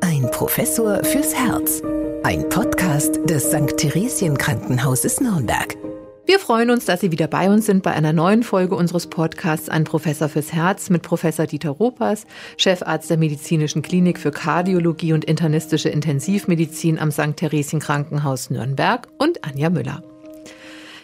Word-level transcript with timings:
Ein 0.00 0.30
Professor 0.30 1.04
fürs 1.04 1.34
Herz. 1.34 1.82
Ein 2.22 2.48
Podcast 2.48 3.18
des 3.28 3.50
St. 3.50 3.76
Theresien 3.76 4.36
Krankenhauses 4.36 5.20
Nürnberg. 5.20 5.76
Wir 6.26 6.38
freuen 6.38 6.70
uns, 6.70 6.84
dass 6.84 7.00
Sie 7.00 7.10
wieder 7.10 7.26
bei 7.26 7.48
uns 7.48 7.66
sind 7.66 7.82
bei 7.82 7.92
einer 7.92 8.12
neuen 8.12 8.42
Folge 8.42 8.74
unseres 8.74 9.06
Podcasts 9.06 9.68
Ein 9.68 9.84
Professor 9.84 10.28
fürs 10.28 10.52
Herz 10.52 10.90
mit 10.90 11.02
Professor 11.02 11.46
Dieter 11.46 11.70
Ropers, 11.70 12.26
Chefarzt 12.56 13.08
der 13.08 13.16
Medizinischen 13.16 13.80
Klinik 13.80 14.18
für 14.18 14.30
Kardiologie 14.30 15.14
und 15.14 15.24
internistische 15.24 15.88
Intensivmedizin 15.88 16.98
am 16.98 17.10
St. 17.10 17.36
Theresien 17.36 17.80
Krankenhaus 17.80 18.50
Nürnberg 18.50 19.08
und 19.18 19.44
Anja 19.44 19.70
Müller. 19.70 20.02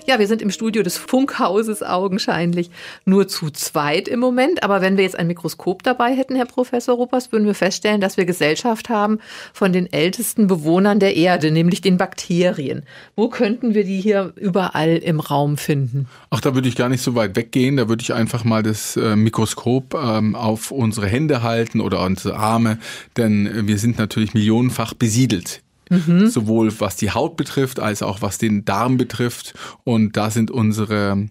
Ja, 0.07 0.18
wir 0.18 0.27
sind 0.27 0.43
im 0.43 0.50
Studio 0.50 0.82
des 0.82 0.98
Funkhauses 0.98 1.82
augenscheinlich 1.82 2.70
nur 3.07 3.27
zu 3.27 3.48
zweit 3.48 4.07
im 4.07 4.20
Moment. 4.20 4.62
Aber 4.62 4.82
wenn 4.82 4.98
wir 4.98 5.05
jetzt 5.05 5.19
ein 5.19 5.27
Mikroskop 5.27 5.82
dabei 5.82 6.14
hätten, 6.14 6.37
Herr 6.37 6.45
Professor 6.45 6.95
Ruppers, 6.95 7.32
würden 7.32 7.46
wir 7.46 7.55
feststellen, 7.55 8.02
dass 8.02 8.19
wir 8.19 8.27
Gesellschaft 8.27 8.91
haben 8.91 9.19
von 9.55 9.73
den 9.73 9.91
ältesten 9.91 10.47
Bewohnern 10.47 11.01
der 11.01 11.16
Erde, 11.16 11.51
nämlich 11.51 11.80
den 11.80 11.97
Bakterien. 11.97 12.83
Wo 13.16 13.28
könnten 13.28 13.73
wir 13.73 13.84
die 13.84 13.98
hier 13.98 14.34
überall 14.37 14.98
im 14.98 15.20
Raum 15.20 15.56
finden? 15.56 16.06
Ach, 16.28 16.42
da 16.42 16.55
würde 16.55 16.69
ich 16.69 16.77
gar 16.77 16.91
nicht 16.91 17.02
so 17.02 17.14
weit 17.14 17.34
weggehen. 17.34 17.78
Da 17.78 17.89
würde 17.89 18.02
ich 18.02 18.12
einfach 18.12 18.45
mal 18.45 18.62
das 18.62 18.98
äh, 18.98 19.16
Mikroskop 19.16 19.95
ähm, 19.95 20.34
auf 20.34 20.70
unsere 20.70 21.06
Hände 21.06 21.42
halten 21.42 21.80
oder 21.80 22.05
unsere 22.05 22.36
Arme, 22.36 22.78
denn 23.16 23.66
wir 23.66 23.78
sind 23.78 23.97
natürlich 23.97 24.34
millionenfach 24.34 24.92
besiedelt 24.92 25.63
Mhm. 25.91 26.29
Sowohl 26.29 26.73
was 26.80 26.97
die 26.97 27.11
Haut 27.11 27.37
betrifft, 27.37 27.80
als 27.80 28.02
auch 28.02 28.23
was 28.23 28.38
den 28.38 28.65
Darm 28.65 28.97
betrifft. 28.97 29.55
Und 29.84 30.16
da 30.16 30.30
sind 30.30 30.51
unsere, 30.51 31.29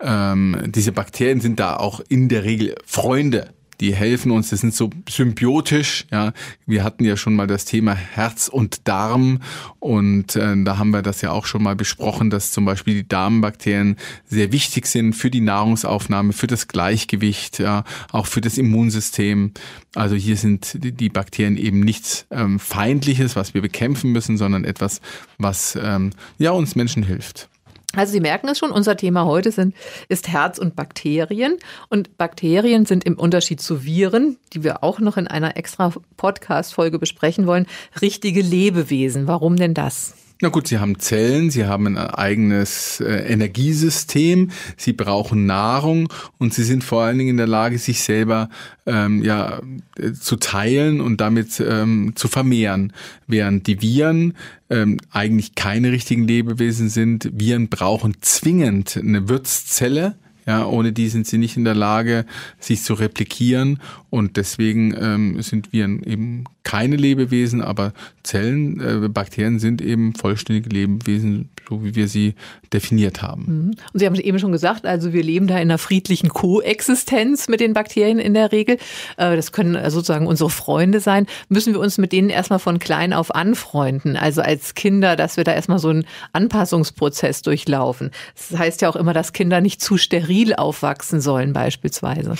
ähm, 0.00 0.56
diese 0.66 0.92
Bakterien 0.92 1.40
sind 1.40 1.60
da 1.60 1.76
auch 1.76 2.00
in 2.08 2.28
der 2.28 2.44
Regel 2.44 2.74
Freunde 2.84 3.50
die 3.80 3.94
helfen 3.94 4.30
uns, 4.32 4.50
das 4.50 4.60
sind 4.60 4.74
so 4.74 4.90
symbiotisch, 5.08 6.06
ja. 6.10 6.32
Wir 6.66 6.84
hatten 6.84 7.04
ja 7.04 7.16
schon 7.16 7.34
mal 7.34 7.46
das 7.46 7.64
Thema 7.64 7.94
Herz 7.94 8.48
und 8.48 8.88
Darm 8.88 9.40
und 9.78 10.36
äh, 10.36 10.62
da 10.64 10.78
haben 10.78 10.90
wir 10.90 11.02
das 11.02 11.20
ja 11.20 11.30
auch 11.30 11.46
schon 11.46 11.62
mal 11.62 11.76
besprochen, 11.76 12.30
dass 12.30 12.50
zum 12.50 12.64
Beispiel 12.64 12.94
die 12.94 13.08
Darmbakterien 13.08 13.96
sehr 14.26 14.52
wichtig 14.52 14.86
sind 14.86 15.14
für 15.14 15.30
die 15.30 15.40
Nahrungsaufnahme, 15.40 16.32
für 16.32 16.46
das 16.46 16.68
Gleichgewicht, 16.68 17.58
ja, 17.58 17.84
auch 18.10 18.26
für 18.26 18.40
das 18.40 18.58
Immunsystem. 18.58 19.52
Also 19.94 20.16
hier 20.16 20.36
sind 20.36 20.78
die 20.80 21.08
Bakterien 21.08 21.56
eben 21.56 21.80
nichts 21.80 22.26
ähm, 22.30 22.58
Feindliches, 22.58 23.36
was 23.36 23.54
wir 23.54 23.62
bekämpfen 23.62 24.10
müssen, 24.12 24.36
sondern 24.36 24.64
etwas, 24.64 25.00
was 25.38 25.78
ähm, 25.80 26.10
ja 26.38 26.50
uns 26.50 26.74
Menschen 26.74 27.02
hilft. 27.02 27.48
Also 27.94 28.12
Sie 28.12 28.20
merken 28.20 28.48
es 28.48 28.58
schon, 28.58 28.70
unser 28.70 28.96
Thema 28.96 29.24
heute 29.24 29.50
sind, 29.50 29.74
ist 30.08 30.28
Herz 30.28 30.58
und 30.58 30.76
Bakterien. 30.76 31.56
Und 31.88 32.18
Bakterien 32.18 32.84
sind 32.84 33.04
im 33.04 33.18
Unterschied 33.18 33.62
zu 33.62 33.84
Viren, 33.84 34.36
die 34.52 34.62
wir 34.62 34.84
auch 34.84 35.00
noch 35.00 35.16
in 35.16 35.26
einer 35.26 35.56
extra 35.56 35.92
Podcast-Folge 36.16 36.98
besprechen 36.98 37.46
wollen, 37.46 37.66
richtige 38.00 38.42
Lebewesen. 38.42 39.26
Warum 39.26 39.56
denn 39.56 39.72
das? 39.72 40.14
Na 40.40 40.50
gut, 40.50 40.68
sie 40.68 40.78
haben 40.78 41.00
Zellen, 41.00 41.50
sie 41.50 41.66
haben 41.66 41.88
ein 41.88 41.98
eigenes 41.98 43.00
äh, 43.00 43.26
Energiesystem, 43.32 44.52
sie 44.76 44.92
brauchen 44.92 45.46
Nahrung 45.46 46.12
und 46.38 46.54
sie 46.54 46.62
sind 46.62 46.84
vor 46.84 47.02
allen 47.02 47.18
Dingen 47.18 47.30
in 47.30 47.36
der 47.38 47.48
Lage, 47.48 47.76
sich 47.78 48.02
selber 48.02 48.48
ähm, 48.86 49.24
ja, 49.24 49.60
äh, 49.98 50.12
zu 50.12 50.36
teilen 50.36 51.00
und 51.00 51.20
damit 51.20 51.58
ähm, 51.58 52.12
zu 52.14 52.28
vermehren. 52.28 52.92
Während 53.26 53.66
die 53.66 53.82
Viren 53.82 54.34
ähm, 54.70 54.98
eigentlich 55.10 55.56
keine 55.56 55.90
richtigen 55.90 56.28
Lebewesen 56.28 56.88
sind. 56.88 57.30
Viren 57.32 57.68
brauchen 57.68 58.18
zwingend 58.20 58.96
eine 58.96 59.28
Wirtszelle 59.28 60.14
ja, 60.48 60.64
ohne 60.64 60.94
die 60.94 61.10
sind 61.10 61.26
sie 61.26 61.36
nicht 61.36 61.58
in 61.58 61.64
der 61.64 61.74
Lage, 61.74 62.24
sich 62.58 62.82
zu 62.82 62.94
replikieren. 62.94 63.80
Und 64.10 64.36
deswegen 64.36 64.94
ähm, 64.98 65.42
sind 65.42 65.72
Viren 65.72 66.02
eben 66.02 66.44
keine 66.64 66.96
Lebewesen, 66.96 67.60
aber 67.60 67.92
Zellen, 68.22 68.80
äh, 68.80 69.08
Bakterien 69.08 69.58
sind 69.58 69.82
eben 69.82 70.14
vollständige 70.14 70.70
Lebewesen, 70.70 71.50
so 71.68 71.84
wie 71.84 71.94
wir 71.94 72.08
sie 72.08 72.34
definiert 72.72 73.20
haben. 73.22 73.42
Mhm. 73.42 73.70
Und 73.92 74.00
Sie 74.00 74.06
haben 74.06 74.14
es 74.14 74.20
eben 74.20 74.38
schon 74.38 74.52
gesagt, 74.52 74.86
also 74.86 75.12
wir 75.12 75.22
leben 75.22 75.46
da 75.46 75.54
in 75.56 75.62
einer 75.62 75.78
friedlichen 75.78 76.30
Koexistenz 76.30 77.48
mit 77.48 77.60
den 77.60 77.74
Bakterien 77.74 78.18
in 78.18 78.34
der 78.34 78.50
Regel. 78.50 78.76
Äh, 79.18 79.36
das 79.36 79.52
können 79.52 79.78
sozusagen 79.90 80.26
unsere 80.26 80.50
Freunde 80.50 81.00
sein. 81.00 81.26
Müssen 81.48 81.74
wir 81.74 81.80
uns 81.80 81.98
mit 81.98 82.12
denen 82.12 82.30
erstmal 82.30 82.58
von 82.58 82.78
klein 82.78 83.12
auf 83.12 83.34
anfreunden, 83.34 84.16
also 84.16 84.40
als 84.40 84.74
Kinder, 84.74 85.16
dass 85.16 85.36
wir 85.36 85.44
da 85.44 85.52
erstmal 85.52 85.78
so 85.78 85.88
einen 85.88 86.06
Anpassungsprozess 86.32 87.42
durchlaufen. 87.42 88.10
Das 88.36 88.58
heißt 88.58 88.82
ja 88.82 88.88
auch 88.88 88.96
immer, 88.96 89.12
dass 89.12 89.32
Kinder 89.32 89.60
nicht 89.60 89.82
zu 89.82 89.98
steril 89.98 90.54
aufwachsen 90.54 91.20
sollen 91.20 91.52
beispielsweise. 91.52 92.34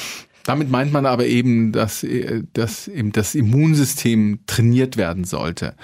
Damit 0.48 0.70
meint 0.70 0.94
man 0.94 1.04
aber 1.04 1.26
eben, 1.26 1.72
dass, 1.72 2.06
dass 2.54 2.88
eben 2.88 3.12
das 3.12 3.34
Immunsystem 3.34 4.38
trainiert 4.47 4.97
werden 4.97 5.25
sollte. 5.25 5.75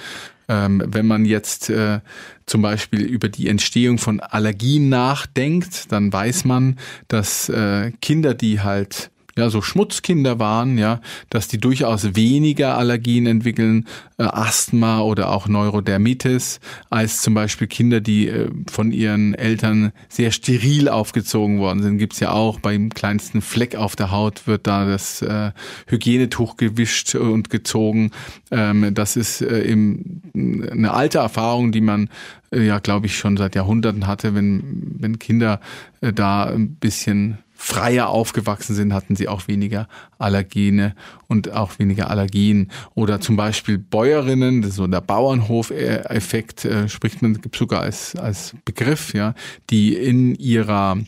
Ähm, 0.48 0.82
wenn 0.86 1.06
man 1.06 1.26
jetzt 1.26 1.68
äh, 1.68 2.00
zum 2.46 2.62
Beispiel 2.62 3.02
über 3.02 3.28
die 3.28 3.48
Entstehung 3.48 3.98
von 3.98 4.20
Allergien 4.20 4.88
nachdenkt, 4.88 5.92
dann 5.92 6.10
weiß 6.10 6.46
man, 6.46 6.78
dass 7.08 7.50
äh, 7.50 7.92
Kinder, 8.00 8.32
die 8.32 8.62
halt 8.62 9.10
ja, 9.36 9.50
so 9.50 9.62
Schmutzkinder 9.62 10.38
waren, 10.38 10.78
ja, 10.78 11.00
dass 11.28 11.48
die 11.48 11.58
durchaus 11.58 12.14
weniger 12.14 12.78
Allergien 12.78 13.26
entwickeln, 13.26 13.86
äh, 14.16 14.22
Asthma 14.22 15.00
oder 15.00 15.30
auch 15.30 15.48
Neurodermitis, 15.48 16.60
als 16.88 17.22
zum 17.22 17.34
Beispiel 17.34 17.66
Kinder, 17.66 18.00
die 18.00 18.28
äh, 18.28 18.48
von 18.70 18.92
ihren 18.92 19.34
Eltern 19.34 19.92
sehr 20.08 20.30
steril 20.30 20.88
aufgezogen 20.88 21.58
worden 21.58 21.82
sind. 21.82 21.98
Gibt's 21.98 22.20
ja 22.20 22.30
auch, 22.30 22.60
beim 22.60 22.90
kleinsten 22.90 23.42
Fleck 23.42 23.74
auf 23.74 23.96
der 23.96 24.12
Haut 24.12 24.46
wird 24.46 24.66
da 24.66 24.86
das 24.86 25.20
äh, 25.22 25.50
Hygienetuch 25.88 26.56
gewischt 26.56 27.14
und 27.16 27.50
gezogen. 27.50 28.12
Ähm, 28.52 28.94
das 28.94 29.16
ist 29.16 29.42
äh, 29.42 29.64
eben 29.64 30.22
eine 30.34 30.92
alte 30.92 31.18
Erfahrung, 31.18 31.72
die 31.72 31.80
man 31.80 32.08
äh, 32.52 32.62
ja, 32.64 32.78
glaube 32.78 33.06
ich, 33.06 33.16
schon 33.16 33.36
seit 33.36 33.54
Jahrhunderten 33.54 34.06
hatte, 34.06 34.34
wenn, 34.34 34.62
wenn 34.98 35.18
Kinder 35.18 35.60
äh, 36.00 36.12
da 36.12 36.44
ein 36.44 36.76
bisschen 36.76 37.38
freier 37.64 38.10
aufgewachsen 38.10 38.74
sind, 38.74 38.92
hatten 38.92 39.16
sie 39.16 39.26
auch 39.26 39.48
weniger 39.48 39.88
Allergene 40.18 40.94
und 41.28 41.50
auch 41.54 41.78
weniger 41.78 42.10
Allergien. 42.10 42.70
Oder 42.94 43.22
zum 43.22 43.36
Beispiel 43.36 43.78
Bäuerinnen, 43.78 44.60
das 44.60 44.72
ist 44.72 44.76
so 44.76 44.86
der 44.86 45.00
Bauernhof-Effekt, 45.00 46.66
äh, 46.66 46.90
spricht 46.90 47.22
man, 47.22 47.40
gibt 47.40 47.56
sogar 47.56 47.80
als, 47.80 48.16
als 48.16 48.54
Begriff, 48.66 49.14
ja, 49.14 49.34
die 49.70 49.94
in 49.94 50.34
ihrer 50.34 50.98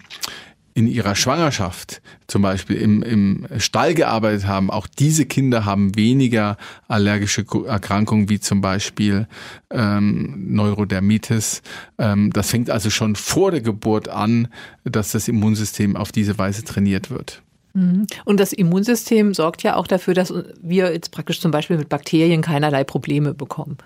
in 0.76 0.86
ihrer 0.86 1.14
Schwangerschaft 1.14 2.02
zum 2.26 2.42
Beispiel 2.42 2.76
im, 2.76 3.02
im 3.02 3.46
Stall 3.56 3.94
gearbeitet 3.94 4.46
haben, 4.46 4.70
auch 4.70 4.86
diese 4.86 5.24
Kinder 5.24 5.64
haben 5.64 5.96
weniger 5.96 6.58
allergische 6.86 7.46
Erkrankungen 7.66 8.28
wie 8.28 8.40
zum 8.40 8.60
Beispiel 8.60 9.26
ähm, 9.70 10.52
Neurodermitis. 10.52 11.62
Ähm, 11.96 12.30
das 12.30 12.50
fängt 12.50 12.68
also 12.68 12.90
schon 12.90 13.16
vor 13.16 13.52
der 13.52 13.62
Geburt 13.62 14.10
an, 14.10 14.48
dass 14.84 15.12
das 15.12 15.28
Immunsystem 15.28 15.96
auf 15.96 16.12
diese 16.12 16.36
Weise 16.36 16.62
trainiert 16.62 17.10
wird. 17.10 17.40
Mhm. 17.72 18.06
Und 18.26 18.38
das 18.38 18.52
Immunsystem 18.52 19.32
sorgt 19.32 19.62
ja 19.62 19.76
auch 19.76 19.86
dafür, 19.86 20.12
dass 20.12 20.30
wir 20.60 20.92
jetzt 20.92 21.10
praktisch 21.10 21.40
zum 21.40 21.52
Beispiel 21.52 21.78
mit 21.78 21.88
Bakterien 21.88 22.42
keinerlei 22.42 22.84
Probleme 22.84 23.32
bekommen. 23.32 23.78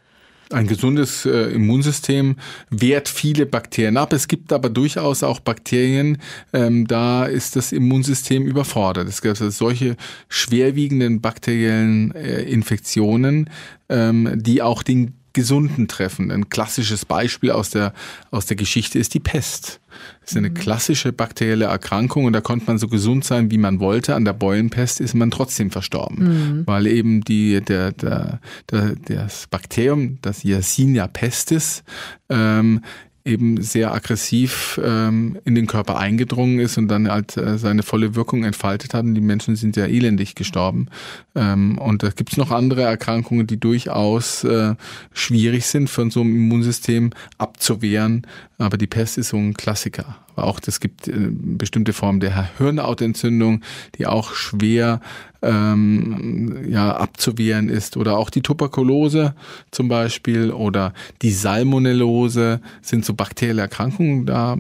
Ein 0.53 0.67
gesundes 0.67 1.27
äh, 1.27 1.53
Immunsystem 1.53 2.35
wehrt 2.71 3.09
viele 3.09 3.47
Bakterien 3.47 3.97
ab. 3.97 4.13
Es 4.13 4.27
gibt 4.27 4.53
aber 4.53 4.69
durchaus 4.69 5.23
auch 5.23 5.39
Bakterien, 5.39 6.19
ähm, 6.53 6.89
da 6.89 7.25
ist 7.25 7.55
das 7.55 7.71
Immunsystem 7.71 8.47
überfordert. 8.47 9.09
Es 9.09 9.23
gibt 9.23 9.41
also 9.41 9.49
solche 9.51 9.97
schwerwiegenden 10.29 11.21
bakteriellen 11.21 12.13
äh, 12.17 12.43
Infektionen, 12.43 13.49
ähm, 13.89 14.33
die 14.35 14.61
auch 14.61 14.83
den 14.83 15.20
Gesunden 15.33 15.89
treffen. 15.89 16.31
Ein 16.31 16.49
klassisches 16.49 17.05
Beispiel 17.05 17.51
aus 17.51 17.71
der, 17.71 17.93
aus 18.31 18.47
der 18.47 18.57
Geschichte 18.57 18.99
ist 18.99 19.15
die 19.15 19.21
Pest. 19.21 19.81
Das 20.21 20.33
ist 20.33 20.37
eine 20.37 20.51
mhm. 20.51 20.55
klassische 20.55 21.13
bakterielle 21.13 21.67
Erkrankung 21.67 22.25
und 22.25 22.33
da 22.33 22.41
konnte 22.41 22.67
man 22.67 22.79
so 22.79 22.89
gesund 22.89 23.25
sein, 23.25 23.51
wie 23.51 23.59
man 23.59 23.81
wollte. 23.81 24.15
An 24.15 24.25
der 24.25 24.33
Beulenpest 24.33 25.01
ist 25.01 25.15
man 25.15 25.31
trotzdem 25.31 25.71
verstorben, 25.71 26.25
mhm. 26.59 26.67
weil 26.67 26.87
eben 26.87 27.23
die, 27.23 27.61
der, 27.61 27.93
der, 27.93 28.41
der, 28.71 28.95
das 29.07 29.47
Bakterium, 29.49 30.19
das 30.23 30.43
Yersinia 30.45 31.07
pestis, 31.07 31.83
ähm, 32.29 32.83
eben 33.25 33.61
sehr 33.61 33.93
aggressiv 33.93 34.81
ähm, 34.83 35.39
in 35.45 35.55
den 35.55 35.67
Körper 35.67 35.99
eingedrungen 35.99 36.59
ist 36.59 36.79
und 36.79 36.89
dann 36.89 37.11
halt 37.11 37.37
äh, 37.37 37.59
seine 37.59 37.83
volle 37.83 38.15
Wirkung 38.15 38.45
entfaltet 38.45 38.95
hat. 38.95 39.05
Und 39.05 39.15
die 39.15 39.21
Menschen 39.21 39.57
sind 39.57 39.75
sehr 39.75 39.89
elendig 39.89 40.35
gestorben. 40.35 40.87
Ähm, 41.35 41.79
und 41.79 42.03
da 42.03 42.11
gibt 42.11 42.33
es 42.33 42.39
noch 42.39 42.51
andere 42.51 42.83
Erkrankungen, 42.83 43.47
die 43.47 43.61
durchaus 43.61 44.45
äh, 44.45 44.75
schwierig 45.13 45.67
sind 45.67 45.91
von 45.91 46.11
so 46.11 46.21
einem 46.21 46.35
Immunsystem 46.35 47.11
abzuwehren. 47.39 48.27
Aber 48.59 48.79
die 48.79 48.87
Pest 48.87 49.19
ist 49.19 49.29
so 49.29 49.37
ein 49.37 49.55
Klassiker. 49.55 50.17
auch 50.37 50.61
es 50.67 50.81
gibt 50.81 51.09
äh, 51.09 51.29
bestimmte 51.31 51.93
Formen 51.93 52.21
der 52.21 52.57
Hirnhautentzündung, 52.59 53.63
die 53.99 54.07
auch 54.07 54.33
schwer 54.35 55.01
ähm, 55.43 56.67
ja, 56.69 56.97
abzuwehren 56.97 57.69
ist. 57.69 57.97
Oder 57.97 58.19
auch 58.19 58.31
die 58.31 58.43
Tuberkulose 58.43 59.35
zum 59.71 59.89
Beispiel 59.89 60.51
oder 60.51 60.93
die 61.23 61.31
Salmonellose 61.31 62.61
sind 62.83 63.05
so 63.05 63.15
bakterielle 63.15 63.63
Erkrankungen. 63.63 64.27
Da 64.27 64.57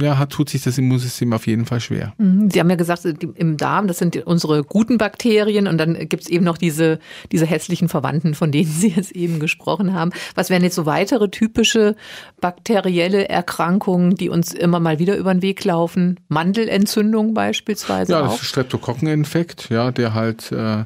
ja, 0.00 0.26
tut 0.26 0.50
sich 0.50 0.62
das 0.62 0.78
Immunsystem 0.78 1.32
auf 1.32 1.46
jeden 1.46 1.66
Fall 1.66 1.80
schwer. 1.80 2.14
Mhm. 2.18 2.50
Sie 2.50 2.60
haben 2.60 2.70
ja 2.70 2.76
gesagt, 2.76 3.04
im 3.34 3.56
Darm, 3.56 3.86
das 3.88 3.98
sind 3.98 4.16
unsere 4.26 4.64
guten 4.64 4.98
Bakterien 4.98 5.66
und 5.66 5.78
dann 5.78 6.08
gibt 6.08 6.24
es 6.24 6.28
eben 6.28 6.44
noch 6.44 6.58
diese, 6.58 6.98
diese 7.30 7.46
hässlichen 7.46 7.88
Verwandten, 7.88 8.34
von 8.34 8.52
denen 8.52 8.70
Sie 8.72 8.88
jetzt 8.88 9.12
eben 9.12 9.38
gesprochen 9.38 9.92
haben. 9.92 10.12
Was 10.34 10.50
wären 10.50 10.62
jetzt 10.62 10.74
so 10.74 10.86
weitere 10.86 11.28
typische 11.28 11.94
bakterielle 12.40 13.28
Erkrankungen, 13.28 14.14
die 14.14 14.28
uns 14.28 14.52
immer 14.52 14.80
mal 14.80 14.98
wieder 14.98 15.16
über 15.16 15.32
den 15.34 15.42
Weg 15.42 15.64
laufen? 15.64 16.20
Mandelentzündung 16.28 17.34
beispielsweise? 17.34 18.12
Ja, 18.12 18.20
auch? 18.22 18.32
das 18.32 18.42
ist 18.42 18.48
Streptokokkeninfekt, 18.48 19.68
ja, 19.70 19.90
der 19.90 20.14
halt 20.14 20.21
äh, 20.52 20.84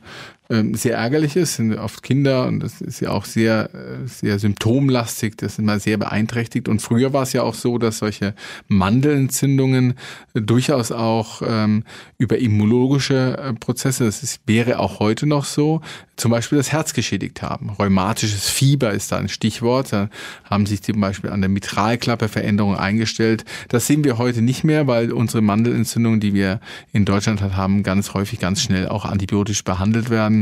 ähm, 0.48 0.74
sehr 0.74 0.96
ärgerlich 0.96 1.34
ist, 1.34 1.56
sind 1.56 1.76
oft 1.76 2.02
Kinder 2.02 2.46
und 2.46 2.60
das 2.60 2.80
ist 2.80 3.00
ja 3.00 3.10
auch 3.10 3.24
sehr, 3.24 3.70
äh, 3.74 4.06
sehr 4.06 4.38
symptomlastig, 4.38 5.36
das 5.36 5.54
ist 5.54 5.58
immer 5.58 5.80
sehr 5.80 5.96
beeinträchtigt. 5.96 6.68
Und 6.68 6.80
früher 6.80 7.12
war 7.12 7.24
es 7.24 7.32
ja 7.32 7.42
auch 7.42 7.54
so, 7.54 7.78
dass 7.78 7.98
solche 7.98 8.34
Mandelentzündungen 8.68 9.94
durchaus 10.34 10.92
auch 10.92 11.42
ähm, 11.44 11.82
über 12.18 12.38
immunologische 12.38 13.36
äh, 13.38 13.52
Prozesse, 13.54 14.04
das 14.04 14.22
ist, 14.22 14.40
wäre 14.46 14.78
auch 14.78 15.00
heute 15.00 15.26
noch 15.26 15.44
so, 15.44 15.80
zum 16.16 16.30
Beispiel 16.30 16.58
das 16.58 16.72
Herz 16.72 16.94
geschädigt 16.94 17.42
haben. 17.42 17.70
Rheumatisches 17.70 18.48
Fieber 18.48 18.92
ist 18.92 19.12
da 19.12 19.18
ein 19.18 19.28
Stichwort. 19.28 19.92
Da 19.92 20.08
haben 20.44 20.64
sich 20.64 20.82
zum 20.82 21.00
Beispiel 21.00 21.30
an 21.30 21.42
der 21.42 21.50
Mitralklappe 21.50 22.28
Veränderungen 22.28 22.76
eingestellt. 22.76 23.44
Das 23.68 23.86
sehen 23.86 24.02
wir 24.04 24.16
heute 24.16 24.40
nicht 24.40 24.64
mehr, 24.64 24.86
weil 24.86 25.12
unsere 25.12 25.42
Mandelentzündungen, 25.42 26.20
die 26.20 26.32
wir 26.32 26.60
in 26.92 27.04
Deutschland 27.04 27.42
haben, 27.42 27.82
ganz 27.82 28.14
häufig 28.14 28.38
ganz 28.38 28.62
schnell 28.62 28.88
auch 28.88 29.04
antibiotisch 29.04 29.62
behandelt 29.62 30.08
werden 30.08 30.35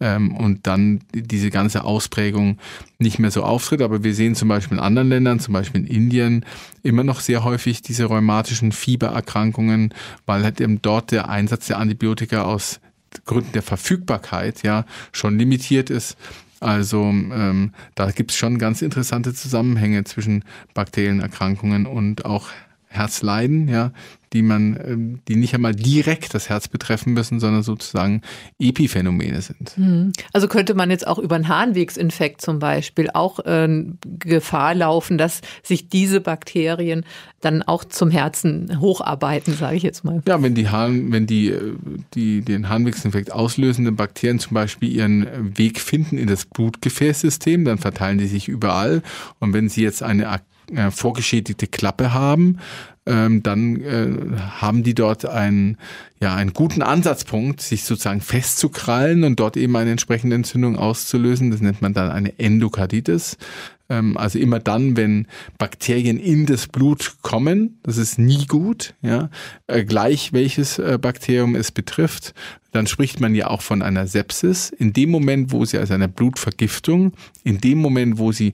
ähm, 0.00 0.34
und 0.34 0.66
dann 0.66 1.00
diese 1.12 1.50
ganze 1.50 1.84
Ausprägung 1.84 2.58
nicht 2.98 3.18
mehr 3.18 3.30
so 3.30 3.42
auftritt. 3.42 3.82
Aber 3.82 4.04
wir 4.04 4.14
sehen 4.14 4.34
zum 4.34 4.48
Beispiel 4.48 4.78
in 4.78 4.82
anderen 4.82 5.08
Ländern, 5.08 5.40
zum 5.40 5.54
Beispiel 5.54 5.80
in 5.82 5.86
Indien, 5.86 6.44
immer 6.82 7.04
noch 7.04 7.20
sehr 7.20 7.44
häufig 7.44 7.82
diese 7.82 8.04
rheumatischen 8.04 8.72
Fiebererkrankungen, 8.72 9.94
weil 10.26 10.44
halt 10.44 10.60
eben 10.60 10.82
dort 10.82 11.10
der 11.10 11.28
Einsatz 11.28 11.66
der 11.66 11.78
Antibiotika 11.78 12.42
aus 12.42 12.80
Gründen 13.24 13.52
der 13.52 13.62
Verfügbarkeit 13.62 14.62
ja 14.62 14.84
schon 15.12 15.38
limitiert 15.38 15.90
ist. 15.90 16.16
Also 16.60 17.04
ähm, 17.04 17.72
da 17.94 18.10
gibt 18.10 18.32
es 18.32 18.36
schon 18.36 18.58
ganz 18.58 18.82
interessante 18.82 19.32
Zusammenhänge 19.32 20.04
zwischen 20.04 20.44
Bakterienerkrankungen 20.74 21.86
und 21.86 22.24
auch 22.24 22.48
Herzleiden, 22.88 23.68
ja, 23.68 23.92
die 24.32 24.42
man, 24.42 24.78
ähm, 24.84 25.20
die 25.28 25.36
nicht 25.36 25.54
einmal 25.54 25.74
direkt 25.74 26.34
das 26.34 26.48
Herz 26.48 26.68
betreffen 26.68 27.12
müssen, 27.12 27.40
sondern 27.40 27.62
sozusagen 27.62 28.22
Epiphänomene 28.58 29.40
sind. 29.40 29.76
Hm. 29.76 30.12
Also 30.32 30.48
könnte 30.48 30.74
man 30.74 30.90
jetzt 30.90 31.06
auch 31.06 31.18
über 31.18 31.36
einen 31.36 31.48
Harnwegsinfekt 31.48 32.40
zum 32.40 32.58
Beispiel 32.58 33.10
auch 33.12 33.40
äh, 33.40 33.84
Gefahr 34.18 34.74
laufen, 34.74 35.18
dass 35.18 35.40
sich 35.62 35.88
diese 35.88 36.20
Bakterien 36.20 37.04
dann 37.40 37.62
auch 37.62 37.84
zum 37.84 38.10
Herzen 38.10 38.80
hocharbeiten, 38.80 39.54
sage 39.54 39.76
ich 39.76 39.82
jetzt 39.82 40.04
mal. 40.04 40.22
Ja, 40.26 40.42
wenn 40.42 40.54
die 40.54 40.68
Harn, 40.68 41.12
wenn 41.12 41.26
die, 41.26 41.48
äh, 41.50 41.74
die 42.14 42.42
den 42.42 42.68
Harnwegsinfekt 42.68 43.32
auslösenden 43.32 43.96
Bakterien 43.96 44.38
zum 44.38 44.54
Beispiel 44.54 44.90
ihren 44.90 45.56
Weg 45.56 45.80
finden 45.80 46.18
in 46.18 46.26
das 46.26 46.46
Blutgefäßsystem, 46.46 47.64
dann 47.64 47.78
verteilen 47.78 48.18
die 48.18 48.26
sich 48.26 48.48
überall. 48.48 49.02
Und 49.38 49.52
wenn 49.52 49.68
sie 49.68 49.82
jetzt 49.82 50.02
eine 50.02 50.28
äh, 50.74 50.90
vorgeschädigte 50.90 51.66
Klappe 51.66 52.12
haben, 52.12 52.58
ähm, 53.08 53.42
dann 53.42 53.80
äh, 53.80 54.38
haben 54.60 54.82
die 54.82 54.94
dort 54.94 55.24
einen, 55.24 55.78
ja, 56.20 56.34
einen 56.34 56.52
guten 56.52 56.82
Ansatzpunkt, 56.82 57.60
sich 57.60 57.84
sozusagen 57.84 58.20
festzukrallen 58.20 59.24
und 59.24 59.40
dort 59.40 59.56
eben 59.56 59.74
eine 59.76 59.90
entsprechende 59.92 60.36
Entzündung 60.36 60.76
auszulösen. 60.76 61.50
Das 61.50 61.60
nennt 61.60 61.80
man 61.80 61.94
dann 61.94 62.10
eine 62.10 62.38
Endokarditis. 62.38 63.38
Ähm, 63.88 64.18
also 64.18 64.38
immer 64.38 64.60
dann, 64.60 64.96
wenn 64.96 65.26
Bakterien 65.56 66.18
in 66.18 66.44
das 66.44 66.66
Blut 66.66 67.16
kommen, 67.22 67.78
das 67.82 67.96
ist 67.96 68.18
nie 68.18 68.46
gut, 68.46 68.94
ja, 69.00 69.30
äh, 69.66 69.84
gleich 69.84 70.34
welches 70.34 70.78
äh, 70.78 70.98
Bakterium 71.00 71.54
es 71.54 71.72
betrifft, 71.72 72.34
dann 72.72 72.86
spricht 72.86 73.20
man 73.20 73.34
ja 73.34 73.48
auch 73.48 73.62
von 73.62 73.80
einer 73.80 74.06
Sepsis. 74.06 74.68
In 74.68 74.92
dem 74.92 75.08
Moment, 75.10 75.52
wo 75.52 75.64
sie 75.64 75.78
also 75.78 75.94
einer 75.94 76.08
Blutvergiftung, 76.08 77.12
in 77.42 77.58
dem 77.58 77.78
Moment, 77.78 78.18
wo 78.18 78.32
sie 78.32 78.52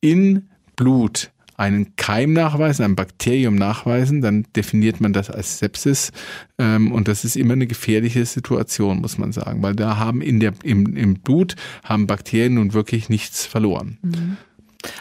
in 0.00 0.48
Blut 0.74 1.30
einen 1.56 1.96
Keim 1.96 2.32
nachweisen, 2.32 2.84
ein 2.84 2.96
Bakterium 2.96 3.54
nachweisen, 3.54 4.20
dann 4.20 4.46
definiert 4.56 5.00
man 5.00 5.12
das 5.12 5.30
als 5.30 5.58
Sepsis. 5.58 6.12
Ähm, 6.58 6.92
und 6.92 7.08
das 7.08 7.24
ist 7.24 7.36
immer 7.36 7.54
eine 7.54 7.66
gefährliche 7.66 8.24
Situation, 8.26 9.00
muss 9.00 9.18
man 9.18 9.32
sagen, 9.32 9.62
weil 9.62 9.74
da 9.74 9.96
haben 9.96 10.20
in 10.20 10.40
der, 10.40 10.54
im, 10.62 10.96
im 10.96 11.14
Blut 11.14 11.56
haben 11.84 12.06
Bakterien 12.06 12.54
nun 12.54 12.72
wirklich 12.72 13.08
nichts 13.08 13.46
verloren. 13.46 13.98
Mhm. 14.02 14.36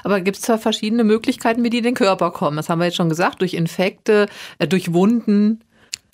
Aber 0.04 0.22
gibt 0.22 0.38
es 0.38 0.44
zwar 0.44 0.60
verschiedene 0.60 1.04
Möglichkeiten, 1.04 1.64
wie 1.64 1.70
die 1.70 1.80
in 1.80 1.84
den 1.84 1.94
Körper 1.96 2.32
kommen. 2.32 2.58
Das 2.58 2.70
haben 2.70 2.80
wir 2.80 2.86
jetzt 2.86 2.96
schon 2.96 3.10
gesagt, 3.10 3.42
durch 3.42 3.54
Infekte, 3.54 4.28
äh, 4.60 4.68
durch 4.68 4.94
Wunden. 4.94 5.60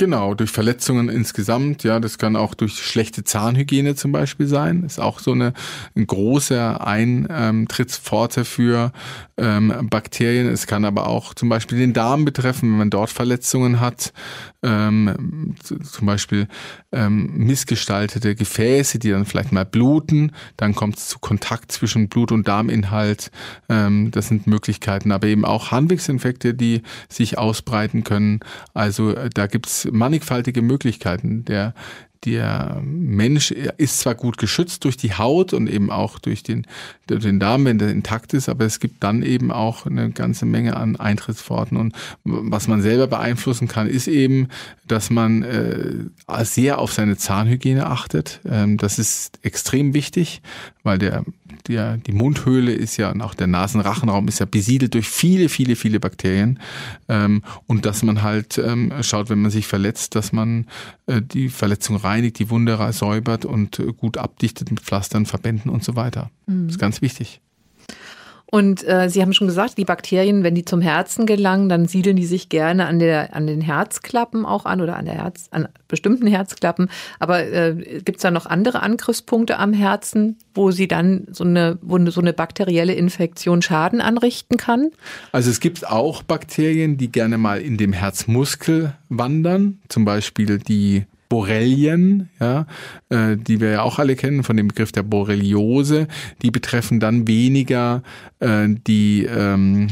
Genau, 0.02 0.34
durch 0.34 0.52
Verletzungen 0.52 1.10
insgesamt, 1.10 1.84
ja, 1.84 2.00
das 2.00 2.18
kann 2.18 2.38
auch 2.38 2.54
durch 2.54 2.80
schlechte 2.80 3.26
Zahnhygiene 3.26 3.96
zum 3.96 4.14
Beispiel 4.14 4.48
sein. 4.48 4.84
Ist 4.84 4.98
auch 4.98 5.20
so 5.20 5.34
eine, 5.34 5.52
ein 5.94 6.08
großer 6.08 6.88
Eintrittspforte 6.88 8.46
für 8.46 8.94
ähm, 9.36 9.90
Bakterien. 9.90 10.48
Es 10.48 10.68
kann 10.68 10.86
aber 10.86 11.06
auch 11.08 11.34
zum 11.34 11.50
Beispiel 11.50 11.80
den 11.80 11.92
Darm 11.92 12.24
betreffen, 12.24 12.72
wenn 12.72 12.78
man 12.78 12.90
dort 12.90 13.10
Verletzungen 13.10 13.82
hat. 13.82 14.14
Ähm, 14.62 15.56
zum 15.64 16.06
Beispiel 16.06 16.48
ähm, 16.92 17.32
missgestaltete 17.38 18.36
Gefäße, 18.36 19.00
die 19.00 19.12
dann 19.12 19.26
vielleicht 19.26 19.52
mal 19.52 19.66
bluten. 19.66 20.34
Dann 20.58 20.76
kommt 20.76 20.98
es 20.98 21.08
zu 21.08 21.20
Kontakt 21.20 21.72
zwischen 21.72 22.10
Blut- 22.10 22.32
und 22.32 22.48
Darminhalt. 22.48 23.32
Ähm, 23.70 24.12
das 24.12 24.28
sind 24.28 24.48
Möglichkeiten, 24.48 25.12
aber 25.12 25.28
eben 25.28 25.46
auch 25.46 25.72
Harnwegsinfekte, 25.72 26.54
die 26.54 26.84
sich 27.08 27.38
ausbreiten 27.38 28.04
können. 28.04 28.42
Also 28.74 29.12
äh, 29.16 29.30
da 29.34 29.48
gibt's 29.48 29.88
mannigfaltige 29.92 30.62
Möglichkeiten 30.62 31.46
der 31.46 31.74
der 32.26 32.82
Mensch 32.84 33.52
ist 33.52 34.00
zwar 34.00 34.14
gut 34.14 34.38
geschützt 34.38 34.84
durch 34.84 34.98
die 34.98 35.14
Haut 35.14 35.54
und 35.54 35.70
eben 35.70 35.90
auch 35.90 36.20
durch 36.20 36.44
den, 36.44 36.68
durch 37.08 37.24
den 37.24 37.40
Darm, 37.40 37.64
wenn 37.66 37.80
der 37.80 37.90
intakt 37.90 38.34
ist, 38.34 38.50
aber 38.50 38.66
es 38.66 38.80
gibt 38.80 39.04
dann 39.04 39.24
eben 39.24 39.52
auch 39.52 39.86
eine 39.86 40.12
ganze 40.12 40.46
Menge 40.46 40.76
an 40.76 40.98
Eintrittsforten. 40.98 41.78
Und 41.78 41.96
was 42.24 42.68
man 42.68 42.82
selber 42.82 43.08
beeinflussen 43.08 43.70
kann, 43.70 43.88
ist 43.88 44.08
eben, 44.08 44.50
dass 44.88 45.10
man 45.10 45.44
äh, 45.44 46.44
sehr 46.44 46.80
auf 46.80 46.92
seine 46.92 47.16
Zahnhygiene 47.16 47.86
achtet. 47.86 48.42
Ähm, 48.46 48.78
das 48.78 49.00
ist 49.00 49.40
extrem 49.44 49.94
wichtig, 49.94 50.42
weil 50.84 50.98
der 50.98 51.24
der, 51.68 51.98
die 51.98 52.12
Mundhöhle 52.12 52.74
ist 52.74 52.98
ja 52.98 53.12
und 53.12 53.22
auch 53.22 53.34
der 53.34 53.48
Nasenrachenraum 53.48 54.28
ist 54.28 54.40
ja 54.40 54.46
besiedelt 54.46 54.94
durch 54.94 55.10
viele, 55.10 55.50
viele, 55.50 55.76
viele 55.76 56.00
Bakterien. 56.00 56.60
Ähm, 57.08 57.44
und 57.68 57.86
dass 57.86 58.04
man 58.04 58.22
halt 58.22 58.58
ähm, 58.58 58.94
schaut, 59.02 59.30
wenn 59.30 59.42
man 59.42 59.52
sich 59.52 59.68
verletzt, 59.68 60.16
dass 60.16 60.32
man 60.32 60.68
äh, 61.08 61.22
die 61.22 61.50
Verletzung 61.50 61.96
reinigt, 61.96 62.40
die 62.40 62.50
Wunde 62.50 62.78
säubert 62.92 63.46
und 63.46 63.80
äh, 63.80 63.94
gut 63.94 64.18
abdichtet 64.18 64.72
mit 64.72 64.80
Pflastern, 64.80 65.26
Verbänden 65.26 65.70
und 65.70 65.84
so 65.84 65.96
weiter. 65.96 66.32
Mhm. 66.48 66.68
Das 66.68 66.76
ist 66.76 66.80
ganz 66.80 67.02
wichtig. 67.02 67.42
Und 68.52 68.88
äh, 68.88 69.10
Sie 69.10 69.22
haben 69.22 69.34
schon 69.34 69.48
gesagt, 69.48 69.78
die 69.78 69.86
Bakterien, 69.86 70.44
wenn 70.44 70.56
die 70.56 70.66
zum 70.66 70.82
Herzen 70.82 71.26
gelangen, 71.26 71.70
dann 71.70 71.86
siedeln 71.86 72.16
die 72.16 72.26
sich 72.26 72.50
gerne 72.50 72.88
an, 72.88 73.00
der, 73.00 73.36
an 73.36 73.46
den 73.46 73.62
Herzklappen 73.62 74.46
auch 74.46 74.66
an 74.66 74.82
oder 74.82 74.96
an, 74.96 75.06
der 75.06 75.16
Herz, 75.16 75.48
an 75.52 75.68
bestimmten 75.88 76.28
Herzklappen. 76.28 76.90
Aber 77.20 77.46
äh, 77.46 78.02
gibt 78.04 78.18
es 78.18 78.24
da 78.24 78.32
noch 78.32 78.46
andere 78.46 78.82
Angriffspunkte 78.82 79.58
am 79.58 79.74
Herzen, 79.74 80.38
wo 80.54 80.72
sie 80.72 80.88
dann 80.88 81.28
so 81.32 81.44
eine, 81.44 81.78
wo 81.82 82.00
so 82.10 82.22
eine 82.22 82.34
bakterielle 82.34 82.94
Infektion 82.94 83.62
Schaden 83.62 84.02
anrichten 84.02 84.58
kann? 84.58 84.90
Also 85.32 85.52
es 85.52 85.60
gibt 85.60 85.88
auch 85.88 86.24
Bakterien, 86.24 86.98
die 86.98 87.12
gerne 87.12 87.38
mal 87.38 87.62
in 87.62 87.78
dem 87.78 87.94
Herzmuskel 87.94 88.94
wandern, 89.10 89.80
zum 89.90 90.06
Beispiel 90.06 90.58
die 90.58 91.06
Borrelien, 91.30 92.30
ja, 92.40 92.66
äh, 93.10 93.38
die 93.38 93.62
wir 93.62 93.70
ja 93.70 93.82
auch 93.84 94.00
alle 94.00 94.16
kennen 94.16 94.44
von 94.44 94.58
dem 94.58 94.68
Begriff 94.68 94.92
der 94.92 95.04
Borreliose, 95.04 96.08
die 96.42 96.50
betreffen 96.50 97.00
dann 97.00 97.28
weniger 97.28 98.02
äh, 98.40 98.68
die 98.68 99.26
ähm, 99.26 99.88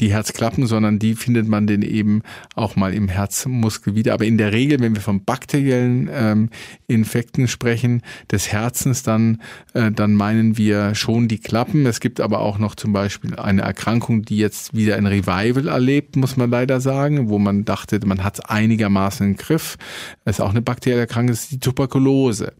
die 0.00 0.12
Herzklappen, 0.12 0.66
sondern 0.66 0.98
die 0.98 1.14
findet 1.14 1.46
man 1.46 1.66
denn 1.66 1.82
eben 1.82 2.22
auch 2.54 2.76
mal 2.76 2.94
im 2.94 3.08
Herzmuskel 3.08 3.94
wieder. 3.94 4.14
Aber 4.14 4.24
in 4.24 4.38
der 4.38 4.52
Regel, 4.52 4.80
wenn 4.80 4.94
wir 4.94 5.02
von 5.02 5.24
bakteriellen 5.24 6.08
ähm, 6.12 6.50
Infekten 6.86 7.48
sprechen 7.48 8.02
des 8.30 8.50
Herzens, 8.50 9.02
dann, 9.02 9.40
äh, 9.74 9.90
dann 9.90 10.14
meinen 10.14 10.56
wir 10.56 10.94
schon 10.94 11.28
die 11.28 11.38
Klappen. 11.38 11.86
Es 11.86 12.00
gibt 12.00 12.20
aber 12.20 12.40
auch 12.40 12.58
noch 12.58 12.74
zum 12.74 12.92
Beispiel 12.92 13.36
eine 13.36 13.62
Erkrankung, 13.62 14.22
die 14.22 14.38
jetzt 14.38 14.74
wieder 14.74 14.96
ein 14.96 15.06
Revival 15.06 15.68
erlebt, 15.68 16.16
muss 16.16 16.36
man 16.36 16.50
leider 16.50 16.80
sagen, 16.80 17.28
wo 17.28 17.38
man 17.38 17.64
dachte, 17.64 18.00
man 18.06 18.24
hat 18.24 18.38
es 18.38 18.40
einigermaßen 18.40 19.26
im 19.26 19.36
Griff. 19.36 19.76
Das 20.24 20.36
ist 20.36 20.40
auch 20.40 20.50
eine 20.50 20.62
bakterielle 20.62 21.02
Erkrankung, 21.02 21.28
das 21.28 21.42
ist 21.42 21.52
die 21.52 21.60
Tuberkulose. 21.60 22.52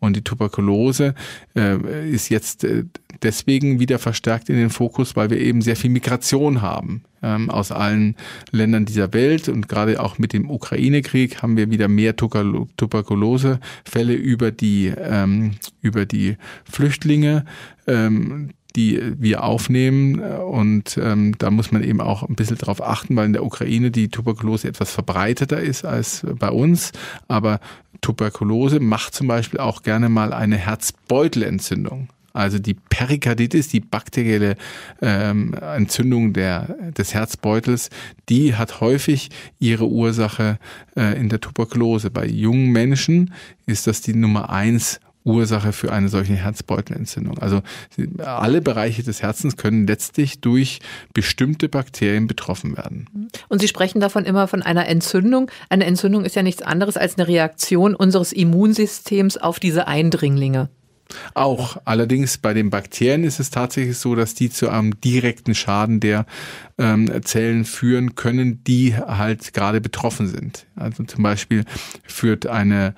Und 0.00 0.16
die 0.16 0.22
Tuberkulose 0.22 1.14
äh, 1.54 2.10
ist 2.10 2.30
jetzt 2.30 2.64
äh, 2.64 2.84
deswegen 3.22 3.80
wieder 3.80 3.98
verstärkt 3.98 4.48
in 4.48 4.56
den 4.56 4.70
Fokus, 4.70 5.16
weil 5.16 5.30
wir 5.30 5.38
eben 5.38 5.62
sehr 5.62 5.76
viel 5.76 5.90
Migration 5.90 6.62
haben 6.62 7.02
ähm, 7.22 7.50
aus 7.50 7.72
allen 7.72 8.16
Ländern 8.50 8.84
dieser 8.86 9.12
Welt 9.12 9.48
und 9.48 9.68
gerade 9.68 10.00
auch 10.00 10.18
mit 10.18 10.32
dem 10.32 10.50
Ukraine-Krieg 10.50 11.42
haben 11.42 11.56
wir 11.56 11.70
wieder 11.70 11.88
mehr 11.88 12.16
Tuberkulosefälle 12.16 14.14
über 14.14 14.50
die 14.50 14.92
ähm, 14.96 15.52
über 15.80 16.06
die 16.06 16.36
Flüchtlinge. 16.64 17.44
Ähm, 17.86 18.50
die 18.76 19.00
wir 19.18 19.42
aufnehmen. 19.42 20.20
Und 20.20 20.96
ähm, 21.02 21.34
da 21.38 21.50
muss 21.50 21.72
man 21.72 21.82
eben 21.82 22.00
auch 22.00 22.22
ein 22.22 22.36
bisschen 22.36 22.56
drauf 22.56 22.80
achten, 22.80 23.16
weil 23.16 23.26
in 23.26 23.32
der 23.32 23.44
Ukraine 23.44 23.90
die 23.90 24.08
Tuberkulose 24.08 24.68
etwas 24.68 24.92
verbreiteter 24.92 25.60
ist 25.60 25.84
als 25.84 26.24
bei 26.38 26.50
uns. 26.50 26.92
Aber 27.26 27.58
Tuberkulose 28.00 28.78
macht 28.78 29.14
zum 29.14 29.26
Beispiel 29.26 29.58
auch 29.58 29.82
gerne 29.82 30.08
mal 30.08 30.32
eine 30.32 30.56
Herzbeutelentzündung. 30.56 32.08
Also 32.40 32.58
die 32.58 32.74
Perikarditis, 32.74 33.68
die 33.68 33.80
bakterielle 33.80 34.56
ähm, 35.02 35.54
Entzündung 35.54 36.32
der, 36.32 36.76
des 36.96 37.14
Herzbeutels, 37.14 37.90
die 38.28 38.54
hat 38.54 38.80
häufig 38.80 39.30
ihre 39.58 39.86
Ursache 39.86 40.58
äh, 40.96 41.18
in 41.18 41.28
der 41.28 41.40
Tuberkulose. 41.40 42.10
Bei 42.10 42.26
jungen 42.26 42.70
Menschen 42.70 43.34
ist 43.66 43.86
das 43.86 44.00
die 44.00 44.14
Nummer 44.14 44.50
eins 44.50 45.00
Ursache 45.24 45.72
für 45.72 45.92
eine 45.92 46.08
solche 46.08 46.34
Herzbeutelentzündung. 46.34 47.38
Also 47.38 47.60
alle 48.18 48.62
Bereiche 48.62 49.02
des 49.02 49.22
Herzens 49.22 49.56
können 49.56 49.86
letztlich 49.86 50.40
durch 50.40 50.80
bestimmte 51.12 51.68
Bakterien 51.68 52.26
betroffen 52.26 52.76
werden. 52.76 53.30
Und 53.48 53.60
Sie 53.60 53.68
sprechen 53.68 54.00
davon 54.00 54.24
immer 54.24 54.48
von 54.48 54.62
einer 54.62 54.88
Entzündung. 54.88 55.50
Eine 55.68 55.84
Entzündung 55.84 56.24
ist 56.24 56.36
ja 56.36 56.42
nichts 56.42 56.62
anderes 56.62 56.96
als 56.96 57.18
eine 57.18 57.28
Reaktion 57.28 57.94
unseres 57.94 58.32
Immunsystems 58.32 59.36
auf 59.36 59.60
diese 59.60 59.86
Eindringlinge. 59.86 60.70
Auch. 61.34 61.76
Allerdings 61.84 62.38
bei 62.38 62.54
den 62.54 62.70
Bakterien 62.70 63.24
ist 63.24 63.40
es 63.40 63.50
tatsächlich 63.50 63.98
so, 63.98 64.14
dass 64.14 64.34
die 64.34 64.50
zu 64.50 64.68
einem 64.68 65.00
direkten 65.00 65.54
Schaden 65.54 66.00
der 66.00 66.26
ähm, 66.78 67.10
Zellen 67.24 67.64
führen 67.64 68.14
können, 68.14 68.62
die 68.64 68.94
halt 68.94 69.52
gerade 69.52 69.80
betroffen 69.80 70.26
sind. 70.26 70.66
Also 70.76 71.04
zum 71.04 71.22
Beispiel 71.22 71.64
führt 72.04 72.46
eine 72.46 72.94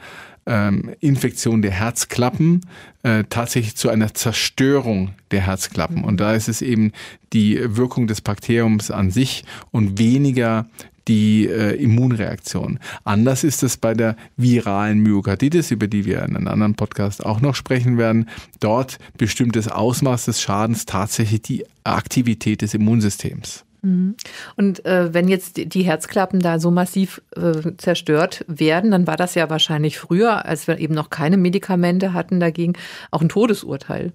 ähm, 0.47 0.95
Infektion 1.01 1.63
der 1.63 1.71
Herzklappen 1.71 2.63
äh, 3.03 3.25
tatsächlich 3.29 3.77
zu 3.77 3.89
einer 3.89 4.15
Zerstörung 4.15 5.15
der 5.31 5.43
Herzklappen. 5.43 6.05
Und 6.05 6.19
da 6.21 6.35
ist 6.35 6.49
es 6.49 6.63
eben 6.63 6.93
die 7.33 7.61
Wirkung 7.77 8.07
des 8.07 8.21
Bakteriums 8.21 8.91
an 8.91 9.11
sich 9.11 9.45
und 9.71 9.99
weniger 9.99 10.67
die 11.09 11.47
äh, 11.47 11.75
Immunreaktion. 11.77 12.79
Anders 13.05 13.45
ist 13.45 13.63
es 13.63 13.77
bei 13.77 13.95
der 13.95 14.17
viralen 14.37 15.01
Myokarditis, 15.01 15.71
über 15.71 15.87
die 15.87 16.05
wir 16.05 16.23
in 16.23 16.37
einem 16.37 16.49
anderen 16.49 16.75
Podcast 16.75 17.25
auch 17.25 17.41
noch 17.41 17.55
sprechen 17.55 17.99
werden. 17.99 18.29
Dort 18.61 18.99
bestimmt 19.19 19.57
das 19.57 19.69
Ausmaß 19.69 20.27
des 20.27 20.41
Schadens 20.41 20.87
tatsächlich 20.87 21.43
die 21.43 21.65
Aktivität 21.85 22.63
des 22.63 22.75
Immunsystems. 22.75 23.65
Mhm. 23.83 24.15
Und 24.57 24.85
äh, 24.87 25.13
wenn 25.13 25.29
jetzt 25.29 25.75
die 25.75 25.83
Herzklappen 25.83 26.41
da 26.41 26.61
so 26.61 26.71
massiv 26.71 27.21
äh, 27.37 27.73
zerstört 27.77 28.45
werden, 28.47 28.93
dann 28.93 29.07
war 29.09 29.17
das 29.17 29.35
ja 29.35 29.51
wahrscheinlich 29.51 29.99
früher, 29.99 30.47
als 30.47 30.69
wir 30.69 30.79
eben 30.79 30.95
noch 30.95 31.11
keine 31.11 31.37
Medikamente 31.37 32.13
hatten 32.13 32.39
dagegen, 32.39 32.75
auch 33.11 33.21
ein 33.21 33.29
Todesurteil. 33.29 34.13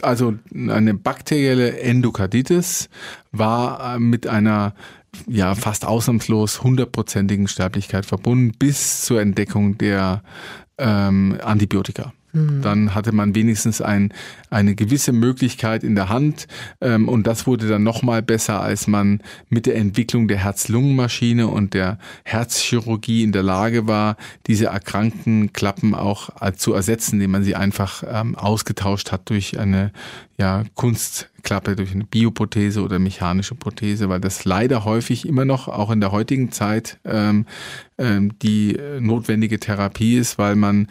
Also 0.00 0.34
eine 0.54 0.94
bakterielle 0.94 1.80
Endokarditis 1.80 2.88
war 3.30 3.96
äh, 3.96 3.98
mit 3.98 4.26
einer 4.26 4.74
ja 5.26 5.54
fast 5.54 5.84
ausnahmslos 5.84 6.62
hundertprozentigen 6.62 7.48
Sterblichkeit 7.48 8.06
verbunden 8.06 8.52
bis 8.58 9.02
zur 9.02 9.20
Entdeckung 9.20 9.78
der 9.78 10.22
ähm, 10.78 11.38
Antibiotika. 11.42 12.12
Mhm. 12.32 12.62
Dann 12.62 12.94
hatte 12.94 13.12
man 13.12 13.34
wenigstens 13.34 13.80
ein, 13.80 14.12
eine 14.50 14.74
gewisse 14.74 15.12
Möglichkeit 15.12 15.84
in 15.84 15.94
der 15.94 16.08
Hand 16.08 16.46
ähm, 16.80 17.08
und 17.08 17.26
das 17.26 17.46
wurde 17.46 17.68
dann 17.68 17.82
nochmal 17.82 18.22
besser, 18.22 18.60
als 18.60 18.86
man 18.86 19.20
mit 19.48 19.66
der 19.66 19.76
Entwicklung 19.76 20.28
der 20.28 20.38
Herz-Lungen-Maschine 20.38 21.48
und 21.48 21.74
der 21.74 21.98
Herzchirurgie 22.24 23.22
in 23.22 23.32
der 23.32 23.42
Lage 23.42 23.86
war, 23.86 24.16
diese 24.46 24.66
erkrankten 24.66 25.52
Klappen 25.52 25.94
auch 25.94 26.30
äh, 26.40 26.52
zu 26.52 26.72
ersetzen, 26.72 27.14
indem 27.16 27.32
man 27.32 27.44
sie 27.44 27.56
einfach 27.56 28.04
ähm, 28.06 28.34
ausgetauscht 28.34 29.12
hat 29.12 29.28
durch 29.28 29.58
eine 29.58 29.92
ja, 30.38 30.64
Kunstklappe, 30.74 31.76
durch 31.76 31.92
eine 31.92 32.04
Bioprothese 32.04 32.82
oder 32.82 32.98
mechanische 32.98 33.54
Prothese, 33.54 34.08
weil 34.08 34.20
das 34.20 34.46
leider 34.46 34.86
häufig 34.86 35.28
immer 35.28 35.44
noch, 35.44 35.68
auch 35.68 35.90
in 35.90 36.00
der 36.00 36.12
heutigen 36.12 36.50
Zeit, 36.50 36.98
ähm, 37.04 37.44
ähm, 37.98 38.38
die 38.38 38.78
notwendige 39.00 39.60
Therapie 39.60 40.16
ist, 40.16 40.38
weil 40.38 40.56
man 40.56 40.88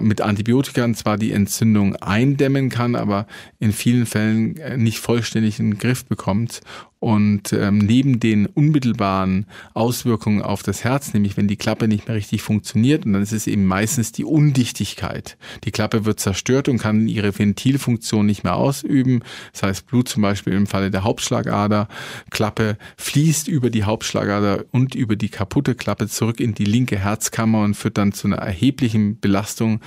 mit 0.00 0.20
Antibiotika 0.20 0.92
zwar 0.92 1.16
die 1.16 1.32
Entzündung 1.32 1.96
eindämmen 1.96 2.68
kann, 2.68 2.94
aber 2.94 3.26
in 3.58 3.72
vielen 3.72 4.06
Fällen 4.06 4.56
äh, 4.56 4.76
nicht 4.76 4.98
vollständig 4.98 5.58
in 5.58 5.72
den 5.72 5.78
Griff 5.78 6.04
bekommt 6.04 6.60
und 7.04 7.52
ähm, 7.52 7.76
neben 7.76 8.18
den 8.18 8.46
unmittelbaren 8.46 9.44
Auswirkungen 9.74 10.40
auf 10.40 10.62
das 10.62 10.84
Herz, 10.84 11.12
nämlich 11.12 11.36
wenn 11.36 11.48
die 11.48 11.58
Klappe 11.58 11.86
nicht 11.86 12.08
mehr 12.08 12.16
richtig 12.16 12.40
funktioniert, 12.40 13.04
und 13.04 13.12
dann 13.12 13.22
ist 13.22 13.34
es 13.34 13.46
eben 13.46 13.66
meistens 13.66 14.10
die 14.10 14.24
Undichtigkeit. 14.24 15.36
Die 15.64 15.70
Klappe 15.70 16.06
wird 16.06 16.18
zerstört 16.18 16.66
und 16.66 16.78
kann 16.78 17.06
ihre 17.06 17.38
Ventilfunktion 17.38 18.24
nicht 18.24 18.42
mehr 18.42 18.56
ausüben. 18.56 19.20
Das 19.52 19.64
heißt, 19.64 19.86
Blut 19.86 20.08
zum 20.08 20.22
Beispiel 20.22 20.54
im 20.54 20.66
Falle 20.66 20.90
der 20.90 21.04
Hauptschlagader, 21.04 21.88
Klappe 22.30 22.78
fließt 22.96 23.48
über 23.48 23.68
die 23.68 23.84
Hauptschlagader 23.84 24.64
und 24.70 24.94
über 24.94 25.14
die 25.14 25.28
kaputte 25.28 25.74
Klappe 25.74 26.08
zurück 26.08 26.40
in 26.40 26.54
die 26.54 26.64
linke 26.64 26.98
Herzkammer 26.98 27.64
und 27.64 27.74
führt 27.74 27.98
dann 27.98 28.12
zu 28.12 28.28
einer 28.28 28.38
erheblichen 28.38 29.20
Belastung 29.20 29.80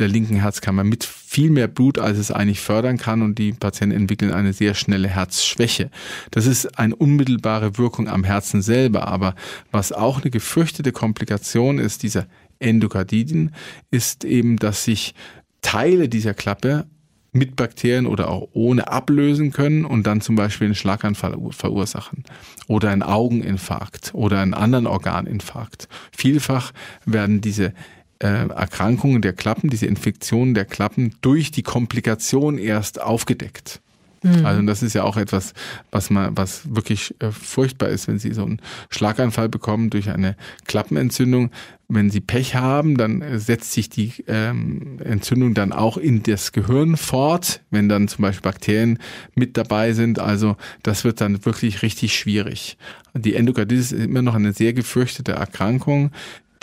der 0.00 0.08
linken 0.08 0.40
Herzkammer 0.40 0.82
mit 0.82 1.04
viel 1.34 1.50
mehr 1.50 1.66
Blut, 1.66 1.98
als 1.98 2.16
es 2.16 2.30
eigentlich 2.30 2.60
fördern 2.60 2.96
kann 2.96 3.20
und 3.20 3.40
die 3.40 3.52
Patienten 3.52 3.96
entwickeln 3.96 4.32
eine 4.32 4.52
sehr 4.52 4.74
schnelle 4.74 5.08
Herzschwäche. 5.08 5.90
Das 6.30 6.46
ist 6.46 6.78
eine 6.78 6.94
unmittelbare 6.94 7.76
Wirkung 7.76 8.08
am 8.08 8.22
Herzen 8.22 8.62
selber, 8.62 9.08
aber 9.08 9.34
was 9.72 9.90
auch 9.90 10.22
eine 10.22 10.30
gefürchtete 10.30 10.92
Komplikation 10.92 11.80
ist, 11.80 12.04
dieser 12.04 12.26
Endokarditen, 12.60 13.52
ist 13.90 14.24
eben, 14.24 14.58
dass 14.58 14.84
sich 14.84 15.16
Teile 15.60 16.08
dieser 16.08 16.34
Klappe 16.34 16.86
mit 17.32 17.56
Bakterien 17.56 18.06
oder 18.06 18.30
auch 18.30 18.50
ohne 18.52 18.86
ablösen 18.86 19.50
können 19.50 19.84
und 19.84 20.06
dann 20.06 20.20
zum 20.20 20.36
Beispiel 20.36 20.66
einen 20.66 20.76
Schlaganfall 20.76 21.36
verursachen 21.50 22.22
oder 22.68 22.90
einen 22.90 23.02
Augeninfarkt 23.02 24.12
oder 24.14 24.40
einen 24.40 24.54
anderen 24.54 24.86
Organinfarkt. 24.86 25.88
Vielfach 26.16 26.70
werden 27.06 27.40
diese 27.40 27.72
Erkrankungen 28.18 29.22
der 29.22 29.32
Klappen, 29.32 29.70
diese 29.70 29.86
Infektionen 29.86 30.54
der 30.54 30.64
Klappen 30.64 31.14
durch 31.20 31.50
die 31.50 31.62
Komplikation 31.62 32.58
erst 32.58 33.00
aufgedeckt. 33.00 33.80
Mhm. 34.24 34.46
Also 34.46 34.62
das 34.62 34.82
ist 34.82 34.94
ja 34.94 35.04
auch 35.04 35.16
etwas, 35.16 35.52
was 35.90 36.10
man, 36.10 36.36
was 36.36 36.74
wirklich 36.74 37.14
äh, 37.20 37.30
furchtbar 37.30 37.90
ist, 37.90 38.08
wenn 38.08 38.18
Sie 38.18 38.32
so 38.32 38.44
einen 38.44 38.60
Schlaganfall 38.88 39.48
bekommen 39.48 39.90
durch 39.90 40.08
eine 40.08 40.36
Klappenentzündung. 40.66 41.50
Wenn 41.88 42.08
Sie 42.08 42.20
Pech 42.20 42.54
haben, 42.54 42.96
dann 42.96 43.22
setzt 43.38 43.72
sich 43.72 43.90
die 43.90 44.12
ähm, 44.26 44.98
Entzündung 45.04 45.52
dann 45.52 45.72
auch 45.72 45.98
in 45.98 46.22
das 46.22 46.52
Gehirn 46.52 46.96
fort, 46.96 47.60
wenn 47.70 47.90
dann 47.90 48.08
zum 48.08 48.22
Beispiel 48.22 48.50
Bakterien 48.50 48.98
mit 49.34 49.58
dabei 49.58 49.92
sind. 49.92 50.18
Also 50.18 50.56
das 50.82 51.04
wird 51.04 51.20
dann 51.20 51.44
wirklich 51.44 51.82
richtig 51.82 52.16
schwierig. 52.16 52.78
Die 53.12 53.34
Endokarditis 53.34 53.92
ist 53.92 54.02
immer 54.02 54.22
noch 54.22 54.34
eine 54.34 54.54
sehr 54.54 54.72
gefürchtete 54.72 55.32
Erkrankung 55.32 56.10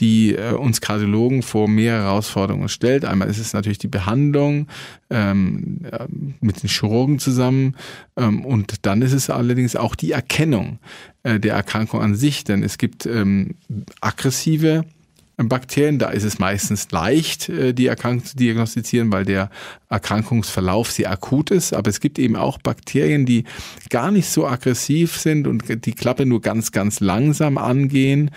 die 0.02 0.36
äh, 0.36 0.54
uns 0.54 0.82
Kardiologen 0.82 1.44
vor 1.44 1.70
mehr 1.70 1.94
Herausforderungen 1.94 2.68
stellt. 2.68 3.06
Einmal 3.06 3.30
ist 3.30 3.38
es 3.38 3.54
natürlich 3.54 3.78
die 3.78 3.88
Behandlung 3.88 4.68
ähm, 5.10 5.82
äh, 5.90 6.06
mit 6.42 6.64
den 6.64 6.70
Chirurgen 6.70 7.20
zusammen 7.20 7.76
ähm, 8.18 8.44
und 8.44 8.86
dann 8.86 9.02
ist 9.02 9.14
es 9.14 9.30
allerdings 9.30 9.76
auch 9.76 9.96
die 9.96 10.12
Erkennung 10.12 10.80
äh, 11.24 11.40
der 11.40 11.54
Erkrankung 11.54 12.02
an 12.02 12.16
sich, 12.16 12.44
denn 12.44 12.64
es 12.64 12.78
gibt 12.78 13.06
ähm, 13.06 13.56
aggressive 14.02 14.84
Bakterien. 15.38 16.00
Da 16.00 16.10
ist 16.10 16.24
es 16.24 16.40
meistens 16.40 16.92
leicht, 16.92 17.50
äh, 17.50 17.74
die 17.74 17.88
Erkrankung 17.88 18.26
zu 18.26 18.36
diagnostizieren, 18.38 19.12
weil 19.12 19.26
der 19.26 19.50
Erkrankungsverlauf 19.90 20.92
sehr 20.92 21.12
akut 21.12 21.52
ist. 21.52 21.74
Aber 21.74 21.90
es 21.90 22.00
gibt 22.00 22.20
eben 22.20 22.36
auch 22.36 22.58
Bakterien, 22.60 23.26
die 23.26 23.46
gar 23.90 24.12
nicht 24.12 24.30
so 24.30 24.48
aggressiv 24.48 25.18
sind 25.18 25.48
und 25.48 25.86
die 25.86 25.94
Klappe 25.94 26.26
nur 26.26 26.42
ganz, 26.42 26.72
ganz 26.72 27.00
langsam 27.00 27.58
angehen 27.58 28.32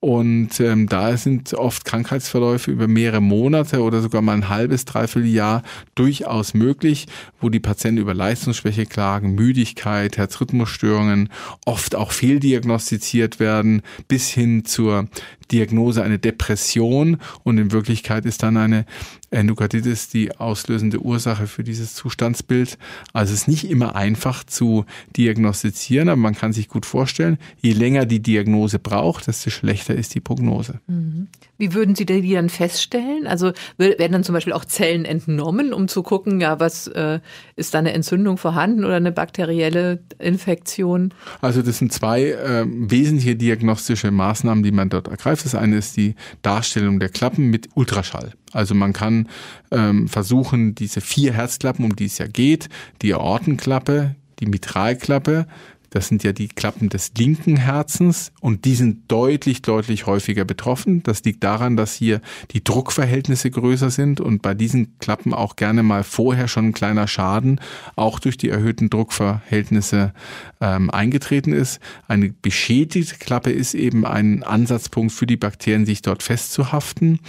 und 0.00 0.60
ähm, 0.60 0.88
da 0.88 1.16
sind 1.16 1.54
oft 1.54 1.84
Krankheitsverläufe 1.84 2.70
über 2.70 2.86
mehrere 2.86 3.20
Monate 3.20 3.82
oder 3.82 4.00
sogar 4.00 4.22
mal 4.22 4.34
ein 4.34 4.48
halbes, 4.48 4.84
dreiviertel 4.84 5.28
Jahr 5.28 5.64
durchaus 5.96 6.54
möglich, 6.54 7.06
wo 7.40 7.48
die 7.48 7.58
Patienten 7.58 8.00
über 8.00 8.14
Leistungsschwäche 8.14 8.86
klagen, 8.86 9.34
Müdigkeit, 9.34 10.16
Herzrhythmusstörungen, 10.16 11.30
oft 11.66 11.96
auch 11.96 12.12
fehldiagnostiziert 12.12 13.40
werden, 13.40 13.82
bis 14.06 14.28
hin 14.28 14.64
zur 14.64 15.08
Diagnose 15.50 16.04
eine 16.04 16.20
Depression. 16.20 17.16
Und 17.42 17.58
in 17.58 17.72
Wirklichkeit 17.72 18.24
ist 18.24 18.44
dann 18.44 18.56
eine 18.56 18.86
Endokarditis 19.30 20.08
die 20.08 20.36
auslösende 20.36 21.00
Ursache 21.00 21.46
für 21.46 21.64
dieses 21.64 21.94
Zustandsbild. 21.94 22.78
Also 23.12 23.34
es 23.34 23.42
ist 23.42 23.48
nicht 23.48 23.70
immer 23.70 23.94
einfach 23.96 24.44
zu 24.44 24.84
diagnostizieren, 25.16 26.08
aber 26.08 26.20
man 26.20 26.34
kann 26.34 26.52
sich 26.52 26.68
gut 26.68 26.86
vorstellen, 26.86 27.38
je 27.60 27.72
länger 27.72 28.06
die 28.06 28.20
Diagnose 28.20 28.78
braucht, 28.78 29.26
desto 29.26 29.50
schlechter 29.50 29.94
ist 29.94 30.14
die 30.14 30.20
Prognose. 30.20 30.80
Mhm. 30.86 31.28
Wie 31.58 31.74
würden 31.74 31.96
Sie 31.96 32.06
die 32.06 32.32
dann 32.32 32.48
feststellen? 32.48 33.26
Also 33.26 33.52
werden 33.76 34.12
dann 34.12 34.24
zum 34.24 34.32
Beispiel 34.32 34.52
auch 34.52 34.64
Zellen 34.64 35.04
entnommen, 35.04 35.72
um 35.72 35.88
zu 35.88 36.04
gucken, 36.04 36.40
ja, 36.40 36.60
was 36.60 36.86
äh, 36.86 37.18
ist 37.56 37.74
da 37.74 37.80
eine 37.80 37.92
Entzündung 37.92 38.38
vorhanden 38.38 38.84
oder 38.84 38.96
eine 38.96 39.10
bakterielle 39.10 40.00
Infektion? 40.20 41.12
Also 41.40 41.62
das 41.62 41.78
sind 41.78 41.92
zwei 41.92 42.30
äh, 42.30 42.64
wesentliche 42.66 43.34
diagnostische 43.34 44.12
Maßnahmen, 44.12 44.62
die 44.62 44.70
man 44.70 44.88
dort 44.88 45.08
ergreift. 45.08 45.44
Das 45.44 45.56
eine 45.56 45.76
ist 45.76 45.96
die 45.96 46.14
Darstellung 46.42 47.00
der 47.00 47.08
Klappen 47.08 47.50
mit 47.50 47.68
Ultraschall. 47.74 48.32
Also 48.52 48.76
man 48.76 48.92
kann 48.92 49.28
ähm, 49.72 50.06
versuchen, 50.06 50.76
diese 50.76 51.00
vier 51.00 51.32
Herzklappen, 51.32 51.84
um 51.84 51.96
die 51.96 52.06
es 52.06 52.18
ja 52.18 52.28
geht, 52.28 52.68
die 53.02 53.14
Aortenklappe, 53.14 54.14
die 54.38 54.46
Mitralklappe, 54.46 55.46
das 55.90 56.08
sind 56.08 56.22
ja 56.22 56.32
die 56.32 56.48
Klappen 56.48 56.88
des 56.88 57.12
linken 57.16 57.56
Herzens 57.56 58.32
und 58.40 58.64
die 58.64 58.74
sind 58.74 59.10
deutlich, 59.10 59.62
deutlich 59.62 60.06
häufiger 60.06 60.44
betroffen. 60.44 61.02
Das 61.02 61.24
liegt 61.24 61.42
daran, 61.44 61.76
dass 61.76 61.94
hier 61.94 62.20
die 62.50 62.62
Druckverhältnisse 62.62 63.50
größer 63.50 63.90
sind 63.90 64.20
und 64.20 64.42
bei 64.42 64.54
diesen 64.54 64.98
Klappen 64.98 65.32
auch 65.32 65.56
gerne 65.56 65.82
mal 65.82 66.04
vorher 66.04 66.48
schon 66.48 66.66
ein 66.66 66.72
kleiner 66.72 67.08
Schaden 67.08 67.60
auch 67.96 68.18
durch 68.18 68.36
die 68.36 68.50
erhöhten 68.50 68.90
Druckverhältnisse 68.90 70.12
ähm, 70.60 70.90
eingetreten 70.90 71.52
ist. 71.52 71.80
Eine 72.06 72.30
beschädigte 72.30 73.16
Klappe 73.16 73.50
ist 73.50 73.74
eben 73.74 74.04
ein 74.04 74.42
Ansatzpunkt 74.42 75.12
für 75.12 75.26
die 75.26 75.36
Bakterien, 75.36 75.86
sich 75.86 76.02
dort 76.02 76.22
festzuhaften 76.22 77.20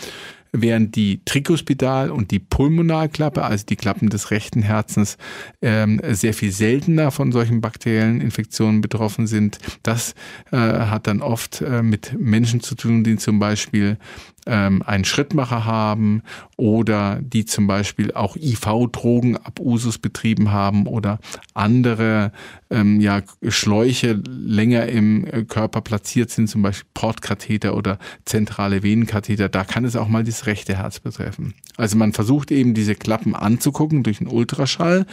während 0.52 0.96
die 0.96 1.22
Trikospidal- 1.26 2.10
und 2.10 2.32
die 2.32 2.40
Pulmonalklappe, 2.40 3.44
also 3.44 3.66
die 3.66 3.76
Klappen 3.76 4.10
des 4.10 4.32
rechten 4.32 4.62
Herzens, 4.62 5.18
ähm, 5.62 6.02
sehr 6.12 6.34
viel 6.34 6.52
seltener 6.52 7.12
von 7.12 7.32
solchen 7.32 7.62
bakteriellen 7.62 8.22
Infektionen 8.22 8.82
betroffen 8.82 9.28
sind. 9.28 9.60
Das 9.84 10.16
äh, 10.52 10.58
hat 10.58 11.08
dann 11.08 11.22
oft 11.22 11.62
äh, 11.62 11.82
mit 11.82 12.20
Menschen 12.20 12.62
zu 12.62 12.76
tun, 12.76 13.04
die 13.04 13.18
zum 13.18 13.40
Beispiel 13.40 13.98
einen 14.46 15.06
Schrittmacher 15.06 15.66
haben 15.66 16.24
oder 16.58 17.20
die 17.22 17.46
zum 17.46 17.68
Beispiel 17.68 18.12
auch 18.14 18.36
IV-Drogenabusus 18.36 19.98
betrieben 19.98 20.52
haben 20.52 20.88
oder 20.88 21.20
andere 21.54 22.32
ähm, 22.70 23.00
ja, 23.00 23.22
Schläuche 23.48 24.22
länger 24.28 24.88
im 24.88 25.26
äh, 25.26 25.44
Körper 25.44 25.82
platziert 25.82 26.30
sind, 26.30 26.48
zum 26.48 26.62
Beispiel 26.62 26.90
Portkatheter 26.94 27.76
oder 27.76 27.98
zentrale 28.26 28.84
Venenkatheter, 28.84 29.50
da 29.50 29.64
kann 29.64 29.86
es 29.86 29.96
auch 29.96 30.08
mal 30.08 30.24
das 30.24 30.46
rechte 30.46 30.78
Herz 30.78 31.00
betreffen. 31.00 31.54
Also 31.78 31.98
man 31.98 32.14
versucht 32.14 32.52
eben 32.52 32.74
diese 32.74 32.96
Klappen 32.96 33.36
anzugucken 33.36 34.04
durch 34.04 34.20
einen 34.20 34.30
Ultraschall. 34.30 35.06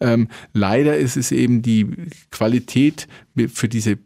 Ähm, 0.00 0.28
leider 0.52 0.96
ist 0.96 1.16
es 1.16 1.32
eben 1.32 1.62
die 1.62 1.86
Qualität 2.30 3.06
für 3.52 3.68
diese 3.68 3.98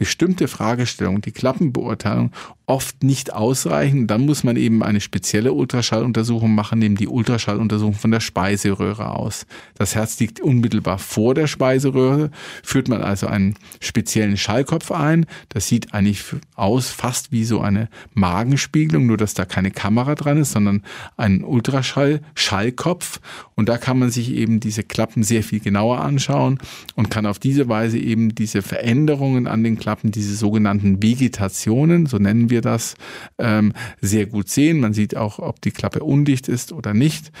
bestimmte 0.00 0.48
Fragestellungen, 0.48 1.20
die 1.20 1.30
Klappenbeurteilung 1.30 2.32
oft 2.70 3.02
nicht 3.02 3.32
ausreichen. 3.32 4.06
Dann 4.06 4.24
muss 4.24 4.44
man 4.44 4.56
eben 4.56 4.84
eine 4.84 5.00
spezielle 5.00 5.52
Ultraschalluntersuchung 5.52 6.54
machen, 6.54 6.78
nehmen 6.78 6.94
die 6.94 7.08
Ultraschalluntersuchung 7.08 7.94
von 7.94 8.12
der 8.12 8.20
Speiseröhre 8.20 9.10
aus. 9.10 9.44
Das 9.74 9.96
Herz 9.96 10.20
liegt 10.20 10.38
unmittelbar 10.38 10.98
vor 10.98 11.34
der 11.34 11.48
Speiseröhre, 11.48 12.30
führt 12.62 12.88
man 12.88 13.02
also 13.02 13.26
einen 13.26 13.56
speziellen 13.80 14.36
Schallkopf 14.36 14.92
ein. 14.92 15.26
Das 15.48 15.66
sieht 15.66 15.92
eigentlich 15.94 16.22
aus 16.54 16.90
fast 16.90 17.32
wie 17.32 17.42
so 17.42 17.60
eine 17.60 17.88
Magenspiegelung, 18.14 19.04
nur 19.04 19.16
dass 19.16 19.34
da 19.34 19.44
keine 19.44 19.72
Kamera 19.72 20.14
dran 20.14 20.38
ist, 20.38 20.52
sondern 20.52 20.84
ein 21.16 21.42
Ultraschall-Schallkopf. 21.42 23.18
Und 23.56 23.68
da 23.68 23.78
kann 23.78 23.98
man 23.98 24.12
sich 24.12 24.32
eben 24.32 24.60
diese 24.60 24.84
Klappen 24.84 25.24
sehr 25.24 25.42
viel 25.42 25.58
genauer 25.58 26.00
anschauen 26.02 26.58
und 26.94 27.10
kann 27.10 27.26
auf 27.26 27.40
diese 27.40 27.68
Weise 27.68 27.98
eben 27.98 28.32
diese 28.32 28.62
Veränderungen 28.62 29.48
an 29.48 29.64
den 29.64 29.76
Klappen, 29.76 30.12
diese 30.12 30.36
sogenannten 30.36 31.02
Vegetationen, 31.02 32.06
so 32.06 32.18
nennen 32.18 32.48
wir 32.48 32.59
das, 32.60 32.94
ähm, 33.38 33.72
sehr 34.00 34.26
gut 34.26 34.48
sehen. 34.48 34.80
Man 34.80 34.92
sieht 34.92 35.16
auch, 35.16 35.38
ob 35.38 35.60
die 35.60 35.70
Klappe 35.70 36.00
undicht 36.00 36.48
ist 36.48 36.72
oder 36.72 36.94
nicht. 36.94 37.32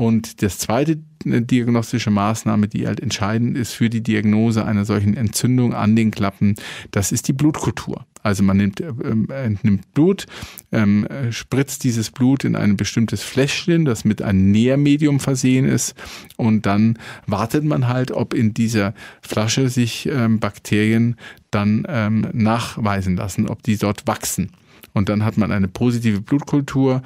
Und 0.00 0.42
das 0.42 0.58
zweite 0.58 1.00
äh, 1.24 1.42
diagnostische 1.42 2.12
Maßnahme, 2.12 2.68
die 2.68 2.86
halt 2.86 3.00
entscheidend 3.00 3.58
ist 3.58 3.72
für 3.72 3.90
die 3.90 4.00
Diagnose 4.00 4.64
einer 4.64 4.84
solchen 4.84 5.16
Entzündung 5.16 5.74
an 5.74 5.96
den 5.96 6.12
Klappen, 6.12 6.54
das 6.92 7.10
ist 7.10 7.26
die 7.26 7.32
Blutkultur. 7.32 8.06
Also 8.22 8.44
man 8.44 8.58
nimmt, 8.58 8.80
ähm, 8.80 9.28
entnimmt 9.28 9.92
Blut, 9.94 10.26
ähm, 10.70 11.06
spritzt 11.30 11.82
dieses 11.82 12.10
Blut 12.10 12.44
in 12.44 12.54
ein 12.54 12.76
bestimmtes 12.76 13.22
Fläschchen, 13.22 13.84
das 13.84 14.04
mit 14.04 14.22
einem 14.22 14.52
Nährmedium 14.52 15.18
versehen 15.18 15.64
ist 15.64 15.94
und 16.36 16.66
dann 16.66 16.98
wartet 17.26 17.64
man 17.64 17.88
halt, 17.88 18.12
ob 18.12 18.34
in 18.34 18.54
dieser 18.54 18.94
Flasche 19.20 19.68
sich 19.68 20.06
ähm, 20.06 20.38
Bakterien 20.38 21.16
dann 21.50 21.84
ähm, 21.88 22.26
nachweisen 22.32 23.16
lassen, 23.16 23.48
ob 23.48 23.62
die 23.64 23.76
dort 23.76 24.06
wachsen. 24.06 24.52
Und 24.94 25.08
dann 25.08 25.24
hat 25.24 25.36
man 25.36 25.52
eine 25.52 25.68
positive 25.68 26.20
Blutkultur 26.20 27.02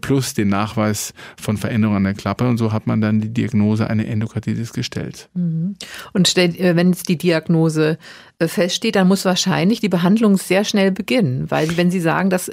plus 0.00 0.34
den 0.34 0.48
Nachweis 0.48 1.14
von 1.40 1.56
Veränderungen 1.56 1.98
an 1.98 2.04
der 2.04 2.14
Klappe 2.14 2.46
und 2.48 2.58
so 2.58 2.72
hat 2.72 2.86
man 2.86 3.00
dann 3.00 3.20
die 3.20 3.30
Diagnose 3.30 3.88
eine 3.88 4.06
Endokarditis 4.06 4.72
gestellt. 4.72 5.28
Mhm. 5.34 5.76
Und 6.12 6.36
äh, 6.36 6.76
wenn 6.76 6.90
es 6.90 7.02
die 7.02 7.16
Diagnose 7.16 7.98
äh, 8.38 8.48
feststeht, 8.48 8.96
dann 8.96 9.08
muss 9.08 9.24
wahrscheinlich 9.24 9.80
die 9.80 9.88
Behandlung 9.88 10.36
sehr 10.36 10.64
schnell 10.64 10.90
beginnen, 10.92 11.50
weil 11.50 11.76
wenn 11.76 11.90
Sie 11.90 12.00
sagen, 12.00 12.30
das 12.30 12.50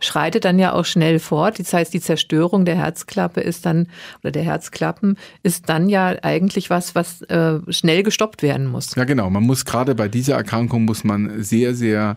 schreitet 0.00 0.44
dann 0.44 0.58
ja 0.58 0.72
auch 0.72 0.84
schnell 0.84 1.18
fort, 1.18 1.58
das 1.58 1.72
heißt 1.72 1.94
die 1.94 2.00
Zerstörung 2.00 2.64
der 2.64 2.76
Herzklappe 2.76 3.40
ist 3.40 3.66
dann 3.66 3.88
oder 4.22 4.32
der 4.32 4.42
Herzklappen 4.42 5.16
ist 5.42 5.68
dann 5.68 5.88
ja 5.88 6.16
eigentlich 6.22 6.70
was, 6.70 6.94
was 6.94 7.22
schnell 7.68 8.02
gestoppt 8.02 8.42
werden 8.42 8.66
muss. 8.66 8.94
Ja 8.96 9.04
genau, 9.04 9.30
man 9.30 9.42
muss 9.44 9.64
gerade 9.64 9.94
bei 9.94 10.08
dieser 10.08 10.34
Erkrankung 10.34 10.84
muss 10.84 11.04
man 11.04 11.42
sehr 11.42 11.74
sehr 11.74 12.16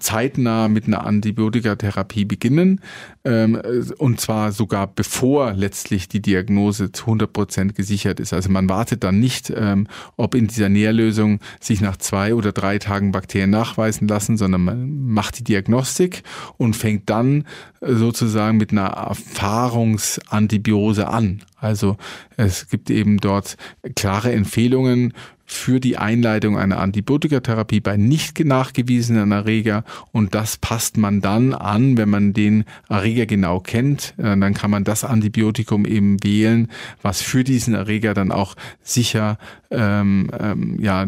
zeitnah 0.00 0.66
mit 0.68 0.86
einer 0.86 1.06
Antibiotikatherapie 1.06 2.24
beginnen. 2.24 2.80
Ähm, 3.24 3.60
und 3.98 4.20
zwar 4.20 4.52
sogar 4.52 4.86
bevor 4.86 5.52
letztlich 5.52 6.08
die 6.08 6.20
Diagnose 6.20 6.92
zu 6.92 7.04
100 7.04 7.32
Prozent 7.32 7.74
gesichert 7.74 8.20
ist. 8.20 8.32
Also 8.32 8.50
man 8.50 8.68
wartet 8.68 9.04
dann 9.04 9.18
nicht, 9.18 9.52
ähm, 9.54 9.86
ob 10.16 10.34
in 10.34 10.46
dieser 10.46 10.68
Nährlösung 10.68 11.40
sich 11.60 11.80
nach 11.80 11.96
zwei 11.96 12.34
oder 12.34 12.52
drei 12.52 12.78
Tagen 12.78 13.12
Bakterien 13.12 13.50
nachweisen 13.50 14.08
lassen, 14.08 14.36
sondern 14.36 14.64
man 14.64 15.06
macht 15.06 15.38
die 15.38 15.44
Diagnostik 15.44 16.22
und 16.56 16.76
fängt 16.76 17.08
dann 17.10 17.44
sozusagen 17.80 18.58
mit 18.58 18.72
einer 18.72 18.88
Erfahrungsantibiose 18.88 21.08
an. 21.08 21.44
Also 21.56 21.96
es 22.36 22.68
gibt 22.68 22.90
eben 22.90 23.16
dort 23.18 23.56
klare 23.94 24.32
Empfehlungen 24.32 25.14
für 25.50 25.80
die 25.80 25.96
Einleitung 25.96 26.58
einer 26.58 26.78
Antibiotikatherapie 26.78 27.80
bei 27.80 27.96
nicht 27.96 28.44
nachgewiesenen 28.44 29.32
Erreger 29.32 29.82
und 30.12 30.34
das 30.34 30.58
passt 30.58 30.98
man 30.98 31.22
dann 31.22 31.54
an, 31.54 31.96
wenn 31.96 32.10
man 32.10 32.34
den 32.34 32.64
Erreger 32.90 33.24
genau 33.24 33.58
kennt, 33.58 34.12
äh, 34.18 34.36
dann 34.36 34.52
kann 34.52 34.70
man 34.70 34.84
das 34.84 35.04
Antibiotikum 35.04 35.86
eben 35.86 36.22
wählen, 36.22 36.68
was 37.00 37.22
für 37.22 37.44
diesen 37.44 37.72
Erreger 37.72 38.12
dann 38.12 38.30
auch 38.30 38.56
sicher 38.82 39.38
ähm, 39.70 40.30
ähm, 40.38 40.78
ja, 40.80 41.06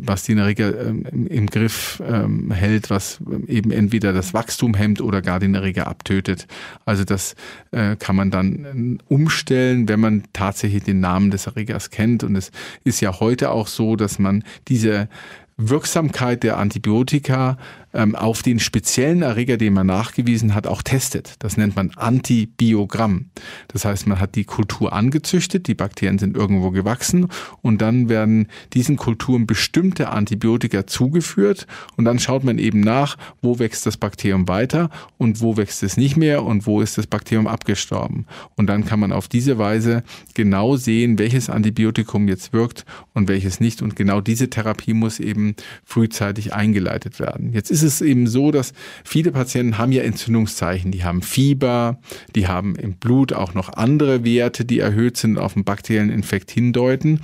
was 0.00 0.24
den 0.24 0.38
Erreger 0.38 0.88
ähm, 0.88 1.26
im 1.26 1.46
Griff 1.46 2.02
ähm, 2.04 2.50
hält, 2.50 2.90
was 2.90 3.20
eben 3.46 3.70
entweder 3.70 4.12
das 4.12 4.34
Wachstum 4.34 4.74
hemmt 4.74 5.00
oder 5.00 5.22
gar 5.22 5.38
den 5.38 5.54
Erreger 5.54 5.86
abtötet. 5.86 6.48
Also 6.84 7.04
das 7.04 7.36
äh, 7.70 7.96
kann 7.96 8.16
man 8.16 8.30
dann 8.30 8.98
äh, 9.08 9.12
umstellen, 9.12 9.88
wenn 9.88 10.00
man 10.00 10.24
tatsächlich 10.32 10.82
den 10.82 11.00
Namen 11.00 11.30
des 11.30 11.46
Erregers 11.46 11.90
kennt. 11.90 12.24
Und 12.24 12.34
es 12.34 12.50
ist 12.82 13.00
ja 13.00 13.20
heute 13.20 13.50
auch 13.50 13.68
so, 13.68 13.94
dass 13.94 14.18
man 14.18 14.42
diese 14.66 15.08
Wirksamkeit 15.56 16.42
der 16.42 16.58
Antibiotika 16.58 17.58
ähm, 17.94 18.14
auf 18.14 18.42
den 18.42 18.58
speziellen 18.58 19.22
Erreger, 19.22 19.56
den 19.56 19.72
man 19.72 19.86
nachgewiesen 19.86 20.54
hat, 20.54 20.66
auch 20.66 20.82
testet. 20.82 21.36
Das 21.38 21.56
nennt 21.56 21.76
man 21.76 21.92
Antibiogramm. 21.96 23.30
Das 23.68 23.84
heißt, 23.84 24.06
man 24.06 24.20
hat 24.20 24.34
die 24.34 24.44
Kultur 24.44 24.92
angezüchtet, 24.92 25.68
die 25.68 25.74
Bakterien 25.74 26.18
sind 26.18 26.36
irgendwo 26.36 26.70
gewachsen 26.70 27.28
und 27.62 27.80
dann 27.80 28.08
werden 28.08 28.48
diesen 28.72 28.96
Kulturen 28.96 29.46
bestimmte 29.46 30.08
Antibiotika 30.08 30.86
zugeführt 30.86 31.66
und 31.96 32.04
dann 32.04 32.18
schaut 32.18 32.44
man 32.44 32.58
eben 32.58 32.80
nach, 32.80 33.16
wo 33.40 33.58
wächst 33.58 33.86
das 33.86 33.96
Bakterium 33.96 34.48
weiter 34.48 34.90
und 35.16 35.40
wo 35.40 35.56
wächst 35.56 35.82
es 35.82 35.96
nicht 35.96 36.16
mehr 36.16 36.42
und 36.42 36.66
wo 36.66 36.80
ist 36.80 36.98
das 36.98 37.06
Bakterium 37.06 37.46
abgestorben. 37.46 38.26
Und 38.56 38.66
dann 38.66 38.84
kann 38.84 38.98
man 39.00 39.12
auf 39.12 39.28
diese 39.28 39.58
Weise 39.58 40.02
genau 40.34 40.76
sehen, 40.76 41.18
welches 41.18 41.48
Antibiotikum 41.48 42.26
jetzt 42.28 42.52
wirkt 42.52 42.84
und 43.12 43.28
welches 43.28 43.60
nicht. 43.60 43.82
Und 43.82 43.94
genau 43.94 44.20
diese 44.20 44.50
Therapie 44.50 44.94
muss 44.94 45.20
eben 45.20 45.54
frühzeitig 45.84 46.52
eingeleitet 46.52 47.20
werden. 47.20 47.52
Jetzt 47.52 47.70
ist 47.70 47.83
es 47.84 48.00
eben 48.00 48.26
so, 48.26 48.50
dass 48.50 48.72
viele 49.04 49.32
Patienten 49.32 49.78
haben 49.78 49.92
ja 49.92 50.02
Entzündungszeichen. 50.02 50.90
Die 50.90 51.04
haben 51.04 51.22
Fieber, 51.22 51.98
die 52.34 52.48
haben 52.48 52.74
im 52.76 52.94
Blut 52.94 53.32
auch 53.32 53.54
noch 53.54 53.72
andere 53.72 54.24
Werte, 54.24 54.64
die 54.64 54.78
erhöht 54.78 55.16
sind, 55.16 55.38
auf 55.38 55.54
einen 55.56 55.64
bakteriellen 55.64 56.10
Infekt 56.10 56.50
hindeuten. 56.50 57.20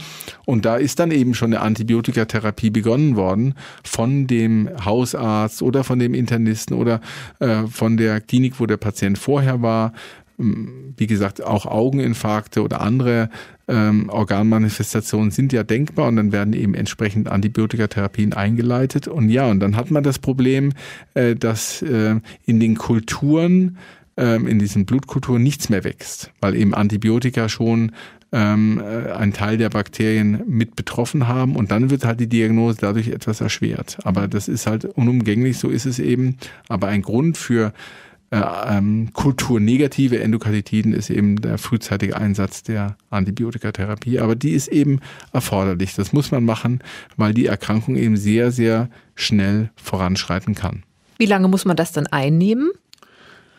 Und 0.46 0.64
da 0.64 0.76
ist 0.76 0.98
dann 0.98 1.10
eben 1.10 1.34
schon 1.34 1.52
eine 1.52 1.62
Antibiotikatherapie 1.62 2.70
begonnen 2.70 3.16
worden 3.16 3.54
von 3.84 4.26
dem 4.26 4.68
Hausarzt 4.84 5.62
oder 5.62 5.84
von 5.84 5.98
dem 5.98 6.14
Internisten 6.14 6.76
oder 6.76 7.00
äh, 7.40 7.66
von 7.66 7.96
der 7.96 8.20
Klinik, 8.20 8.60
wo 8.60 8.66
der 8.66 8.76
Patient 8.76 9.18
vorher 9.18 9.62
war 9.62 9.92
wie 10.96 11.06
gesagt, 11.06 11.42
auch 11.42 11.66
Augeninfarkte 11.66 12.62
oder 12.62 12.80
andere 12.80 13.30
ähm, 13.68 14.08
Organmanifestationen 14.08 15.30
sind 15.30 15.52
ja 15.52 15.62
denkbar 15.62 16.08
und 16.08 16.16
dann 16.16 16.32
werden 16.32 16.54
eben 16.54 16.74
entsprechend 16.74 17.28
Antibiotikatherapien 17.28 18.32
eingeleitet. 18.32 19.06
Und 19.06 19.30
ja, 19.30 19.46
und 19.46 19.60
dann 19.60 19.76
hat 19.76 19.90
man 19.90 20.02
das 20.02 20.18
Problem, 20.18 20.72
äh, 21.14 21.36
dass 21.36 21.82
äh, 21.82 22.16
in 22.46 22.60
den 22.60 22.76
Kulturen 22.76 23.78
ähm, 24.16 24.46
in 24.46 24.58
diesen 24.58 24.86
Blutkulturen 24.86 25.42
nichts 25.42 25.68
mehr 25.68 25.84
wächst, 25.84 26.32
weil 26.40 26.56
eben 26.56 26.74
Antibiotika 26.74 27.48
schon 27.48 27.92
ähm, 28.32 28.80
äh, 28.80 29.12
einen 29.12 29.32
Teil 29.32 29.56
der 29.56 29.70
Bakterien 29.70 30.42
mit 30.46 30.76
betroffen 30.76 31.26
haben 31.26 31.56
und 31.56 31.70
dann 31.70 31.90
wird 31.90 32.04
halt 32.04 32.20
die 32.20 32.28
Diagnose 32.28 32.78
dadurch 32.80 33.08
etwas 33.08 33.40
erschwert. 33.40 33.98
Aber 34.04 34.28
das 34.28 34.48
ist 34.48 34.66
halt 34.66 34.84
unumgänglich, 34.84 35.58
so 35.58 35.68
ist 35.68 35.86
es 35.86 35.98
eben. 35.98 36.36
Aber 36.68 36.88
ein 36.88 37.02
Grund 37.02 37.38
für 37.38 37.72
äh, 38.32 38.40
ähm, 38.68 39.12
kulturnegative 39.12 40.20
Endokarditiden 40.20 40.92
ist 40.92 41.10
eben 41.10 41.40
der 41.40 41.58
frühzeitige 41.58 42.16
Einsatz 42.16 42.62
der 42.62 42.96
Antibiotikatherapie. 43.10 44.20
Aber 44.20 44.36
die 44.36 44.52
ist 44.52 44.68
eben 44.68 45.00
erforderlich. 45.32 45.94
Das 45.96 46.12
muss 46.12 46.30
man 46.30 46.44
machen, 46.44 46.80
weil 47.16 47.34
die 47.34 47.46
Erkrankung 47.46 47.96
eben 47.96 48.16
sehr, 48.16 48.52
sehr 48.52 48.88
schnell 49.16 49.70
voranschreiten 49.74 50.54
kann. 50.54 50.84
Wie 51.18 51.26
lange 51.26 51.48
muss 51.48 51.64
man 51.64 51.76
das 51.76 51.90
dann 51.90 52.06
einnehmen? 52.06 52.70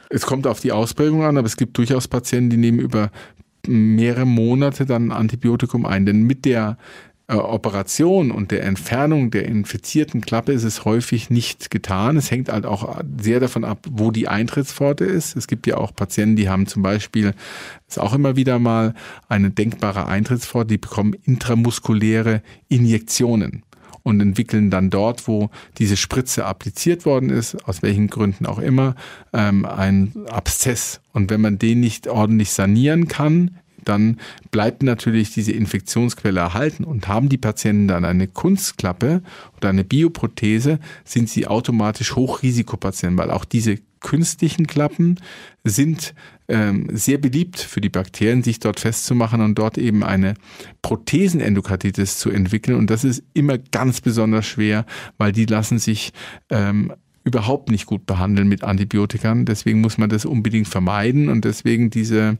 Es 0.09 0.25
kommt 0.25 0.47
auf 0.47 0.61
die 0.61 0.71
Ausprägung 0.71 1.23
an, 1.23 1.37
aber 1.37 1.47
es 1.47 1.57
gibt 1.57 1.77
durchaus 1.77 2.07
Patienten, 2.07 2.49
die 2.49 2.57
nehmen 2.57 2.79
über 2.79 3.11
mehrere 3.67 4.25
Monate 4.25 4.85
dann 4.85 5.11
Antibiotikum 5.11 5.85
ein. 5.85 6.05
Denn 6.05 6.23
mit 6.23 6.45
der 6.45 6.77
äh, 7.31 7.35
Operation 7.35 8.29
und 8.29 8.51
der 8.51 8.63
Entfernung 8.63 9.31
der 9.31 9.45
infizierten 9.45 10.19
Klappe 10.19 10.51
ist 10.51 10.65
es 10.65 10.83
häufig 10.83 11.29
nicht 11.29 11.71
getan. 11.71 12.17
Es 12.17 12.29
hängt 12.29 12.51
halt 12.51 12.65
auch 12.65 13.01
sehr 13.21 13.39
davon 13.39 13.63
ab, 13.63 13.87
wo 13.89 14.11
die 14.11 14.27
Eintrittspforte 14.27 15.05
ist. 15.05 15.37
Es 15.37 15.47
gibt 15.47 15.65
ja 15.65 15.77
auch 15.77 15.95
Patienten, 15.95 16.35
die 16.35 16.49
haben 16.49 16.67
zum 16.67 16.83
Beispiel, 16.83 17.33
ist 17.87 17.99
auch 17.99 18.13
immer 18.13 18.35
wieder 18.35 18.59
mal 18.59 18.95
eine 19.29 19.49
denkbare 19.49 20.07
Eintrittspforte, 20.07 20.67
die 20.67 20.77
bekommen 20.77 21.15
intramuskuläre 21.23 22.41
Injektionen 22.67 23.63
und 24.03 24.19
entwickeln 24.19 24.69
dann 24.69 24.89
dort, 24.89 25.27
wo 25.29 25.49
diese 25.77 25.95
Spritze 25.95 26.45
appliziert 26.45 27.05
worden 27.05 27.29
ist, 27.29 27.55
aus 27.65 27.81
welchen 27.81 28.07
Gründen 28.07 28.45
auch 28.45 28.59
immer, 28.59 28.95
ähm, 29.31 29.65
ein 29.65 30.11
Abszess. 30.29 30.99
Und 31.13 31.29
wenn 31.29 31.39
man 31.39 31.59
den 31.59 31.79
nicht 31.79 32.07
ordentlich 32.07 32.51
sanieren 32.51 33.07
kann, 33.07 33.60
dann 33.85 34.19
bleibt 34.51 34.83
natürlich 34.83 35.33
diese 35.33 35.51
Infektionsquelle 35.51 36.39
erhalten 36.39 36.83
und 36.83 37.07
haben 37.07 37.29
die 37.29 37.37
Patienten 37.37 37.87
dann 37.87 38.05
eine 38.05 38.27
Kunstklappe 38.27 39.21
oder 39.57 39.69
eine 39.69 39.83
Bioprothese, 39.83 40.79
sind 41.03 41.29
sie 41.29 41.47
automatisch 41.47 42.15
Hochrisikopatienten, 42.15 43.17
weil 43.17 43.31
auch 43.31 43.45
diese 43.45 43.77
künstlichen 44.01 44.67
Klappen 44.67 45.19
sind 45.63 46.13
ähm, 46.47 46.87
sehr 46.91 47.17
beliebt 47.17 47.59
für 47.59 47.81
die 47.81 47.89
Bakterien, 47.89 48.43
sich 48.43 48.59
dort 48.59 48.79
festzumachen 48.79 49.41
und 49.41 49.55
dort 49.57 49.77
eben 49.77 50.03
eine 50.03 50.33
Prothesenendokarditis 50.81 52.17
zu 52.17 52.29
entwickeln. 52.29 52.77
Und 52.77 52.89
das 52.89 53.03
ist 53.03 53.23
immer 53.33 53.57
ganz 53.57 54.01
besonders 54.01 54.45
schwer, 54.45 54.85
weil 55.17 55.31
die 55.31 55.45
lassen 55.45 55.79
sich 55.79 56.11
ähm, 56.49 56.91
überhaupt 57.23 57.69
nicht 57.69 57.85
gut 57.85 58.05
behandeln 58.05 58.47
mit 58.47 58.63
Antibiotikern. 58.63 59.45
Deswegen 59.45 59.81
muss 59.81 59.97
man 59.97 60.09
das 60.09 60.25
unbedingt 60.25 60.67
vermeiden 60.67 61.29
und 61.29 61.45
deswegen 61.45 61.89
diese 61.91 62.37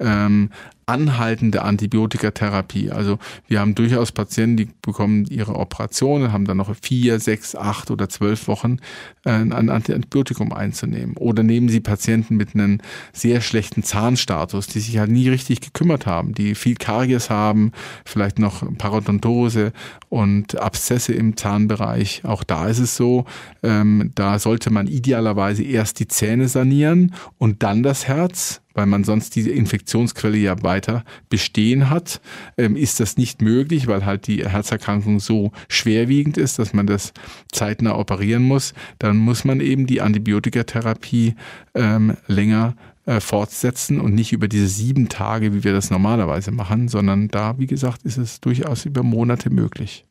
ähm, 0.00 0.50
anhaltende 0.86 1.62
Antibiotikatherapie. 1.62 2.90
Also 2.90 3.18
wir 3.46 3.60
haben 3.60 3.74
durchaus 3.74 4.12
Patienten, 4.12 4.56
die 4.56 4.68
bekommen 4.82 5.26
ihre 5.26 5.56
Operationen, 5.56 6.32
haben 6.32 6.44
dann 6.44 6.56
noch 6.56 6.74
vier, 6.80 7.20
sechs, 7.20 7.54
acht 7.54 7.90
oder 7.90 8.08
zwölf 8.08 8.48
Wochen 8.48 8.78
äh, 9.24 9.30
ein 9.30 9.70
Antibiotikum 9.70 10.52
einzunehmen. 10.52 11.16
Oder 11.16 11.42
nehmen 11.42 11.68
Sie 11.68 11.80
Patienten 11.80 12.36
mit 12.36 12.54
einem 12.54 12.78
sehr 13.12 13.40
schlechten 13.40 13.82
Zahnstatus, 13.82 14.66
die 14.66 14.80
sich 14.80 14.98
halt 14.98 15.10
nie 15.10 15.28
richtig 15.28 15.60
gekümmert 15.60 16.06
haben, 16.06 16.34
die 16.34 16.54
viel 16.54 16.76
Karies 16.76 17.30
haben, 17.30 17.72
vielleicht 18.04 18.38
noch 18.38 18.62
Parodontose 18.78 19.72
und 20.08 20.58
Abszesse 20.58 21.12
im 21.14 21.36
Zahnbereich. 21.36 22.22
Auch 22.24 22.44
da 22.44 22.68
ist 22.68 22.78
es 22.78 22.96
so, 22.96 23.24
ähm, 23.62 24.10
da 24.14 24.38
sollte 24.38 24.70
man 24.70 24.86
idealerweise 24.86 25.62
erst 25.62 26.00
die 26.00 26.08
Zähne 26.08 26.48
sanieren 26.48 27.14
und 27.38 27.62
dann 27.62 27.82
das 27.82 28.06
Herz 28.06 28.60
weil 28.74 28.86
man 28.86 29.04
sonst 29.04 29.34
diese 29.36 29.50
Infektionsquelle 29.50 30.36
ja 30.36 30.62
weiter 30.62 31.04
bestehen 31.28 31.90
hat, 31.90 32.20
ähm, 32.58 32.76
ist 32.76 33.00
das 33.00 33.16
nicht 33.16 33.40
möglich, 33.40 33.86
weil 33.86 34.04
halt 34.04 34.26
die 34.26 34.46
Herzerkrankung 34.46 35.20
so 35.20 35.52
schwerwiegend 35.68 36.36
ist, 36.36 36.58
dass 36.58 36.72
man 36.72 36.86
das 36.86 37.12
zeitnah 37.52 37.96
operieren 37.96 38.42
muss. 38.42 38.74
Dann 38.98 39.16
muss 39.16 39.44
man 39.44 39.60
eben 39.60 39.86
die 39.86 40.00
Antibiotikatherapie 40.00 41.34
ähm, 41.74 42.16
länger 42.26 42.74
äh, 43.06 43.20
fortsetzen 43.20 44.00
und 44.00 44.14
nicht 44.14 44.32
über 44.32 44.48
diese 44.48 44.68
sieben 44.68 45.08
Tage, 45.08 45.54
wie 45.54 45.64
wir 45.64 45.72
das 45.72 45.90
normalerweise 45.90 46.50
machen, 46.50 46.88
sondern 46.88 47.28
da, 47.28 47.58
wie 47.58 47.66
gesagt, 47.66 48.02
ist 48.04 48.16
es 48.16 48.40
durchaus 48.40 48.86
über 48.86 49.02
Monate 49.02 49.50
möglich. 49.50 50.04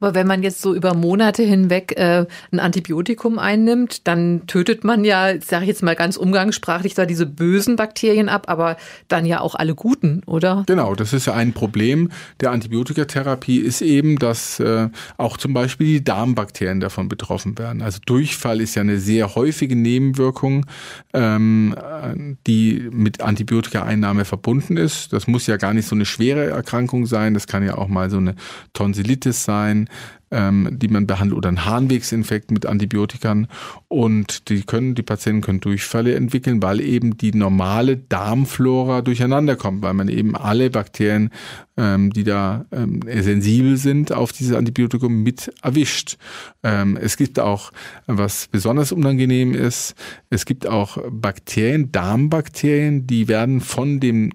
Aber 0.00 0.14
wenn 0.14 0.26
man 0.26 0.42
jetzt 0.42 0.62
so 0.62 0.74
über 0.74 0.94
Monate 0.94 1.42
hinweg 1.42 1.94
äh, 1.96 2.26
ein 2.52 2.60
Antibiotikum 2.60 3.38
einnimmt, 3.38 4.06
dann 4.06 4.46
tötet 4.46 4.84
man 4.84 5.04
ja, 5.04 5.40
sage 5.40 5.64
ich 5.64 5.68
jetzt 5.68 5.82
mal 5.82 5.94
ganz 5.94 6.16
umgangssprachlich, 6.16 6.94
da 6.94 7.06
diese 7.06 7.26
bösen 7.26 7.76
Bakterien 7.76 8.28
ab, 8.28 8.44
aber 8.48 8.76
dann 9.08 9.26
ja 9.26 9.40
auch 9.40 9.54
alle 9.54 9.74
guten, 9.74 10.22
oder? 10.26 10.64
Genau, 10.66 10.94
das 10.94 11.12
ist 11.12 11.26
ja 11.26 11.34
ein 11.34 11.52
Problem 11.52 12.10
der 12.40 12.50
Antibiotikatherapie, 12.50 13.58
ist 13.58 13.82
eben, 13.82 14.18
dass 14.18 14.60
äh, 14.60 14.88
auch 15.16 15.36
zum 15.36 15.54
Beispiel 15.54 15.86
die 15.86 16.04
Darmbakterien 16.04 16.80
davon 16.80 17.08
betroffen 17.08 17.58
werden. 17.58 17.82
Also 17.82 17.98
Durchfall 18.04 18.60
ist 18.60 18.74
ja 18.74 18.82
eine 18.82 18.98
sehr 18.98 19.34
häufige 19.34 19.76
Nebenwirkung, 19.76 20.66
ähm, 21.12 21.74
die 22.46 22.88
mit 22.92 23.20
Antibiotikaeinnahme 23.20 24.24
verbunden 24.24 24.76
ist. 24.76 25.12
Das 25.12 25.26
muss 25.26 25.46
ja 25.46 25.56
gar 25.56 25.74
nicht 25.74 25.86
so 25.86 25.94
eine 25.94 26.06
schwere 26.06 26.46
Erkrankung 26.46 27.06
sein, 27.06 27.34
das 27.34 27.46
kann 27.46 27.64
ja 27.64 27.76
auch 27.76 27.88
mal 27.88 28.10
so 28.10 28.16
eine 28.16 28.34
Tonsillitis 28.72 29.44
sein 29.44 29.59
sein, 29.60 29.88
ähm, 30.30 30.68
die 30.78 30.88
man 30.88 31.06
behandelt 31.06 31.36
oder 31.36 31.48
ein 31.48 31.64
Harnwegsinfekt 31.64 32.50
mit 32.50 32.66
Antibiotikern 32.66 33.48
und 33.88 34.48
die 34.48 34.62
können, 34.62 34.94
die 34.94 35.02
Patienten 35.02 35.42
können 35.42 35.60
Durchfälle 35.60 36.14
entwickeln, 36.14 36.62
weil 36.62 36.80
eben 36.80 37.16
die 37.16 37.32
normale 37.32 37.96
Darmflora 37.96 39.02
durcheinander 39.02 39.56
kommt, 39.56 39.82
weil 39.82 39.94
man 39.94 40.08
eben 40.08 40.36
alle 40.36 40.70
Bakterien, 40.70 41.30
ähm, 41.76 42.12
die 42.12 42.24
da 42.24 42.64
ähm, 42.70 43.00
sensibel 43.06 43.76
sind 43.76 44.12
auf 44.12 44.32
dieses 44.32 44.56
Antibiotikum 44.56 45.22
mit 45.22 45.52
erwischt. 45.62 46.16
Ähm, 46.62 46.96
es 46.96 47.16
gibt 47.16 47.40
auch, 47.40 47.72
was 48.06 48.48
besonders 48.48 48.92
unangenehm 48.92 49.52
ist, 49.54 49.94
es 50.30 50.44
gibt 50.44 50.66
auch 50.66 50.98
Bakterien, 51.10 51.90
Darmbakterien, 51.90 53.06
die 53.06 53.26
werden 53.28 53.60
von 53.60 53.98
dem 53.98 54.32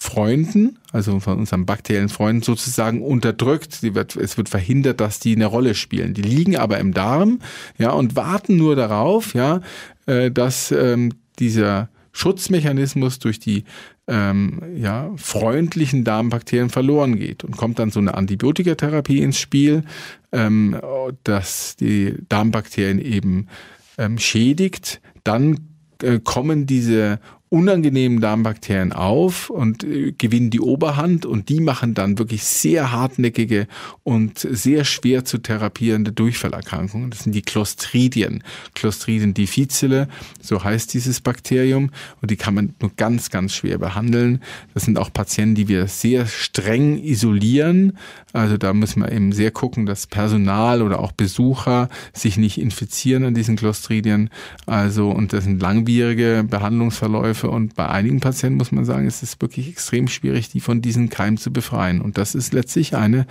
Freunden, 0.00 0.78
also 0.92 1.18
von 1.18 1.38
unseren 1.38 1.66
bakteriellen 1.66 2.08
Freunden 2.08 2.42
sozusagen 2.42 3.02
unterdrückt. 3.02 3.82
Wird, 3.82 4.14
es 4.14 4.36
wird 4.36 4.48
verhindert, 4.48 5.00
dass 5.00 5.18
die 5.18 5.34
eine 5.34 5.46
Rolle 5.46 5.74
spielen. 5.74 6.14
Die 6.14 6.22
liegen 6.22 6.56
aber 6.56 6.78
im 6.78 6.94
Darm, 6.94 7.40
ja, 7.78 7.90
und 7.90 8.14
warten 8.14 8.56
nur 8.56 8.76
darauf, 8.76 9.34
ja, 9.34 9.60
äh, 10.06 10.30
dass 10.30 10.70
ähm, 10.70 11.14
dieser 11.40 11.88
Schutzmechanismus 12.12 13.18
durch 13.18 13.40
die 13.40 13.64
ähm, 14.06 14.62
ja, 14.76 15.10
freundlichen 15.16 16.04
Darmbakterien 16.04 16.70
verloren 16.70 17.16
geht 17.16 17.44
und 17.44 17.56
kommt 17.56 17.78
dann 17.78 17.90
so 17.90 18.00
eine 18.00 18.14
Antibiotikatherapie 18.14 19.20
ins 19.20 19.38
Spiel, 19.38 19.82
ähm, 20.32 20.80
dass 21.24 21.76
die 21.76 22.14
Darmbakterien 22.28 23.00
eben 23.00 23.48
ähm, 23.98 24.18
schädigt. 24.18 25.00
Dann 25.24 25.58
äh, 26.02 26.20
kommen 26.20 26.66
diese 26.66 27.18
unangenehmen 27.50 28.20
Darmbakterien 28.20 28.92
auf 28.92 29.48
und 29.48 29.82
äh, 29.84 30.12
gewinnen 30.12 30.50
die 30.50 30.60
Oberhand 30.60 31.24
und 31.24 31.48
die 31.48 31.60
machen 31.60 31.94
dann 31.94 32.18
wirklich 32.18 32.44
sehr 32.44 32.92
hartnäckige 32.92 33.66
und 34.02 34.38
sehr 34.38 34.84
schwer 34.84 35.24
zu 35.24 35.38
therapierende 35.38 36.12
Durchfallerkrankungen. 36.12 37.10
Das 37.10 37.20
sind 37.20 37.34
die 37.34 37.42
Clostridien. 37.42 38.42
Clostridium 38.74 39.32
difficile, 39.32 40.08
so 40.42 40.62
heißt 40.62 40.92
dieses 40.92 41.20
Bakterium 41.20 41.90
und 42.20 42.30
die 42.30 42.36
kann 42.36 42.54
man 42.54 42.74
nur 42.80 42.90
ganz, 42.96 43.30
ganz 43.30 43.54
schwer 43.54 43.78
behandeln. 43.78 44.42
Das 44.74 44.84
sind 44.84 44.98
auch 44.98 45.12
Patienten, 45.12 45.54
die 45.54 45.68
wir 45.68 45.86
sehr 45.86 46.26
streng 46.26 47.02
isolieren. 47.02 47.96
Also 48.34 48.58
da 48.58 48.74
müssen 48.74 49.00
wir 49.00 49.10
eben 49.10 49.32
sehr 49.32 49.50
gucken, 49.50 49.86
dass 49.86 50.06
Personal 50.06 50.82
oder 50.82 51.00
auch 51.00 51.12
Besucher 51.12 51.88
sich 52.12 52.36
nicht 52.36 52.58
infizieren 52.58 53.24
an 53.24 53.34
diesen 53.34 53.56
Clostridien. 53.56 54.28
Also 54.66 55.10
und 55.10 55.32
das 55.32 55.44
sind 55.44 55.62
langwierige 55.62 56.44
Behandlungsverläufe 56.48 57.37
Verläufe 57.38 57.50
und 57.50 57.74
bei 57.74 57.88
einigen 57.88 58.20
Patienten 58.20 58.58
muss 58.58 58.72
man 58.72 58.84
sagen, 58.84 59.06
es 59.06 59.22
ist 59.22 59.40
wirklich 59.40 59.68
extrem 59.68 60.08
schwierig, 60.08 60.50
die 60.50 60.60
von 60.60 60.82
diesen 60.82 61.08
Keimen 61.08 61.38
zu 61.38 61.52
befreien. 61.52 62.00
Und 62.00 62.18
das 62.18 62.34
ist 62.34 62.52
letztlich 62.52 62.96
eine 62.96 63.26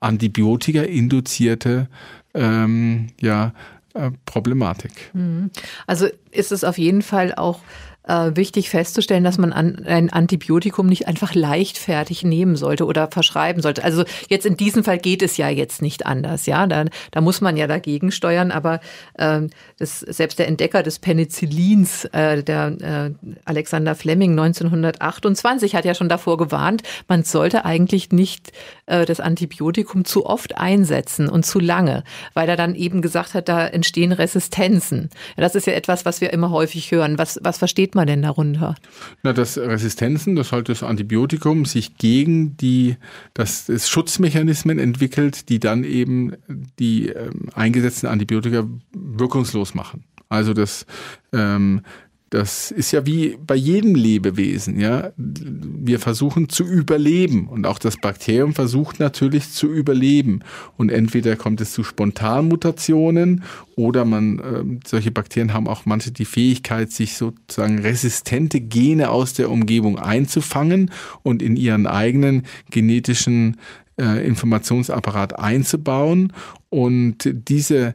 Antibiotika-induzierte 0.00 1.88
ähm, 2.34 3.08
ja, 3.20 3.52
äh, 3.94 4.10
Problematik. 4.26 5.10
Mhm. 5.14 5.50
Also 5.86 6.06
ist 6.30 6.52
es 6.52 6.64
auf 6.64 6.78
jeden 6.78 7.02
Fall 7.02 7.34
auch 7.34 7.60
äh, 8.06 8.30
wichtig 8.34 8.70
festzustellen, 8.70 9.24
dass 9.24 9.38
man 9.38 9.52
an, 9.52 9.84
ein 9.86 10.10
Antibiotikum 10.10 10.86
nicht 10.86 11.08
einfach 11.08 11.34
leichtfertig 11.34 12.22
nehmen 12.22 12.56
sollte 12.56 12.86
oder 12.86 13.08
verschreiben 13.10 13.62
sollte. 13.62 13.84
Also 13.84 14.04
jetzt 14.28 14.46
in 14.46 14.56
diesem 14.56 14.84
Fall 14.84 14.98
geht 14.98 15.22
es 15.22 15.36
ja 15.36 15.48
jetzt 15.48 15.82
nicht 15.82 16.06
anders, 16.06 16.46
ja. 16.46 16.66
Da, 16.66 16.84
da 17.10 17.20
muss 17.20 17.40
man 17.40 17.56
ja 17.56 17.66
dagegen 17.66 18.12
steuern, 18.12 18.50
aber 18.50 18.80
äh, 19.14 19.42
das, 19.78 20.00
selbst 20.00 20.38
der 20.38 20.48
Entdecker 20.48 20.82
des 20.82 20.98
Penicillins, 20.98 22.04
äh, 22.06 22.42
der 22.42 22.66
äh, 22.80 23.28
Alexander 23.44 23.94
Fleming 23.94 24.32
1928, 24.32 25.74
hat 25.74 25.84
ja 25.84 25.94
schon 25.94 26.08
davor 26.08 26.36
gewarnt, 26.36 26.82
man 27.08 27.24
sollte 27.24 27.64
eigentlich 27.64 28.12
nicht 28.12 28.52
äh, 28.86 29.04
das 29.04 29.20
Antibiotikum 29.20 30.04
zu 30.04 30.26
oft 30.26 30.56
einsetzen 30.58 31.28
und 31.28 31.44
zu 31.44 31.58
lange, 31.58 32.04
weil 32.34 32.48
er 32.48 32.56
dann 32.56 32.74
eben 32.74 33.02
gesagt 33.02 33.34
hat, 33.34 33.48
da 33.48 33.66
entstehen 33.66 34.12
Resistenzen. 34.12 35.10
Ja, 35.36 35.42
das 35.42 35.54
ist 35.54 35.66
ja 35.66 35.72
etwas, 35.72 36.04
was 36.04 36.20
wir 36.20 36.32
immer 36.32 36.50
häufig 36.50 36.90
hören. 36.90 37.18
Was, 37.18 37.40
was 37.42 37.58
versteht 37.58 37.95
man 37.96 38.06
denn 38.06 38.22
darunter? 38.22 38.76
Na, 39.22 39.32
das 39.32 39.58
Resistenzen, 39.58 40.36
das 40.36 40.52
halt 40.52 40.68
das 40.68 40.82
Antibiotikum 40.82 41.64
sich 41.64 41.96
gegen 41.96 42.56
die, 42.56 42.96
das, 43.34 43.66
das 43.66 43.88
Schutzmechanismen 43.88 44.78
entwickelt, 44.78 45.48
die 45.48 45.58
dann 45.58 45.82
eben 45.84 46.34
die 46.78 47.08
ähm, 47.08 47.48
eingesetzten 47.54 48.08
Antibiotika 48.08 48.64
wirkungslos 48.92 49.74
machen. 49.74 50.04
Also 50.28 50.54
das 50.54 50.86
ähm, 51.32 51.82
das 52.30 52.72
ist 52.72 52.90
ja 52.90 53.06
wie 53.06 53.38
bei 53.46 53.54
jedem 53.54 53.94
Lebewesen, 53.94 54.80
ja. 54.80 55.12
Wir 55.16 56.00
versuchen 56.00 56.48
zu 56.48 56.64
überleben 56.64 57.46
und 57.46 57.66
auch 57.66 57.78
das 57.78 57.96
Bakterium 57.98 58.52
versucht 58.52 58.98
natürlich 58.98 59.52
zu 59.52 59.72
überleben. 59.72 60.40
Und 60.76 60.90
entweder 60.90 61.36
kommt 61.36 61.60
es 61.60 61.72
zu 61.72 61.84
Spontanmutationen 61.84 63.44
oder 63.76 64.04
man, 64.04 64.38
äh, 64.40 64.64
solche 64.84 65.12
Bakterien 65.12 65.54
haben 65.54 65.68
auch 65.68 65.86
manche 65.86 66.10
die 66.10 66.24
Fähigkeit, 66.24 66.90
sich 66.90 67.14
sozusagen 67.14 67.78
resistente 67.78 68.60
Gene 68.60 69.10
aus 69.10 69.34
der 69.34 69.48
Umgebung 69.48 69.96
einzufangen 69.96 70.90
und 71.22 71.42
in 71.42 71.54
ihren 71.54 71.86
eigenen 71.86 72.42
genetischen 72.70 73.58
äh, 74.00 74.26
Informationsapparat 74.26 75.38
einzubauen. 75.38 76.32
Und 76.70 77.30
diese 77.48 77.94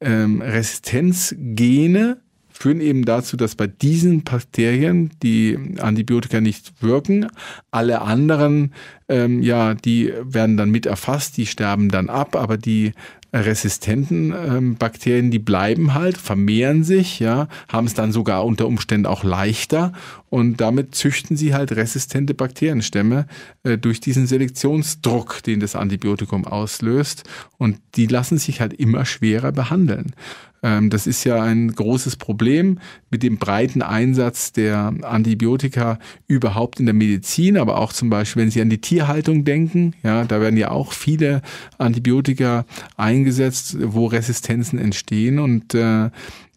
ähm, 0.00 0.42
Resistenzgene 0.42 2.18
führen 2.58 2.80
eben 2.80 3.04
dazu, 3.04 3.36
dass 3.36 3.54
bei 3.54 3.68
diesen 3.68 4.24
Bakterien 4.24 5.10
die 5.22 5.56
Antibiotika 5.78 6.40
nicht 6.40 6.82
wirken. 6.82 7.28
Alle 7.70 8.02
anderen, 8.02 8.72
ähm, 9.08 9.42
ja, 9.42 9.74
die 9.74 10.12
werden 10.22 10.56
dann 10.56 10.70
mit 10.70 10.84
erfasst, 10.84 11.36
die 11.36 11.46
sterben 11.46 11.88
dann 11.88 12.08
ab, 12.08 12.34
aber 12.34 12.58
die 12.58 12.94
resistenten 13.32 14.32
ähm, 14.32 14.76
Bakterien, 14.76 15.30
die 15.30 15.38
bleiben 15.38 15.94
halt, 15.94 16.16
vermehren 16.16 16.82
sich, 16.82 17.20
ja, 17.20 17.46
haben 17.68 17.86
es 17.86 17.94
dann 17.94 18.10
sogar 18.10 18.44
unter 18.44 18.66
Umständen 18.66 19.06
auch 19.06 19.22
leichter 19.22 19.92
und 20.30 20.56
damit 20.56 20.94
züchten 20.94 21.36
sie 21.36 21.54
halt 21.54 21.72
resistente 21.72 22.32
Bakterienstämme 22.32 23.26
äh, 23.64 23.76
durch 23.76 24.00
diesen 24.00 24.26
Selektionsdruck, 24.26 25.42
den 25.42 25.60
das 25.60 25.76
Antibiotikum 25.76 26.46
auslöst 26.46 27.24
und 27.58 27.78
die 27.96 28.06
lassen 28.06 28.38
sich 28.38 28.60
halt 28.62 28.72
immer 28.72 29.04
schwerer 29.04 29.52
behandeln. 29.52 30.14
Ähm, 30.62 30.90
das 30.90 31.06
ist 31.06 31.24
ja 31.24 31.42
ein 31.42 31.72
großes 31.72 32.16
Problem 32.16 32.78
mit 33.10 33.22
dem 33.22 33.38
breiten 33.38 33.82
Einsatz 33.82 34.52
der 34.52 34.94
Antibiotika 35.02 35.98
überhaupt 36.26 36.80
in 36.80 36.86
der 36.86 36.94
Medizin, 36.94 37.56
aber 37.56 37.78
auch 37.78 37.92
zum 37.92 38.10
Beispiel, 38.10 38.42
wenn 38.42 38.50
Sie 38.50 38.60
an 38.60 38.70
die 38.70 38.80
Tierhaltung 38.80 39.44
denken, 39.44 39.94
ja, 40.02 40.24
da 40.24 40.40
werden 40.40 40.56
ja 40.56 40.70
auch 40.70 40.92
viele 40.92 41.42
Antibiotika 41.78 42.64
eingesetzt, 42.96 43.76
wo 43.80 44.06
Resistenzen 44.06 44.78
entstehen 44.78 45.38
und 45.38 45.74
äh, 45.74 46.10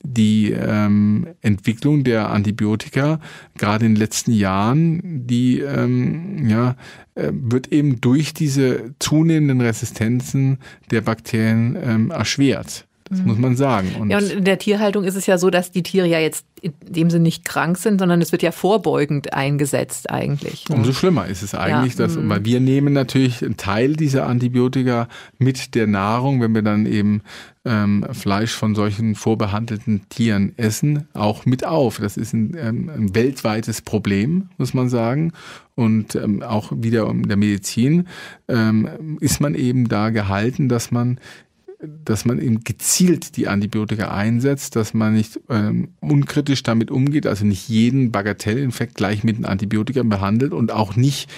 die 0.04 0.52
ähm, 0.52 1.28
Entwicklung 1.42 2.04
der 2.04 2.32
Antibiotika 2.32 3.20
gerade 3.58 3.86
in 3.86 3.94
den 3.94 4.00
letzten 4.00 4.32
Jahren, 4.32 5.28
die 5.28 5.60
ähm, 5.60 6.48
ja, 6.48 6.76
äh, 7.16 7.32
wird 7.32 7.72
eben 7.72 8.02
durch 8.02 8.34
diese 8.34 8.96
zunehmenden 9.00 9.62
Resistenzen 9.62 10.58
der 10.90 11.02
Bakterien 11.02 11.78
ähm, 11.82 12.12
erschwert. 12.12 12.88
Das 13.12 13.20
mhm. 13.20 13.28
muss 13.28 13.38
man 13.38 13.56
sagen. 13.58 13.94
Und 14.00 14.10
ja, 14.10 14.18
und 14.20 14.32
in 14.32 14.44
der 14.46 14.58
Tierhaltung 14.58 15.04
ist 15.04 15.16
es 15.16 15.26
ja 15.26 15.38
so, 15.38 15.50
dass 15.50 15.70
die 15.70 15.84
Tiere 15.84 16.08
ja 16.08 16.20
jetzt 16.20 16.46
in 16.62 16.74
dem 16.82 17.10
Sinne 17.10 17.24
nicht 17.24 17.44
krank 17.44 17.78
sind, 17.78 18.00
sondern 18.00 18.22
es 18.22 18.32
wird 18.32 18.42
ja 18.42 18.52
vorbeugend 18.52 19.34
eingesetzt 19.34 20.10
eigentlich. 20.10 20.70
Ne? 20.70 20.78
Umso 20.78 20.94
schlimmer 20.94 21.28
ist 21.28 21.42
es 21.42 21.54
eigentlich, 21.54 21.96
ja. 21.96 22.06
dass, 22.06 22.16
mhm. 22.16 22.30
weil 22.30 22.46
wir 22.46 22.62
nehmen 22.62 22.94
natürlich 22.94 23.44
einen 23.44 23.58
Teil 23.58 23.98
dieser 23.98 24.28
Antibiotika 24.28 25.10
mit 25.38 25.76
der 25.76 25.88
Nahrung, 25.88 26.40
wenn 26.40 26.56
wir 26.56 26.62
dann 26.62 26.86
eben 26.86 27.22
ähm, 27.66 28.06
Fleisch 28.12 28.54
von 28.54 28.76
solchen 28.76 29.16
vorbehandelten 29.16 30.08
Tieren 30.08 30.54
essen, 30.58 31.08
auch 31.14 31.46
mit 31.46 31.66
auf. 31.66 31.98
Das 31.98 32.16
ist 32.16 32.34
ein, 32.34 32.56
ähm, 32.58 32.90
ein 32.90 33.14
weltweites 33.14 33.82
Problem, 33.82 34.50
muss 34.58 34.74
man 34.74 34.88
sagen. 34.88 35.34
Und 35.76 36.16
ähm, 36.16 36.44
auch 36.44 36.72
wieder 36.76 37.10
in 37.10 37.28
der 37.28 37.38
Medizin 37.38 38.08
ähm, 38.48 39.18
ist 39.20 39.42
man 39.42 39.56
eben 39.56 39.90
da 39.90 40.12
gehalten, 40.12 40.70
dass 40.70 40.92
man 40.92 41.20
dass 41.82 42.26
man 42.26 42.40
eben 42.40 42.64
gezielt 42.64 43.38
die 43.38 43.48
Antibiotika 43.48 44.12
einsetzt, 44.12 44.76
dass 44.76 44.94
man 44.94 45.14
nicht 45.14 45.40
ähm, 45.50 45.90
unkritisch 46.00 46.62
damit 46.64 46.92
umgeht, 46.92 47.26
also 47.26 47.46
nicht 47.46 47.70
jeden 47.70 48.12
Bagatellinfekt 48.12 48.96
gleich 48.96 49.24
mit 49.24 49.38
einem 49.38 49.46
Antibiotika 49.46 50.04
behandelt 50.04 50.54
und 50.54 50.72
auch 50.72 50.96
nicht 50.96 51.30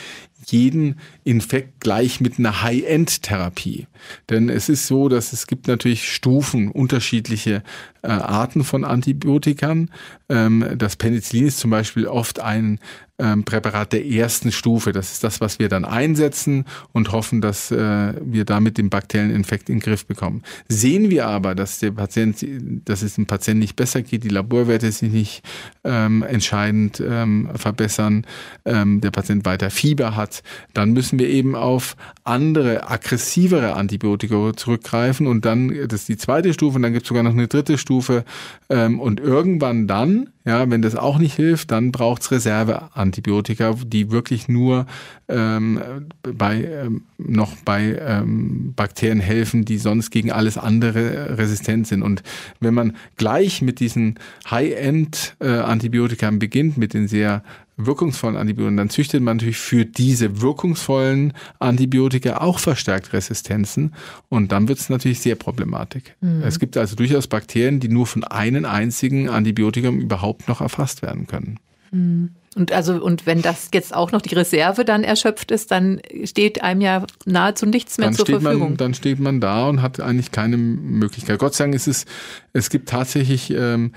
jeden 0.51 0.99
Infekt 1.23 1.79
gleich 1.79 2.21
mit 2.21 2.39
einer 2.39 2.61
High-End-Therapie. 2.61 3.87
Denn 4.29 4.49
es 4.49 4.69
ist 4.69 4.87
so, 4.87 5.09
dass 5.09 5.33
es 5.33 5.47
gibt 5.47 5.67
natürlich 5.67 6.11
Stufen, 6.11 6.69
unterschiedliche 6.69 7.63
äh, 8.01 8.07
Arten 8.07 8.63
von 8.63 8.83
Antibiotikern. 8.83 9.89
Ähm, 10.29 10.65
das 10.77 10.95
Penicillin 10.95 11.47
ist 11.47 11.59
zum 11.59 11.71
Beispiel 11.71 12.07
oft 12.07 12.39
ein 12.39 12.79
ähm, 13.19 13.43
Präparat 13.43 13.93
der 13.93 14.05
ersten 14.05 14.51
Stufe. 14.51 14.91
Das 14.91 15.11
ist 15.11 15.23
das, 15.23 15.39
was 15.39 15.59
wir 15.59 15.69
dann 15.69 15.85
einsetzen 15.85 16.65
und 16.91 17.11
hoffen, 17.11 17.41
dass 17.41 17.71
äh, 17.71 18.13
wir 18.21 18.43
damit 18.43 18.77
den 18.77 18.89
bakteriellen 18.89 19.33
Infekt 19.33 19.69
in 19.69 19.75
den 19.75 19.81
Griff 19.81 20.05
bekommen. 20.05 20.41
Sehen 20.67 21.09
wir 21.09 21.27
aber, 21.27 21.53
dass 21.55 21.79
der 21.79 21.91
Patient, 21.91 22.43
dass 22.85 23.03
es 23.03 23.15
dem 23.15 23.27
Patienten 23.27 23.59
nicht 23.59 23.75
besser 23.75 24.01
geht, 24.01 24.23
die 24.23 24.29
Laborwerte 24.29 24.91
sich 24.91 25.11
nicht 25.11 25.43
ähm, 25.83 26.23
entscheidend 26.23 27.01
ähm, 27.05 27.49
verbessern, 27.55 28.25
ähm, 28.65 28.99
der 28.99 29.11
Patient 29.11 29.45
weiter 29.45 29.69
Fieber 29.69 30.15
hat, 30.15 30.32
dann 30.73 30.93
müssen 30.93 31.19
wir 31.19 31.29
eben 31.29 31.55
auf 31.55 31.95
andere, 32.23 32.89
aggressivere 32.89 33.73
Antibiotika 33.73 34.53
zurückgreifen 34.55 35.27
und 35.27 35.45
dann, 35.45 35.69
das 35.87 36.01
ist 36.01 36.09
die 36.09 36.17
zweite 36.17 36.53
Stufe, 36.53 36.77
und 36.77 36.83
dann 36.83 36.93
gibt 36.93 37.03
es 37.03 37.09
sogar 37.09 37.23
noch 37.23 37.33
eine 37.33 37.47
dritte 37.47 37.77
Stufe 37.77 38.23
ähm, 38.69 38.99
und 38.99 39.19
irgendwann 39.19 39.87
dann, 39.87 40.29
ja, 40.45 40.69
wenn 40.69 40.81
das 40.81 40.95
auch 40.95 41.19
nicht 41.19 41.35
hilft, 41.35 41.71
dann 41.71 41.91
braucht's 41.91 42.31
Reserveantibiotika, 42.31 43.75
die 43.85 44.11
wirklich 44.11 44.47
nur 44.47 44.85
ähm, 45.29 45.79
bei 46.21 46.63
ähm, 46.63 47.03
noch 47.17 47.55
bei 47.63 47.97
ähm, 47.99 48.73
Bakterien 48.75 49.19
helfen, 49.19 49.63
die 49.63 49.77
sonst 49.77 50.11
gegen 50.11 50.31
alles 50.31 50.57
andere 50.57 51.37
resistent 51.37 51.87
sind. 51.87 52.03
Und 52.03 52.23
wenn 52.59 52.73
man 52.73 52.95
gleich 53.15 53.61
mit 53.61 53.79
diesen 53.79 54.19
High-End-Antibiotika 54.49 56.29
äh, 56.29 56.31
beginnt, 56.31 56.77
mit 56.77 56.93
den 56.93 57.07
sehr 57.07 57.43
wirkungsvollen 57.77 58.37
Antibiotika, 58.37 58.77
dann 58.77 58.89
züchtet 58.89 59.21
man 59.21 59.37
natürlich 59.37 59.57
für 59.57 59.85
diese 59.85 60.41
wirkungsvollen 60.41 61.33
Antibiotika 61.59 62.37
auch 62.37 62.59
verstärkt 62.59 63.13
Resistenzen 63.13 63.93
und 64.29 64.51
dann 64.51 64.67
wird 64.67 64.79
es 64.79 64.89
natürlich 64.89 65.19
sehr 65.19 65.35
problematisch. 65.35 66.03
Mhm. 66.21 66.43
Es 66.43 66.59
gibt 66.59 66.77
also 66.77 66.95
durchaus 66.95 67.27
Bakterien, 67.27 67.79
die 67.79 67.89
nur 67.89 68.05
von 68.05 68.23
einem 68.23 68.65
einzigen 68.65 69.29
Antibiotikum 69.29 69.99
überhaupt 69.99 70.47
noch 70.47 70.61
erfasst 70.61 71.01
werden 71.01 71.27
können. 71.27 71.59
Mhm. 71.91 72.31
Und 72.55 72.71
also, 72.71 73.03
und 73.03 73.25
wenn 73.25 73.41
das 73.41 73.69
jetzt 73.73 73.95
auch 73.95 74.11
noch 74.11 74.21
die 74.21 74.35
Reserve 74.35 74.85
dann 74.85 75.03
erschöpft 75.03 75.49
ist, 75.49 75.71
dann 75.71 76.01
steht 76.23 76.61
einem 76.61 76.81
ja 76.81 77.05
nahezu 77.25 77.65
nichts 77.65 77.97
mehr 77.97 78.07
dann 78.07 78.15
zur 78.15 78.25
Verfügung. 78.27 78.59
Man, 78.59 78.77
dann 78.77 78.93
steht 78.93 79.19
man 79.19 79.41
da 79.41 79.67
und 79.69 79.81
hat 79.81 79.99
eigentlich 79.99 80.31
keine 80.31 80.57
Möglichkeit. 80.57 81.39
Gott 81.39 81.55
sei 81.55 81.65
Dank 81.65 81.75
ist 81.75 81.87
es, 81.87 82.05
es 82.53 82.69
gibt 82.69 82.89
tatsächlich 82.89 83.51
ähm, 83.51 83.93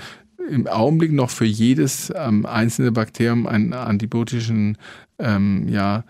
im 0.51 0.67
Augenblick 0.67 1.13
noch 1.13 1.31
für 1.31 1.45
jedes 1.45 2.13
ähm, 2.15 2.47
einzelne 2.47 2.93
Bakterium 2.93 3.47
einen 3.47 3.73
antibiotischen 3.73 4.79
ähm, 5.19 5.67
ja, 5.69 6.05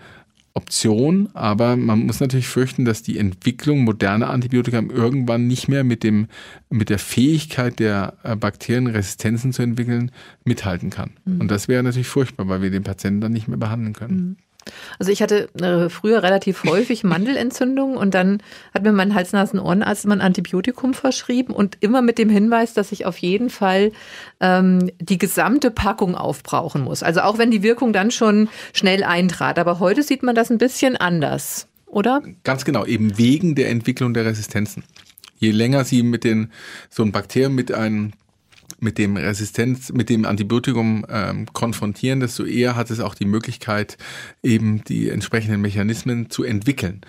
Option, 0.56 1.28
aber 1.34 1.76
man 1.76 2.06
muss 2.06 2.20
natürlich 2.20 2.48
fürchten, 2.48 2.86
dass 2.86 3.02
die 3.02 3.18
Entwicklung 3.18 3.84
moderner 3.84 4.30
Antibiotika 4.30 4.78
irgendwann 4.78 5.46
nicht 5.46 5.68
mehr 5.68 5.84
mit 5.84 6.02
dem 6.02 6.28
mit 6.70 6.88
der 6.88 6.98
Fähigkeit 6.98 7.78
der 7.78 8.14
äh, 8.22 8.36
Bakterien 8.36 8.86
Resistenzen 8.86 9.52
zu 9.52 9.60
entwickeln 9.62 10.10
mithalten 10.44 10.88
kann. 10.88 11.10
Mhm. 11.26 11.42
Und 11.42 11.50
das 11.50 11.68
wäre 11.68 11.82
natürlich 11.82 12.08
furchtbar, 12.08 12.48
weil 12.48 12.62
wir 12.62 12.70
den 12.70 12.84
Patienten 12.84 13.20
dann 13.20 13.32
nicht 13.32 13.48
mehr 13.48 13.58
behandeln 13.58 13.92
können. 13.92 14.16
Mhm. 14.16 14.36
Also 14.98 15.12
ich 15.12 15.22
hatte 15.22 15.48
äh, 15.60 15.88
früher 15.88 16.22
relativ 16.22 16.64
häufig 16.64 17.04
Mandelentzündungen 17.04 17.96
und 17.96 18.14
dann 18.14 18.42
hat 18.74 18.82
mir 18.82 18.92
mein 18.92 19.14
Hals-Nasen-Ohrenarzt 19.14 20.04
immer 20.04 20.14
ein 20.14 20.20
Antibiotikum 20.20 20.94
verschrieben 20.94 21.52
und 21.52 21.76
immer 21.80 22.02
mit 22.02 22.18
dem 22.18 22.30
Hinweis, 22.30 22.74
dass 22.74 22.92
ich 22.92 23.06
auf 23.06 23.18
jeden 23.18 23.50
Fall 23.50 23.92
ähm, 24.40 24.90
die 25.00 25.18
gesamte 25.18 25.70
Packung 25.70 26.14
aufbrauchen 26.14 26.82
muss. 26.82 27.02
Also 27.02 27.20
auch 27.20 27.38
wenn 27.38 27.50
die 27.50 27.62
Wirkung 27.62 27.92
dann 27.92 28.10
schon 28.10 28.48
schnell 28.72 29.04
eintrat. 29.04 29.58
Aber 29.58 29.80
heute 29.80 30.02
sieht 30.02 30.22
man 30.22 30.34
das 30.34 30.50
ein 30.50 30.58
bisschen 30.58 30.96
anders, 30.96 31.68
oder? 31.86 32.22
Ganz 32.44 32.64
genau, 32.64 32.84
eben 32.84 33.18
wegen 33.18 33.54
der 33.54 33.70
Entwicklung 33.70 34.14
der 34.14 34.24
Resistenzen. 34.24 34.84
Je 35.38 35.50
länger 35.50 35.84
Sie 35.84 36.02
mit 36.02 36.24
den 36.24 36.50
so 36.88 37.02
ein 37.02 37.12
Bakterium 37.12 37.54
mit 37.54 37.72
einem 37.72 38.12
mit 38.78 38.98
dem 38.98 39.16
Resistenz, 39.16 39.92
mit 39.92 40.10
dem 40.10 40.24
Antibiotikum 40.24 41.06
ähm, 41.08 41.46
konfrontieren, 41.52 42.20
desto 42.20 42.44
eher 42.44 42.76
hat 42.76 42.90
es 42.90 43.00
auch 43.00 43.14
die 43.14 43.24
Möglichkeit, 43.24 43.96
eben 44.42 44.84
die 44.84 45.08
entsprechenden 45.08 45.60
Mechanismen 45.60 46.30
zu 46.30 46.44
entwickeln. 46.44 47.02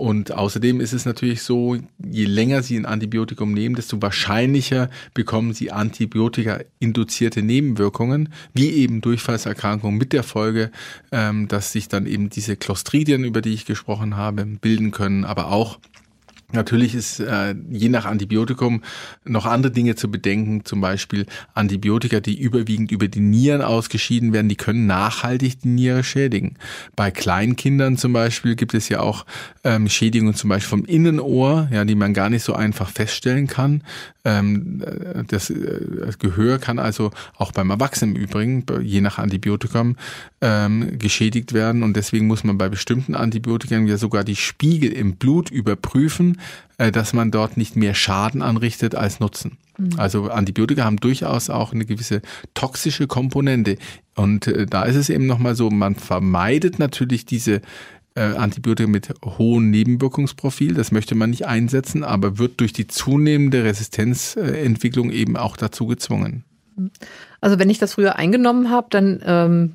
Und 0.00 0.32
außerdem 0.32 0.80
ist 0.80 0.94
es 0.94 1.04
natürlich 1.04 1.42
so, 1.42 1.76
je 1.98 2.24
länger 2.24 2.62
Sie 2.62 2.74
ein 2.74 2.86
Antibiotikum 2.86 3.52
nehmen, 3.52 3.74
desto 3.74 4.00
wahrscheinlicher 4.00 4.88
bekommen 5.12 5.52
Sie 5.52 5.72
Antibiotika-induzierte 5.72 7.42
Nebenwirkungen, 7.42 8.30
wie 8.54 8.70
eben 8.70 9.02
Durchfallserkrankungen 9.02 9.98
mit 9.98 10.14
der 10.14 10.22
Folge, 10.22 10.70
ähm, 11.12 11.48
dass 11.48 11.72
sich 11.72 11.88
dann 11.88 12.06
eben 12.06 12.30
diese 12.30 12.56
Clostridien, 12.56 13.24
über 13.24 13.42
die 13.42 13.52
ich 13.52 13.66
gesprochen 13.66 14.16
habe, 14.16 14.46
bilden 14.46 14.90
können, 14.90 15.26
aber 15.26 15.52
auch 15.52 15.78
Natürlich 16.52 16.94
ist 16.94 17.20
äh, 17.20 17.54
je 17.70 17.88
nach 17.88 18.04
Antibiotikum 18.04 18.82
noch 19.24 19.46
andere 19.46 19.72
Dinge 19.72 19.94
zu 19.94 20.10
bedenken, 20.10 20.64
zum 20.64 20.80
Beispiel 20.80 21.26
Antibiotika, 21.54 22.20
die 22.20 22.40
überwiegend 22.40 22.90
über 22.90 23.08
die 23.08 23.20
Nieren 23.20 23.62
ausgeschieden 23.62 24.32
werden, 24.32 24.48
die 24.48 24.56
können 24.56 24.86
nachhaltig 24.86 25.60
die 25.60 25.68
Niere 25.68 26.02
schädigen. 26.02 26.56
Bei 26.96 27.10
Kleinkindern 27.10 27.96
zum 27.96 28.12
Beispiel 28.12 28.56
gibt 28.56 28.74
es 28.74 28.88
ja 28.88 29.00
auch 29.00 29.26
ähm, 29.62 29.88
Schädigungen 29.88 30.34
zum 30.34 30.50
Beispiel 30.50 30.70
vom 30.70 30.84
Innenohr, 30.84 31.68
ja, 31.70 31.84
die 31.84 31.94
man 31.94 32.14
gar 32.14 32.30
nicht 32.30 32.42
so 32.42 32.54
einfach 32.54 32.90
feststellen 32.90 33.46
kann. 33.46 33.82
Ähm, 34.24 34.82
das, 35.28 35.50
äh, 35.50 36.04
das 36.04 36.18
Gehör 36.18 36.58
kann 36.58 36.78
also 36.78 37.10
auch 37.36 37.52
beim 37.52 37.70
Erwachsenen 37.70 38.16
im 38.16 38.22
Übrigen, 38.22 38.64
je 38.82 39.00
nach 39.00 39.18
Antibiotikum, 39.18 39.96
ähm, 40.40 40.98
geschädigt 40.98 41.52
werden 41.52 41.82
und 41.82 41.96
deswegen 41.96 42.26
muss 42.26 42.44
man 42.44 42.58
bei 42.58 42.68
bestimmten 42.68 43.14
Antibiotika 43.14 43.78
ja 43.78 43.96
sogar 43.96 44.24
die 44.24 44.36
Spiegel 44.36 44.92
im 44.92 45.16
Blut 45.16 45.50
überprüfen, 45.50 46.34
äh, 46.34 46.39
dass 46.78 47.12
man 47.12 47.30
dort 47.30 47.56
nicht 47.56 47.76
mehr 47.76 47.94
Schaden 47.94 48.40
anrichtet 48.42 48.94
als 48.94 49.20
Nutzen. 49.20 49.58
Mhm. 49.80 49.98
Also 49.98 50.30
Antibiotika 50.30 50.84
haben 50.84 50.98
durchaus 50.98 51.50
auch 51.50 51.72
eine 51.72 51.84
gewisse 51.84 52.22
toxische 52.54 53.06
Komponente. 53.06 53.76
Und 54.14 54.46
äh, 54.46 54.66
da 54.66 54.82
ist 54.82 54.96
es 54.96 55.08
eben 55.08 55.26
nochmal 55.26 55.54
so, 55.54 55.70
man 55.70 55.94
vermeidet 55.94 56.78
natürlich 56.78 57.26
diese 57.26 57.60
äh, 58.14 58.22
Antibiotika 58.22 58.88
mit 58.88 59.14
hohem 59.24 59.70
Nebenwirkungsprofil, 59.70 60.74
das 60.74 60.92
möchte 60.92 61.14
man 61.14 61.30
nicht 61.30 61.46
einsetzen, 61.46 62.04
aber 62.04 62.38
wird 62.38 62.60
durch 62.60 62.72
die 62.72 62.86
zunehmende 62.86 63.64
Resistenzentwicklung 63.64 65.10
eben 65.10 65.36
auch 65.36 65.56
dazu 65.56 65.86
gezwungen. 65.86 66.44
Also 67.40 67.58
wenn 67.58 67.70
ich 67.70 67.78
das 67.78 67.94
früher 67.94 68.16
eingenommen 68.16 68.70
habe, 68.70 68.86
dann 68.90 69.20
ähm, 69.24 69.72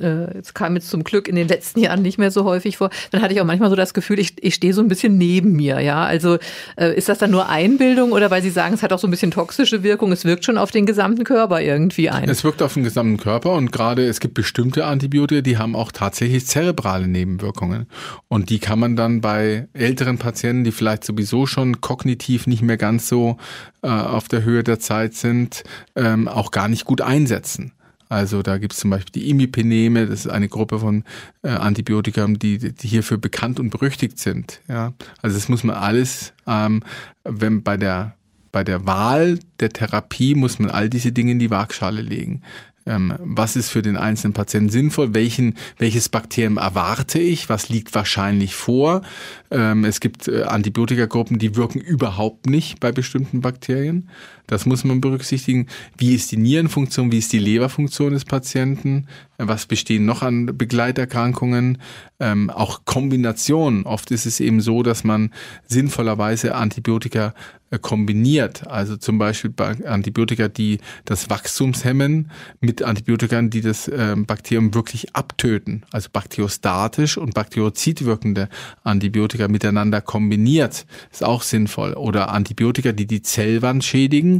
äh, 0.00 0.34
jetzt 0.34 0.54
kam 0.54 0.76
jetzt 0.76 0.90
zum 0.90 1.04
Glück 1.04 1.28
in 1.28 1.36
den 1.36 1.48
letzten 1.48 1.80
Jahren 1.82 2.02
nicht 2.02 2.18
mehr 2.18 2.30
so 2.30 2.44
häufig 2.44 2.76
vor, 2.76 2.90
dann 3.10 3.22
hatte 3.22 3.34
ich 3.34 3.40
auch 3.40 3.44
manchmal 3.46 3.70
so 3.70 3.76
das 3.76 3.94
Gefühl, 3.94 4.18
ich, 4.18 4.42
ich 4.42 4.54
stehe 4.54 4.72
so 4.72 4.80
ein 4.80 4.88
bisschen 4.88 5.18
neben 5.18 5.52
mir. 5.52 5.80
Ja, 5.80 6.04
also 6.04 6.38
äh, 6.76 6.94
ist 6.94 7.08
das 7.08 7.18
dann 7.18 7.30
nur 7.30 7.48
Einbildung 7.48 8.12
oder 8.12 8.30
weil 8.30 8.42
Sie 8.42 8.50
sagen, 8.50 8.74
es 8.74 8.82
hat 8.82 8.92
auch 8.92 8.98
so 8.98 9.06
ein 9.06 9.10
bisschen 9.10 9.30
toxische 9.30 9.82
Wirkung, 9.82 10.12
es 10.12 10.24
wirkt 10.24 10.44
schon 10.44 10.58
auf 10.58 10.70
den 10.70 10.86
gesamten 10.86 11.24
Körper 11.24 11.60
irgendwie 11.60 12.10
ein? 12.10 12.28
Es 12.28 12.44
wirkt 12.44 12.62
auf 12.62 12.74
den 12.74 12.84
gesamten 12.84 13.16
Körper 13.16 13.52
und 13.52 13.72
gerade 13.72 14.06
es 14.06 14.20
gibt 14.20 14.34
bestimmte 14.34 14.86
Antibiotika, 14.86 15.40
die 15.40 15.58
haben 15.58 15.74
auch 15.74 15.92
tatsächlich 15.92 16.46
zerebrale 16.46 17.08
Nebenwirkungen 17.08 17.86
und 18.28 18.50
die 18.50 18.58
kann 18.58 18.78
man 18.78 18.96
dann 18.96 19.20
bei 19.20 19.68
älteren 19.72 20.18
Patienten, 20.18 20.64
die 20.64 20.72
vielleicht 20.72 21.04
sowieso 21.04 21.46
schon 21.46 21.80
kognitiv 21.80 22.46
nicht 22.46 22.62
mehr 22.62 22.76
ganz 22.76 23.08
so 23.08 23.36
äh, 23.82 23.88
auf 23.88 24.28
der 24.28 24.42
Höhe 24.42 24.64
der 24.64 24.80
Zeit 24.80 25.14
sind, 25.14 25.62
ähm, 25.94 26.28
auch 26.28 26.50
gar 26.50 26.67
nicht 26.68 26.84
gut 26.84 27.00
einsetzen. 27.00 27.72
Also 28.08 28.42
da 28.42 28.56
gibt 28.58 28.72
es 28.72 28.78
zum 28.78 28.90
Beispiel 28.90 29.20
die 29.20 29.30
Imipeneme, 29.30 30.06
das 30.06 30.20
ist 30.20 30.30
eine 30.30 30.48
Gruppe 30.48 30.78
von 30.78 31.04
äh, 31.42 31.50
Antibiotika, 31.50 32.26
die, 32.26 32.58
die 32.58 32.88
hierfür 32.88 33.18
bekannt 33.18 33.60
und 33.60 33.70
berüchtigt 33.70 34.18
sind. 34.18 34.60
Ja, 34.66 34.94
also 35.20 35.36
das 35.36 35.48
muss 35.48 35.62
man 35.62 35.76
alles, 35.76 36.32
ähm, 36.46 36.82
wenn 37.24 37.62
bei 37.62 37.76
der 37.76 38.14
bei 38.50 38.64
der 38.64 38.86
Wahl 38.86 39.38
der 39.60 39.68
Therapie 39.68 40.34
muss 40.34 40.58
man 40.58 40.70
all 40.70 40.88
diese 40.88 41.12
Dinge 41.12 41.32
in 41.32 41.38
die 41.38 41.50
Waagschale 41.50 42.00
legen 42.00 42.42
ähm, 42.88 43.14
was 43.18 43.54
ist 43.54 43.70
für 43.70 43.82
den 43.82 43.96
einzelnen 43.96 44.32
Patienten 44.32 44.70
sinnvoll, 44.70 45.14
welchen, 45.14 45.54
welches 45.78 46.08
Bakterium 46.08 46.56
erwarte 46.56 47.18
ich, 47.18 47.48
was 47.48 47.68
liegt 47.68 47.94
wahrscheinlich 47.94 48.54
vor. 48.54 49.02
Ähm, 49.50 49.84
es 49.84 50.00
gibt 50.00 50.26
äh, 50.26 50.44
Antibiotikagruppen, 50.44 51.38
die 51.38 51.54
wirken 51.54 51.80
überhaupt 51.80 52.46
nicht 52.46 52.80
bei 52.80 52.90
bestimmten 52.90 53.42
Bakterien. 53.42 54.08
Das 54.48 54.66
muss 54.66 54.82
man 54.82 55.00
berücksichtigen. 55.00 55.68
Wie 55.96 56.14
ist 56.14 56.32
die 56.32 56.36
Nierenfunktion, 56.36 57.12
wie 57.12 57.18
ist 57.18 57.32
die 57.32 57.38
Leberfunktion 57.38 58.12
des 58.12 58.24
Patienten, 58.24 59.06
was 59.38 59.66
bestehen 59.66 60.04
noch 60.04 60.22
an 60.22 60.58
Begleiterkrankungen, 60.58 61.78
ähm, 62.18 62.50
auch 62.50 62.84
Kombinationen. 62.84 63.86
Oft 63.86 64.10
ist 64.10 64.26
es 64.26 64.40
eben 64.40 64.60
so, 64.60 64.82
dass 64.82 65.04
man 65.04 65.32
sinnvollerweise 65.68 66.56
Antibiotika 66.56 67.34
äh, 67.70 67.78
kombiniert. 67.78 68.66
Also 68.66 68.96
zum 68.96 69.18
Beispiel 69.18 69.52
Antibiotika, 69.84 70.48
die 70.48 70.78
das 71.04 71.30
Wachstums 71.30 71.84
hemmen, 71.84 72.30
mit 72.60 72.82
Antibiotika, 72.82 73.40
die 73.42 73.60
das 73.60 73.86
äh, 73.86 74.16
Bakterium 74.16 74.74
wirklich 74.74 75.14
abtöten. 75.14 75.84
Also 75.92 76.08
bakteriostatisch 76.12 77.16
und 77.16 77.34
bakteriozid 77.34 78.04
wirkende 78.04 78.48
Antibiotika 78.82 79.46
miteinander 79.46 80.00
kombiniert. 80.00 80.86
Ist 81.12 81.22
auch 81.22 81.42
sinnvoll. 81.42 81.92
Oder 81.92 82.30
Antibiotika, 82.30 82.90
die 82.90 83.06
die 83.06 83.22
Zellwand 83.22 83.84
schädigen 83.84 84.37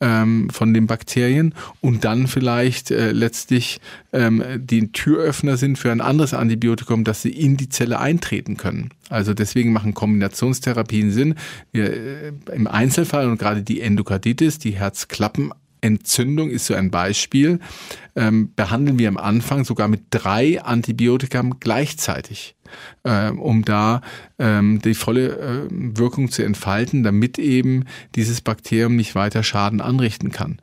ähm, 0.00 0.48
von 0.50 0.74
den 0.74 0.86
Bakterien 0.86 1.54
und 1.80 2.04
dann 2.04 2.28
vielleicht 2.28 2.90
äh, 2.90 3.12
letztlich 3.12 3.80
ähm, 4.12 4.42
die 4.56 4.92
Türöffner 4.92 5.56
sind 5.56 5.78
für 5.78 5.90
ein 5.90 6.00
anderes 6.00 6.34
Antibiotikum, 6.34 7.04
dass 7.04 7.22
sie 7.22 7.30
in 7.30 7.56
die 7.56 7.68
Zelle 7.68 7.98
eintreten 7.98 8.56
können. 8.56 8.90
Also 9.08 9.34
deswegen 9.34 9.72
machen 9.72 9.94
Kombinationstherapien 9.94 11.10
Sinn. 11.10 11.34
Wir, 11.72 11.92
äh, 11.92 12.32
Im 12.54 12.66
Einzelfall 12.66 13.28
und 13.28 13.38
gerade 13.38 13.62
die 13.62 13.80
Endokarditis, 13.80 14.58
die 14.58 14.72
Herzklappen 14.72 15.52
Entzündung 15.80 16.50
ist 16.50 16.66
so 16.66 16.74
ein 16.74 16.90
Beispiel, 16.90 17.60
ähm, 18.16 18.52
behandeln 18.54 18.98
wir 18.98 19.08
am 19.08 19.16
Anfang 19.16 19.64
sogar 19.64 19.88
mit 19.88 20.02
drei 20.10 20.62
Antibiotika 20.62 21.42
gleichzeitig 21.60 22.56
äh, 23.04 23.30
um 23.30 23.64
da 23.64 24.02
ähm, 24.38 24.80
die 24.82 24.94
volle 24.94 25.38
äh, 25.38 25.68
Wirkung 25.70 26.30
zu 26.30 26.42
entfalten, 26.42 27.02
damit 27.02 27.38
eben 27.38 27.84
dieses 28.14 28.40
Bakterium 28.40 28.96
nicht 28.96 29.14
weiter 29.14 29.42
Schaden 29.42 29.80
anrichten 29.80 30.30
kann. 30.30 30.60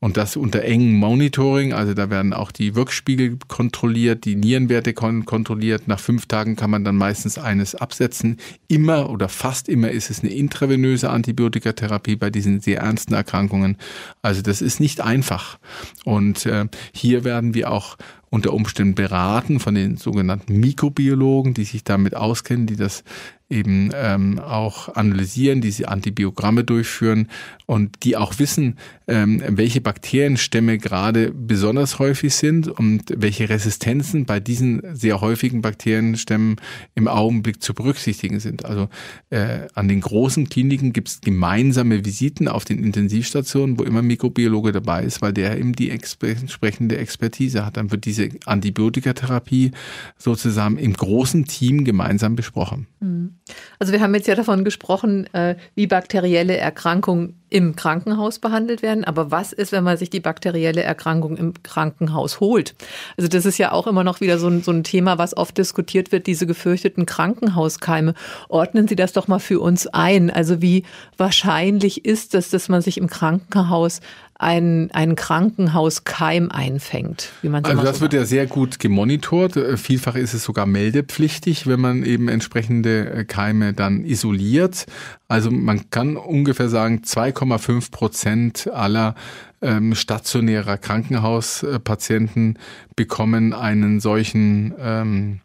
Und 0.00 0.16
das 0.16 0.36
unter 0.36 0.62
engem 0.62 0.94
Monitoring, 0.94 1.72
also 1.72 1.92
da 1.92 2.08
werden 2.08 2.32
auch 2.32 2.52
die 2.52 2.76
Wirkspiegel 2.76 3.38
kontrolliert, 3.48 4.24
die 4.24 4.36
Nierenwerte 4.36 4.94
kon 4.94 5.24
kontrolliert. 5.24 5.88
Nach 5.88 5.98
fünf 5.98 6.26
Tagen 6.26 6.54
kann 6.54 6.70
man 6.70 6.84
dann 6.84 6.96
meistens 6.96 7.36
eines 7.36 7.74
absetzen. 7.74 8.36
Immer 8.68 9.10
oder 9.10 9.28
fast 9.28 9.68
immer 9.68 9.90
ist 9.90 10.10
es 10.10 10.20
eine 10.20 10.32
intravenöse 10.32 11.10
Antibiotikatherapie 11.10 12.14
bei 12.14 12.30
diesen 12.30 12.60
sehr 12.60 12.80
ernsten 12.80 13.14
Erkrankungen. 13.14 13.76
Also 14.22 14.40
das 14.40 14.62
ist 14.62 14.78
nicht 14.78 15.00
einfach. 15.00 15.58
Und 16.04 16.46
äh, 16.46 16.66
hier 16.94 17.24
werden 17.24 17.54
wir 17.54 17.72
auch 17.72 17.96
unter 18.30 18.52
Umständen 18.52 18.94
beraten 18.94 19.60
von 19.60 19.74
den 19.74 19.96
sogenannten 19.96 20.58
Mikrobiologen, 20.58 21.54
die 21.54 21.64
sich 21.64 21.84
damit 21.84 22.14
auskennen, 22.14 22.66
die 22.66 22.76
das 22.76 23.04
eben 23.50 23.90
ähm, 23.94 24.38
auch 24.38 24.94
analysieren, 24.94 25.60
diese 25.60 25.88
Antibiogramme 25.88 26.64
durchführen 26.64 27.28
und 27.64 28.02
die 28.02 28.16
auch 28.16 28.38
wissen, 28.38 28.76
ähm, 29.06 29.42
welche 29.46 29.80
Bakterienstämme 29.80 30.76
gerade 30.76 31.32
besonders 31.32 31.98
häufig 31.98 32.34
sind 32.34 32.68
und 32.68 33.04
welche 33.16 33.48
Resistenzen 33.48 34.26
bei 34.26 34.38
diesen 34.38 34.82
sehr 34.94 35.22
häufigen 35.22 35.62
Bakterienstämmen 35.62 36.56
im 36.94 37.08
Augenblick 37.08 37.62
zu 37.62 37.72
berücksichtigen 37.72 38.38
sind. 38.38 38.66
Also 38.66 38.88
äh, 39.30 39.60
an 39.74 39.88
den 39.88 40.02
großen 40.02 40.50
Kliniken 40.50 40.92
gibt 40.92 41.08
es 41.08 41.20
gemeinsame 41.22 42.04
Visiten 42.04 42.48
auf 42.48 42.66
den 42.66 42.84
Intensivstationen, 42.84 43.78
wo 43.78 43.82
immer 43.82 44.02
Mikrobiologe 44.02 44.72
dabei 44.72 45.04
ist, 45.04 45.22
weil 45.22 45.32
der 45.32 45.58
eben 45.58 45.72
die 45.72 45.90
entsprechende 45.90 46.98
Expertise 46.98 47.64
hat. 47.64 47.78
Dann 47.78 47.90
wird 47.90 48.04
diese 48.04 48.17
Antibiotikatherapie 48.46 49.72
sozusagen 50.16 50.78
im 50.78 50.94
großen 50.94 51.44
Team 51.44 51.84
gemeinsam 51.84 52.36
besprochen. 52.36 52.86
Mhm. 53.00 53.34
Also 53.78 53.92
wir 53.92 54.00
haben 54.00 54.14
jetzt 54.14 54.28
ja 54.28 54.34
davon 54.34 54.64
gesprochen, 54.64 55.32
äh, 55.34 55.56
wie 55.74 55.86
bakterielle 55.86 56.56
Erkrankungen 56.56 57.34
im 57.50 57.76
Krankenhaus 57.76 58.38
behandelt 58.38 58.82
werden. 58.82 59.04
Aber 59.04 59.30
was 59.30 59.52
ist, 59.52 59.72
wenn 59.72 59.84
man 59.84 59.96
sich 59.96 60.10
die 60.10 60.20
bakterielle 60.20 60.82
Erkrankung 60.82 61.36
im 61.36 61.54
Krankenhaus 61.62 62.40
holt? 62.40 62.74
Also 63.16 63.28
das 63.28 63.46
ist 63.46 63.58
ja 63.58 63.72
auch 63.72 63.86
immer 63.86 64.04
noch 64.04 64.20
wieder 64.20 64.38
so 64.38 64.48
ein, 64.48 64.62
so 64.62 64.70
ein 64.70 64.84
Thema, 64.84 65.18
was 65.18 65.36
oft 65.36 65.56
diskutiert 65.56 66.12
wird, 66.12 66.26
diese 66.26 66.46
gefürchteten 66.46 67.06
Krankenhauskeime. 67.06 68.14
Ordnen 68.48 68.88
Sie 68.88 68.96
das 68.96 69.12
doch 69.12 69.28
mal 69.28 69.38
für 69.38 69.60
uns 69.60 69.86
ein. 69.86 70.30
Also 70.30 70.60
wie 70.60 70.84
wahrscheinlich 71.16 72.04
ist 72.04 72.34
es, 72.34 72.50
dass 72.50 72.68
man 72.68 72.82
sich 72.82 72.98
im 72.98 73.08
Krankenhaus 73.08 74.00
einen, 74.38 74.92
einen 74.92 75.16
Krankenhauskeim 75.16 76.50
einfängt. 76.50 77.30
Wie 77.42 77.48
man 77.48 77.64
also 77.64 77.82
das 77.82 77.96
so 77.96 78.02
wird 78.02 78.12
ja 78.12 78.24
sehr 78.24 78.46
gut 78.46 78.78
gemonitort. 78.78 79.56
Äh, 79.56 79.76
vielfach 79.76 80.14
ist 80.14 80.32
es 80.32 80.44
sogar 80.44 80.64
meldepflichtig, 80.64 81.66
wenn 81.66 81.80
man 81.80 82.04
eben 82.04 82.28
entsprechende 82.28 83.10
äh, 83.10 83.24
Keime 83.24 83.74
dann 83.74 84.04
isoliert. 84.04 84.86
Also 85.26 85.50
man 85.50 85.90
kann 85.90 86.16
ungefähr 86.16 86.68
sagen, 86.68 87.02
2,5 87.04 87.90
Prozent 87.90 88.70
aller 88.72 89.16
ähm, 89.60 89.96
stationärer 89.96 90.78
Krankenhauspatienten 90.78 92.60
bekommen 92.94 93.52
einen 93.52 93.98
solchen 93.98 94.72
ähm, 94.78 95.40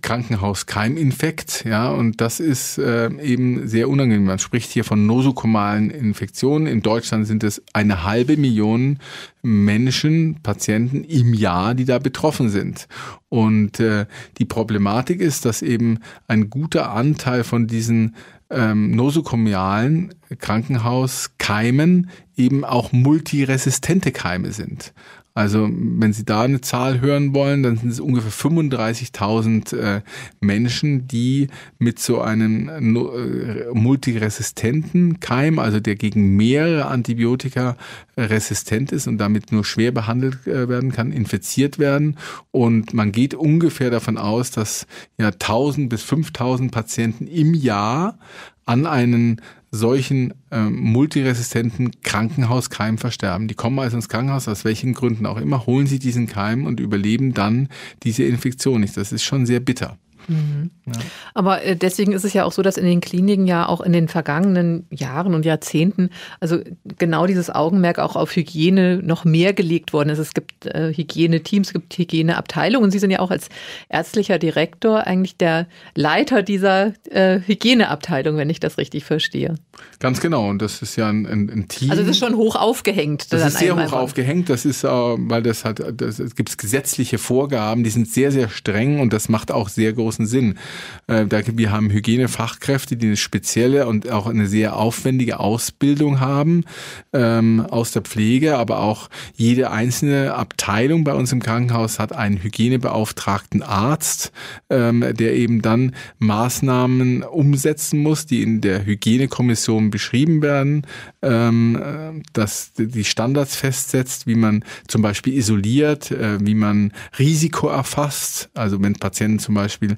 Krankenhauskeiminfekt, 0.00 1.66
ja, 1.66 1.90
und 1.90 2.22
das 2.22 2.40
ist 2.40 2.78
äh, 2.78 3.10
eben 3.20 3.68
sehr 3.68 3.90
unangenehm. 3.90 4.24
Man 4.24 4.38
spricht 4.38 4.70
hier 4.70 4.84
von 4.84 5.04
nosokomalen 5.04 5.90
Infektionen. 5.90 6.66
In 6.66 6.80
Deutschland 6.80 7.26
sind 7.26 7.44
es 7.44 7.62
eine 7.74 8.02
halbe 8.02 8.38
Million 8.38 8.98
Menschen, 9.42 10.38
Patienten 10.42 11.04
im 11.04 11.34
Jahr, 11.34 11.74
die 11.74 11.84
da 11.84 11.98
betroffen 11.98 12.48
sind. 12.48 12.88
Und 13.28 13.80
äh, 13.80 14.06
die 14.38 14.46
Problematik 14.46 15.20
ist, 15.20 15.44
dass 15.44 15.60
eben 15.60 15.98
ein 16.26 16.48
guter 16.48 16.92
Anteil 16.92 17.44
von 17.44 17.66
diesen 17.66 18.16
ähm, 18.48 18.92
nosokomialen 18.92 20.14
Krankenhauskeimen 20.38 22.08
eben 22.36 22.64
auch 22.64 22.92
multiresistente 22.92 24.10
Keime 24.10 24.52
sind. 24.52 24.94
Also 25.34 25.68
wenn 25.72 26.12
Sie 26.12 26.24
da 26.24 26.42
eine 26.42 26.60
Zahl 26.60 27.00
hören 27.00 27.34
wollen, 27.34 27.62
dann 27.62 27.78
sind 27.78 27.90
es 27.90 28.00
ungefähr 28.00 28.30
35.000 28.30 29.76
äh, 29.76 30.00
Menschen, 30.40 31.08
die 31.08 31.48
mit 31.78 31.98
so 31.98 32.20
einem 32.20 32.68
äh, 32.68 33.72
multiresistenten 33.72 35.20
Keim, 35.20 35.58
also 35.58 35.80
der 35.80 35.96
gegen 35.96 36.36
mehrere 36.36 36.86
Antibiotika 36.86 37.76
resistent 38.16 38.92
ist 38.92 39.06
und 39.06 39.16
damit 39.18 39.52
nur 39.52 39.64
schwer 39.64 39.90
behandelt 39.90 40.46
äh, 40.46 40.68
werden 40.68 40.92
kann, 40.92 41.12
infiziert 41.12 41.78
werden. 41.78 42.18
Und 42.50 42.92
man 42.92 43.10
geht 43.10 43.32
ungefähr 43.32 43.90
davon 43.90 44.18
aus, 44.18 44.50
dass 44.50 44.86
ja 45.16 45.28
1000 45.28 45.88
bis 45.88 46.02
5000 46.02 46.70
Patienten 46.70 47.26
im 47.26 47.54
Jahr 47.54 48.18
an 48.66 48.86
einen 48.86 49.40
solchen 49.74 50.34
ähm, 50.50 50.76
multiresistenten 50.80 51.90
Krankenhauskeim 52.02 52.98
versterben. 52.98 53.48
Die 53.48 53.54
kommen 53.54 53.78
also 53.78 53.96
ins 53.96 54.10
Krankenhaus, 54.10 54.46
aus 54.46 54.64
welchen 54.64 54.92
Gründen 54.92 55.24
auch 55.24 55.38
immer, 55.38 55.66
holen 55.66 55.86
sie 55.86 55.98
diesen 55.98 56.26
Keim 56.26 56.66
und 56.66 56.78
überleben 56.78 57.32
dann 57.32 57.68
diese 58.02 58.22
Infektion 58.24 58.82
nicht. 58.82 58.96
Das 58.96 59.12
ist 59.12 59.24
schon 59.24 59.46
sehr 59.46 59.60
bitter. 59.60 59.98
Mhm. 60.28 60.70
Ja. 60.86 60.92
Aber 61.34 61.62
äh, 61.62 61.76
deswegen 61.76 62.12
ist 62.12 62.24
es 62.24 62.32
ja 62.32 62.44
auch 62.44 62.52
so, 62.52 62.62
dass 62.62 62.76
in 62.76 62.84
den 62.84 63.00
Kliniken 63.00 63.46
ja 63.46 63.68
auch 63.68 63.80
in 63.80 63.92
den 63.92 64.08
vergangenen 64.08 64.86
Jahren 64.90 65.34
und 65.34 65.44
Jahrzehnten 65.44 66.10
also 66.40 66.58
genau 66.98 67.26
dieses 67.26 67.50
Augenmerk 67.50 67.98
auch 67.98 68.16
auf 68.16 68.34
Hygiene 68.34 69.00
noch 69.02 69.24
mehr 69.24 69.52
gelegt 69.52 69.92
worden 69.92 70.08
ist. 70.10 70.18
Es 70.18 70.34
gibt 70.34 70.66
äh, 70.66 70.92
Hygieneteams, 70.94 71.68
es 71.68 71.72
gibt 71.72 71.96
Hygieneabteilungen 71.96 72.84
und 72.84 72.90
Sie 72.90 72.98
sind 72.98 73.10
ja 73.10 73.20
auch 73.20 73.30
als 73.30 73.48
ärztlicher 73.88 74.38
Direktor 74.38 75.06
eigentlich 75.06 75.36
der 75.36 75.66
Leiter 75.94 76.42
dieser 76.42 76.92
äh, 77.10 77.40
Hygieneabteilung, 77.40 78.36
wenn 78.36 78.50
ich 78.50 78.60
das 78.60 78.78
richtig 78.78 79.04
verstehe. 79.04 79.54
Ganz 79.98 80.20
genau 80.20 80.48
und 80.48 80.60
das 80.60 80.82
ist 80.82 80.96
ja 80.96 81.08
ein, 81.08 81.26
ein, 81.26 81.50
ein 81.50 81.68
Team. 81.68 81.90
Also 81.90 82.02
das 82.02 82.12
ist 82.12 82.18
schon 82.18 82.36
hoch 82.36 82.56
aufgehängt. 82.56 83.32
Das 83.32 83.46
ist 83.46 83.58
sehr 83.58 83.76
hoch 83.76 83.92
aufgehängt. 83.92 84.48
Das 84.48 84.64
ist, 84.64 84.84
äh, 84.84 84.88
weil 84.88 85.42
das 85.42 85.64
hat, 85.64 85.82
das, 85.96 86.18
es 86.18 86.34
gibt 86.34 86.56
gesetzliche 86.58 87.18
Vorgaben, 87.18 87.84
die 87.84 87.90
sind 87.90 88.08
sehr, 88.08 88.32
sehr 88.32 88.48
streng 88.48 89.00
und 89.00 89.12
das 89.12 89.28
macht 89.28 89.50
auch 89.50 89.68
sehr 89.68 89.92
groß 89.92 90.11
großen 90.12 90.26
Sinn. 90.26 90.58
Äh, 91.06 91.26
wir 91.30 91.72
haben 91.72 91.90
Hygienefachkräfte, 91.90 92.96
die 92.96 93.06
eine 93.06 93.16
spezielle 93.16 93.86
und 93.86 94.10
auch 94.10 94.26
eine 94.26 94.46
sehr 94.46 94.76
aufwendige 94.76 95.40
Ausbildung 95.40 96.20
haben 96.20 96.64
ähm, 97.12 97.64
aus 97.70 97.92
der 97.92 98.02
Pflege, 98.02 98.58
aber 98.58 98.80
auch 98.80 99.08
jede 99.34 99.70
einzelne 99.70 100.34
Abteilung 100.34 101.04
bei 101.04 101.14
uns 101.14 101.32
im 101.32 101.42
Krankenhaus 101.42 101.98
hat 101.98 102.12
einen 102.12 102.42
Hygienebeauftragten 102.42 103.62
Arzt, 103.62 104.32
ähm, 104.68 105.04
der 105.14 105.34
eben 105.34 105.62
dann 105.62 105.94
Maßnahmen 106.18 107.22
umsetzen 107.22 108.00
muss, 108.00 108.26
die 108.26 108.42
in 108.42 108.60
der 108.60 108.84
Hygienekommission 108.84 109.90
beschrieben 109.90 110.42
werden, 110.42 110.86
ähm, 111.22 112.22
dass 112.32 112.72
die 112.76 113.04
Standards 113.04 113.56
festsetzt, 113.56 114.26
wie 114.26 114.34
man 114.34 114.64
zum 114.88 115.02
Beispiel 115.02 115.34
isoliert, 115.34 116.10
äh, 116.10 116.38
wie 116.44 116.54
man 116.54 116.92
Risiko 117.18 117.68
erfasst, 117.68 118.50
also 118.54 118.82
wenn 118.82 118.94
Patienten 118.94 119.38
zum 119.38 119.54
Beispiel 119.54 119.96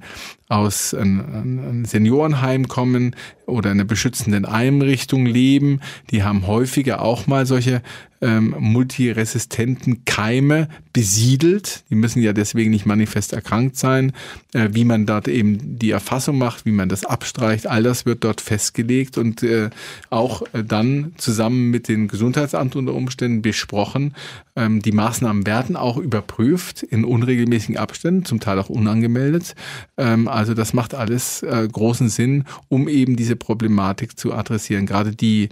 aus 0.48 0.92
einem 0.94 1.84
Seniorenheim 1.84 2.68
kommen 2.68 3.16
oder 3.46 3.70
einer 3.70 3.84
beschützenden 3.84 4.44
Einrichtung 4.44 5.26
leben, 5.26 5.80
die 6.10 6.22
haben 6.22 6.46
häufiger 6.46 7.00
auch 7.02 7.26
mal 7.26 7.46
solche 7.46 7.82
ähm, 8.20 8.54
multiresistenten 8.58 10.04
Keime 10.06 10.68
besiedelt. 10.92 11.84
Die 11.90 11.94
müssen 11.94 12.22
ja 12.22 12.32
deswegen 12.32 12.70
nicht 12.70 12.86
manifest 12.86 13.32
erkrankt 13.34 13.76
sein. 13.76 14.12
Äh, 14.54 14.70
wie 14.72 14.84
man 14.84 15.04
dort 15.04 15.28
eben 15.28 15.78
die 15.78 15.90
Erfassung 15.90 16.38
macht, 16.38 16.64
wie 16.64 16.72
man 16.72 16.88
das 16.88 17.04
abstreicht, 17.04 17.66
all 17.66 17.82
das 17.82 18.06
wird 18.06 18.24
dort 18.24 18.40
festgelegt 18.40 19.18
und 19.18 19.42
äh, 19.42 19.68
auch 20.08 20.42
äh, 20.52 20.64
dann 20.64 21.12
zusammen 21.18 21.70
mit 21.70 21.88
dem 21.88 22.08
Gesundheitsamt 22.08 22.76
unter 22.76 22.94
Umständen 22.94 23.42
besprochen. 23.42 24.14
Ähm, 24.56 24.80
die 24.80 24.92
Maßnahmen 24.92 25.46
werden 25.46 25.76
auch 25.76 25.96
überprüft 25.96 26.82
in 26.82 27.04
unregelmäßigen 27.04 27.76
Abständen, 27.76 28.24
zum 28.24 28.40
Teil 28.40 28.58
auch 28.58 28.68
unangemeldet. 28.68 29.54
Ähm, 29.96 30.28
also 30.28 30.54
das 30.54 30.72
macht 30.72 30.94
alles 30.94 31.42
äh, 31.42 31.68
großen 31.70 32.08
Sinn, 32.08 32.44
um 32.68 32.88
eben 32.88 33.16
diese 33.16 33.36
Problematik 33.36 34.18
zu 34.18 34.32
adressieren. 34.32 34.86
Gerade 34.86 35.14
die 35.14 35.48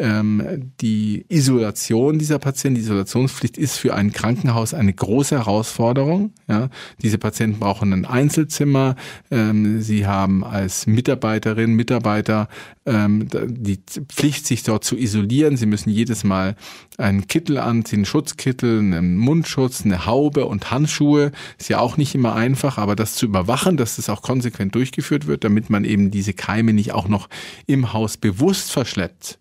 ähm, 0.00 0.72
die 0.80 1.26
Isolation 1.28 2.18
dieser 2.18 2.38
Patienten, 2.38 2.76
die 2.76 2.80
Isolationspflicht 2.80 3.58
ist 3.58 3.76
für 3.76 3.94
ein 3.94 4.12
Krankenhaus 4.12 4.72
eine 4.72 4.92
große 4.92 5.36
Herausforderung. 5.36 6.32
Ja, 6.48 6.70
diese 7.02 7.18
Patienten 7.18 7.60
brauchen 7.60 7.92
ein 7.92 8.06
Einzelzimmer. 8.06 8.96
Ähm, 9.30 9.82
sie 9.82 10.06
haben 10.06 10.42
als 10.42 10.86
Mitarbeiterin, 10.86 11.74
Mitarbeiter 11.74 12.48
ähm, 12.86 13.28
die 13.46 13.78
Pflicht, 14.08 14.46
sich 14.46 14.62
dort 14.62 14.84
zu 14.84 14.96
isolieren. 14.96 15.58
Sie 15.58 15.66
müssen 15.66 15.90
jedes 15.90 16.24
Mal 16.24 16.56
einen 16.96 17.28
Kittel 17.28 17.58
anziehen, 17.58 17.98
einen 17.98 18.04
Schutzkittel, 18.06 18.78
einen 18.78 19.16
Mundschutz, 19.16 19.84
eine 19.84 20.06
Haube 20.06 20.46
und 20.46 20.70
Handschuhe. 20.70 21.30
Ist 21.58 21.68
ja 21.68 21.78
auch 21.78 21.98
nicht 21.98 22.14
immer 22.14 22.34
einfach, 22.34 22.78
aber 22.78 22.96
das 22.96 23.14
zu 23.14 23.26
überwachen, 23.26 23.76
dass 23.76 23.96
das 23.96 24.08
auch 24.08 24.22
konsequent 24.22 24.74
durchgeführt 24.74 25.26
wird, 25.26 25.44
damit 25.44 25.68
man 25.68 25.84
eben 25.84 26.10
diese 26.10 26.32
Keime 26.32 26.72
nicht 26.72 26.92
auch 26.92 27.08
noch 27.08 27.28
im 27.66 27.92
Haus 27.92 28.16
bewusst 28.16 28.72
verschleppt. 28.72 29.38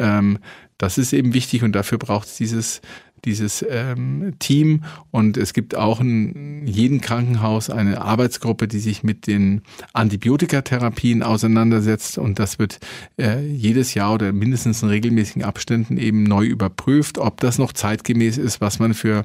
Ähm, 0.00 0.38
das 0.78 0.96
ist 0.96 1.12
eben 1.12 1.34
wichtig 1.34 1.62
und 1.62 1.72
dafür 1.72 1.98
braucht 1.98 2.26
es 2.26 2.36
dieses 2.36 2.80
dieses 3.24 3.64
ähm, 3.68 4.34
Team. 4.38 4.84
Und 5.10 5.36
es 5.36 5.52
gibt 5.52 5.74
auch 5.74 6.00
in 6.00 6.66
jedem 6.66 7.00
Krankenhaus 7.00 7.70
eine 7.70 8.00
Arbeitsgruppe, 8.00 8.68
die 8.68 8.78
sich 8.78 9.02
mit 9.02 9.26
den 9.26 9.62
Antibiotikatherapien 9.92 11.22
auseinandersetzt. 11.22 12.18
Und 12.18 12.38
das 12.38 12.58
wird 12.58 12.78
äh, 13.18 13.44
jedes 13.44 13.94
Jahr 13.94 14.14
oder 14.14 14.32
mindestens 14.32 14.82
in 14.82 14.88
regelmäßigen 14.88 15.44
Abständen 15.44 15.98
eben 15.98 16.22
neu 16.22 16.46
überprüft, 16.46 17.18
ob 17.18 17.40
das 17.40 17.58
noch 17.58 17.72
zeitgemäß 17.72 18.38
ist, 18.38 18.60
was 18.60 18.78
man 18.78 18.94
für 18.94 19.24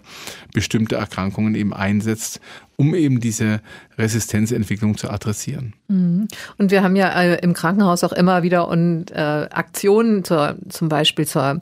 bestimmte 0.54 0.96
Erkrankungen 0.96 1.56
eben 1.56 1.74
einsetzt 1.74 2.42
um 2.78 2.94
eben 2.94 3.20
diese 3.20 3.62
Resistenzentwicklung 3.98 4.98
zu 4.98 5.10
adressieren. 5.10 5.74
Mhm. 5.88 6.28
Und 6.58 6.72
wir 6.72 6.84
haben 6.84 6.96
ja 6.96 7.10
äh, 7.10 7.40
im 7.42 7.54
Krankenhaus 7.54 8.04
auch 8.04 8.14
immer 8.14 8.44
wieder 8.44 8.68
und 8.68 9.12
äh, 9.12 9.16
Aktionen 9.16 10.24
zur, 10.24 10.56
zum 10.70 10.90
Beispiel 10.90 11.26
zur 11.26 11.60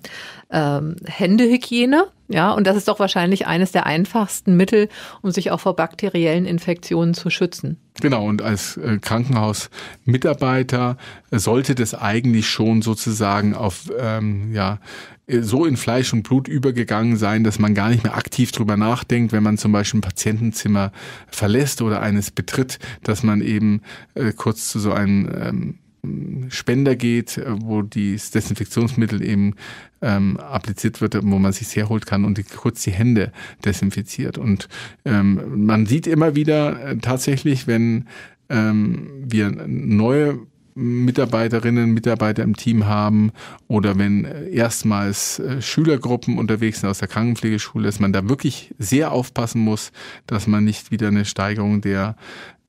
ähm, 0.52 0.96
Händehygiene. 1.06 2.08
Ja, 2.30 2.52
und 2.52 2.66
das 2.66 2.78
ist 2.78 2.88
doch 2.88 3.00
wahrscheinlich 3.00 3.48
eines 3.48 3.74
der 3.74 3.86
einfachsten 3.86 4.56
Mittel, 4.56 4.88
um 5.22 5.32
sich 5.32 5.52
auch 5.52 5.60
vor 5.60 5.76
bakteriellen 5.76 6.46
Infektionen 6.46 7.14
zu 7.14 7.30
schützen. 7.30 7.78
Genau, 8.02 8.26
und 8.26 8.42
als 8.42 8.78
äh, 8.78 8.98
Krankenhausmitarbeiter 8.98 10.98
sollte 11.32 11.76
das 11.76 11.94
eigentlich 11.94 12.48
schon 12.48 12.82
sozusagen 12.82 13.54
auf 13.54 13.92
ähm, 14.00 14.54
ja, 14.54 14.80
so 15.28 15.66
in 15.66 15.78
Fleisch 15.78 16.14
und 16.14 16.24
Blut 16.24 16.48
übergegangen 16.48 17.18
sein, 17.18 17.44
dass 17.44 17.58
man 17.58 17.74
gar 17.74 17.90
nicht 17.90 18.04
mehr 18.04 18.16
aktiv 18.16 18.52
drüber 18.52 18.78
nachdenkt, 18.78 19.32
wenn 19.32 19.44
man 19.44 19.58
zum 19.58 19.72
Beispiel 19.72 20.00
ein 20.00 20.02
Patientenzimmer 20.02 20.92
verlässt 21.28 21.82
oder 21.82 22.02
eines 22.24 22.32
betritt, 22.32 22.80
dass 23.04 23.24
man 23.24 23.42
eben 23.42 23.82
äh, 24.16 24.32
kurz 24.32 24.70
zu 24.70 24.80
so 24.80 24.94
einem 24.94 25.78
ähm, 26.06 26.50
Spender 26.50 26.96
geht, 26.96 27.38
äh, 27.38 27.46
wo 27.62 27.82
das 27.82 28.32
Desinfektionsmittel 28.32 29.22
eben 29.22 29.56
ähm, 30.02 30.38
appliziert 30.38 31.02
wird, 31.02 31.16
wo 31.16 31.40
man 31.40 31.54
sich 31.54 31.76
herholt 31.76 32.06
kann 32.06 32.26
und 32.26 32.38
die, 32.38 32.44
kurz 32.44 32.84
die 32.84 32.92
Hände 32.92 33.32
desinfiziert. 33.66 34.38
Und 34.38 34.68
ähm, 35.06 35.66
man 35.66 35.86
sieht 35.86 36.08
immer 36.08 36.36
wieder 36.36 36.80
äh, 36.86 36.98
tatsächlich, 36.98 37.68
wenn 37.68 38.08
ähm, 38.50 39.10
wir 39.26 39.52
neue 39.52 40.40
Mitarbeiterinnen, 40.76 41.94
Mitarbeiter 41.94 42.44
im 42.44 42.56
Team 42.56 42.86
haben 42.86 43.32
oder 43.68 43.98
wenn 43.98 44.26
erstmals 44.26 45.40
äh, 45.40 45.62
Schülergruppen 45.62 46.38
unterwegs 46.38 46.82
sind 46.82 46.90
aus 46.90 47.00
der 47.00 47.08
Krankenpflegeschule, 47.08 47.86
dass 47.86 48.00
man 48.00 48.14
da 48.14 48.28
wirklich 48.28 48.74
sehr 48.80 49.12
aufpassen 49.12 49.62
muss, 49.62 49.92
dass 50.28 50.48
man 50.48 50.64
nicht 50.64 50.92
wieder 50.92 51.08
eine 51.08 51.26
Steigerung 51.26 51.82
der 51.82 52.16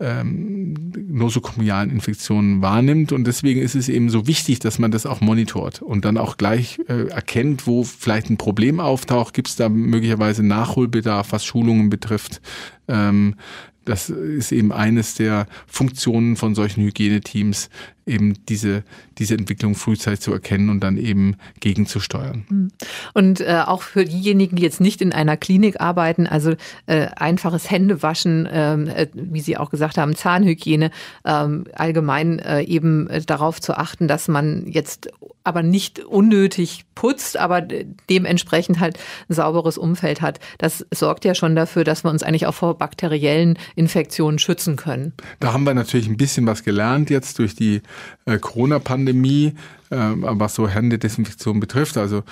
ähm, 0.00 0.74
nosokomialen 0.96 1.90
Infektionen 1.90 2.62
wahrnimmt. 2.62 3.12
Und 3.12 3.26
deswegen 3.26 3.60
ist 3.60 3.74
es 3.74 3.88
eben 3.88 4.10
so 4.10 4.26
wichtig, 4.26 4.58
dass 4.58 4.78
man 4.78 4.90
das 4.90 5.06
auch 5.06 5.20
monitort 5.20 5.82
und 5.82 6.04
dann 6.04 6.18
auch 6.18 6.36
gleich 6.36 6.80
äh, 6.88 7.08
erkennt, 7.08 7.66
wo 7.66 7.84
vielleicht 7.84 8.28
ein 8.28 8.36
Problem 8.36 8.80
auftaucht. 8.80 9.34
Gibt 9.34 9.48
es 9.48 9.56
da 9.56 9.68
möglicherweise 9.68 10.42
Nachholbedarf, 10.42 11.32
was 11.32 11.44
Schulungen 11.44 11.90
betrifft? 11.90 12.40
Ähm, 12.88 13.36
das 13.84 14.08
ist 14.08 14.50
eben 14.50 14.72
eines 14.72 15.14
der 15.14 15.46
Funktionen 15.66 16.36
von 16.36 16.54
solchen 16.54 16.82
Hygieneteams, 16.82 17.68
eben 18.06 18.34
diese, 18.48 18.84
diese 19.18 19.34
Entwicklung 19.34 19.74
frühzeitig 19.74 20.20
zu 20.20 20.32
erkennen 20.32 20.68
und 20.68 20.80
dann 20.80 20.96
eben 20.96 21.36
gegenzusteuern. 21.60 22.44
Hm. 22.48 22.68
Und 23.14 23.40
äh, 23.40 23.62
auch 23.66 23.82
für 23.82 24.04
diejenigen, 24.04 24.56
die 24.56 24.62
jetzt 24.62 24.80
nicht 24.80 25.00
in 25.00 25.12
einer 25.12 25.36
Klinik 25.36 25.80
arbeiten, 25.80 26.26
also 26.26 26.54
äh, 26.86 27.06
einfaches 27.16 27.70
Händewaschen, 27.70 28.48
ähm, 28.50 28.88
äh, 28.88 29.06
wie 29.14 29.40
Sie 29.40 29.56
auch 29.56 29.70
gesagt 29.70 29.98
haben, 29.98 30.14
Zahnhygiene, 30.14 30.90
ähm, 31.24 31.64
allgemein 31.74 32.38
äh, 32.38 32.62
eben 32.62 33.08
äh, 33.08 33.22
darauf 33.22 33.60
zu 33.60 33.76
achten, 33.76 34.08
dass 34.08 34.28
man 34.28 34.66
jetzt 34.66 35.10
aber 35.44 35.62
nicht 35.62 36.00
unnötig 36.00 36.86
putzt, 36.94 37.36
aber 37.36 37.60
dementsprechend 38.08 38.80
halt 38.80 38.98
ein 39.28 39.34
sauberes 39.34 39.76
Umfeld 39.76 40.22
hat. 40.22 40.40
Das 40.58 40.86
sorgt 40.92 41.24
ja 41.26 41.34
schon 41.34 41.54
dafür, 41.54 41.84
dass 41.84 42.02
wir 42.02 42.10
uns 42.10 42.22
eigentlich 42.22 42.46
auch 42.46 42.54
vor 42.54 42.78
bakteriellen 42.78 43.58
Infektionen 43.74 44.38
schützen 44.38 44.76
können. 44.76 45.12
Da 45.40 45.52
haben 45.52 45.64
wir 45.64 45.74
natürlich 45.74 46.08
ein 46.08 46.16
bisschen 46.16 46.46
was 46.46 46.64
gelernt 46.64 47.10
jetzt 47.10 47.38
durch 47.38 47.54
die 47.54 47.82
äh, 48.26 48.38
Corona-Pandemie, 48.38 49.54
äh, 49.90 49.96
was 50.16 50.54
so 50.54 50.68
Händedesinfektion 50.68 51.60
betrifft. 51.60 51.96
Also 51.96 52.22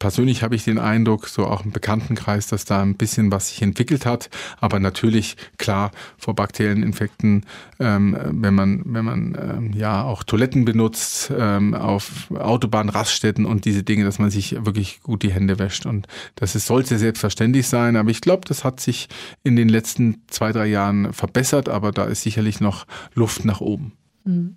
persönlich 0.00 0.42
habe 0.42 0.56
ich 0.56 0.64
den 0.64 0.78
Eindruck, 0.78 1.28
so 1.28 1.46
auch 1.46 1.64
im 1.64 1.70
Bekanntenkreis, 1.70 2.48
dass 2.48 2.64
da 2.64 2.82
ein 2.82 2.96
bisschen 2.96 3.30
was 3.30 3.50
sich 3.50 3.62
entwickelt 3.62 4.06
hat. 4.06 4.30
Aber 4.58 4.80
natürlich, 4.80 5.36
klar, 5.58 5.92
vor 6.18 6.34
bakteriellen 6.34 6.82
Infekten, 6.82 7.44
ähm, 7.78 8.16
wenn 8.30 8.54
man, 8.54 8.82
wenn 8.86 9.04
man 9.04 9.38
ähm, 9.40 9.72
ja 9.74 10.02
auch 10.02 10.24
Toiletten 10.24 10.64
benutzt, 10.64 11.30
ähm, 11.36 11.74
auf 11.74 12.30
Autobahnraststätten 12.32 13.44
und 13.44 13.66
diese 13.66 13.84
Dinge, 13.84 14.04
dass 14.04 14.18
man 14.18 14.30
sich 14.30 14.64
wirklich 14.64 15.02
gut 15.02 15.22
die 15.22 15.32
Hände 15.32 15.58
wäscht. 15.58 15.86
Und 15.86 16.08
das 16.34 16.56
ist, 16.56 16.66
sollte 16.66 16.98
selbstverständlich 16.98 17.68
sein. 17.68 17.96
Aber 17.96 18.10
ich 18.10 18.22
glaube, 18.22 18.48
das 18.48 18.64
hat 18.64 18.80
sich 18.80 19.08
in 19.44 19.54
den 19.54 19.68
letzten 19.68 20.22
zwei, 20.28 20.50
drei 20.52 20.66
Jahren 20.66 21.12
verbessert. 21.12 21.68
Aber 21.68 21.92
da 21.92 22.04
ist 22.04 22.22
sicherlich 22.22 22.60
noch 22.60 22.86
Luft 23.14 23.44
nach 23.44 23.60
oben. 23.60 23.92
Mhm. 24.24 24.56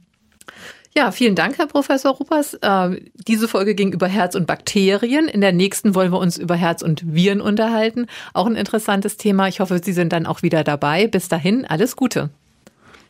Ja, 0.96 1.12
vielen 1.12 1.36
Dank, 1.36 1.58
Herr 1.58 1.66
Professor 1.66 2.14
Ruppers. 2.14 2.54
Äh, 2.56 3.02
diese 3.28 3.48
Folge 3.48 3.74
ging 3.74 3.92
über 3.94 4.08
Herz 4.08 4.36
und 4.36 4.46
Bakterien. 4.46 5.28
In 5.28 5.42
der 5.42 5.52
nächsten 5.52 5.96
wollen 5.96 6.12
wir 6.12 6.20
uns 6.20 6.38
über 6.38 6.56
Herz 6.56 6.84
und 6.84 7.16
Viren 7.16 7.42
unterhalten. 7.42 8.06
Auch 8.34 8.46
ein 8.46 8.56
interessantes 8.56 9.18
Thema. 9.18 9.48
Ich 9.48 9.60
hoffe, 9.60 9.82
Sie 9.84 9.94
sind 9.94 10.14
dann 10.14 10.28
auch 10.28 10.44
wieder 10.44 10.64
dabei. 10.64 11.08
Bis 11.08 11.30
dahin, 11.30 11.66
alles 11.66 11.96
Gute. 11.96 12.30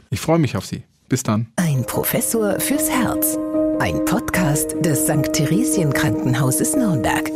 Ich 0.10 0.22
freue 0.22 0.40
mich 0.40 0.56
auf 0.56 0.66
Sie. 0.66 0.84
Bis 1.10 1.24
dann. 1.24 1.48
Ein 1.58 1.86
Professor 1.86 2.60
fürs 2.60 2.90
Herz. 2.90 3.38
Ein 3.80 4.06
Podcast 4.06 4.76
des 4.80 5.04
St. 5.04 5.34
Theresien 5.34 5.92
Krankenhauses 5.92 6.76
Nürnberg. 6.76 7.30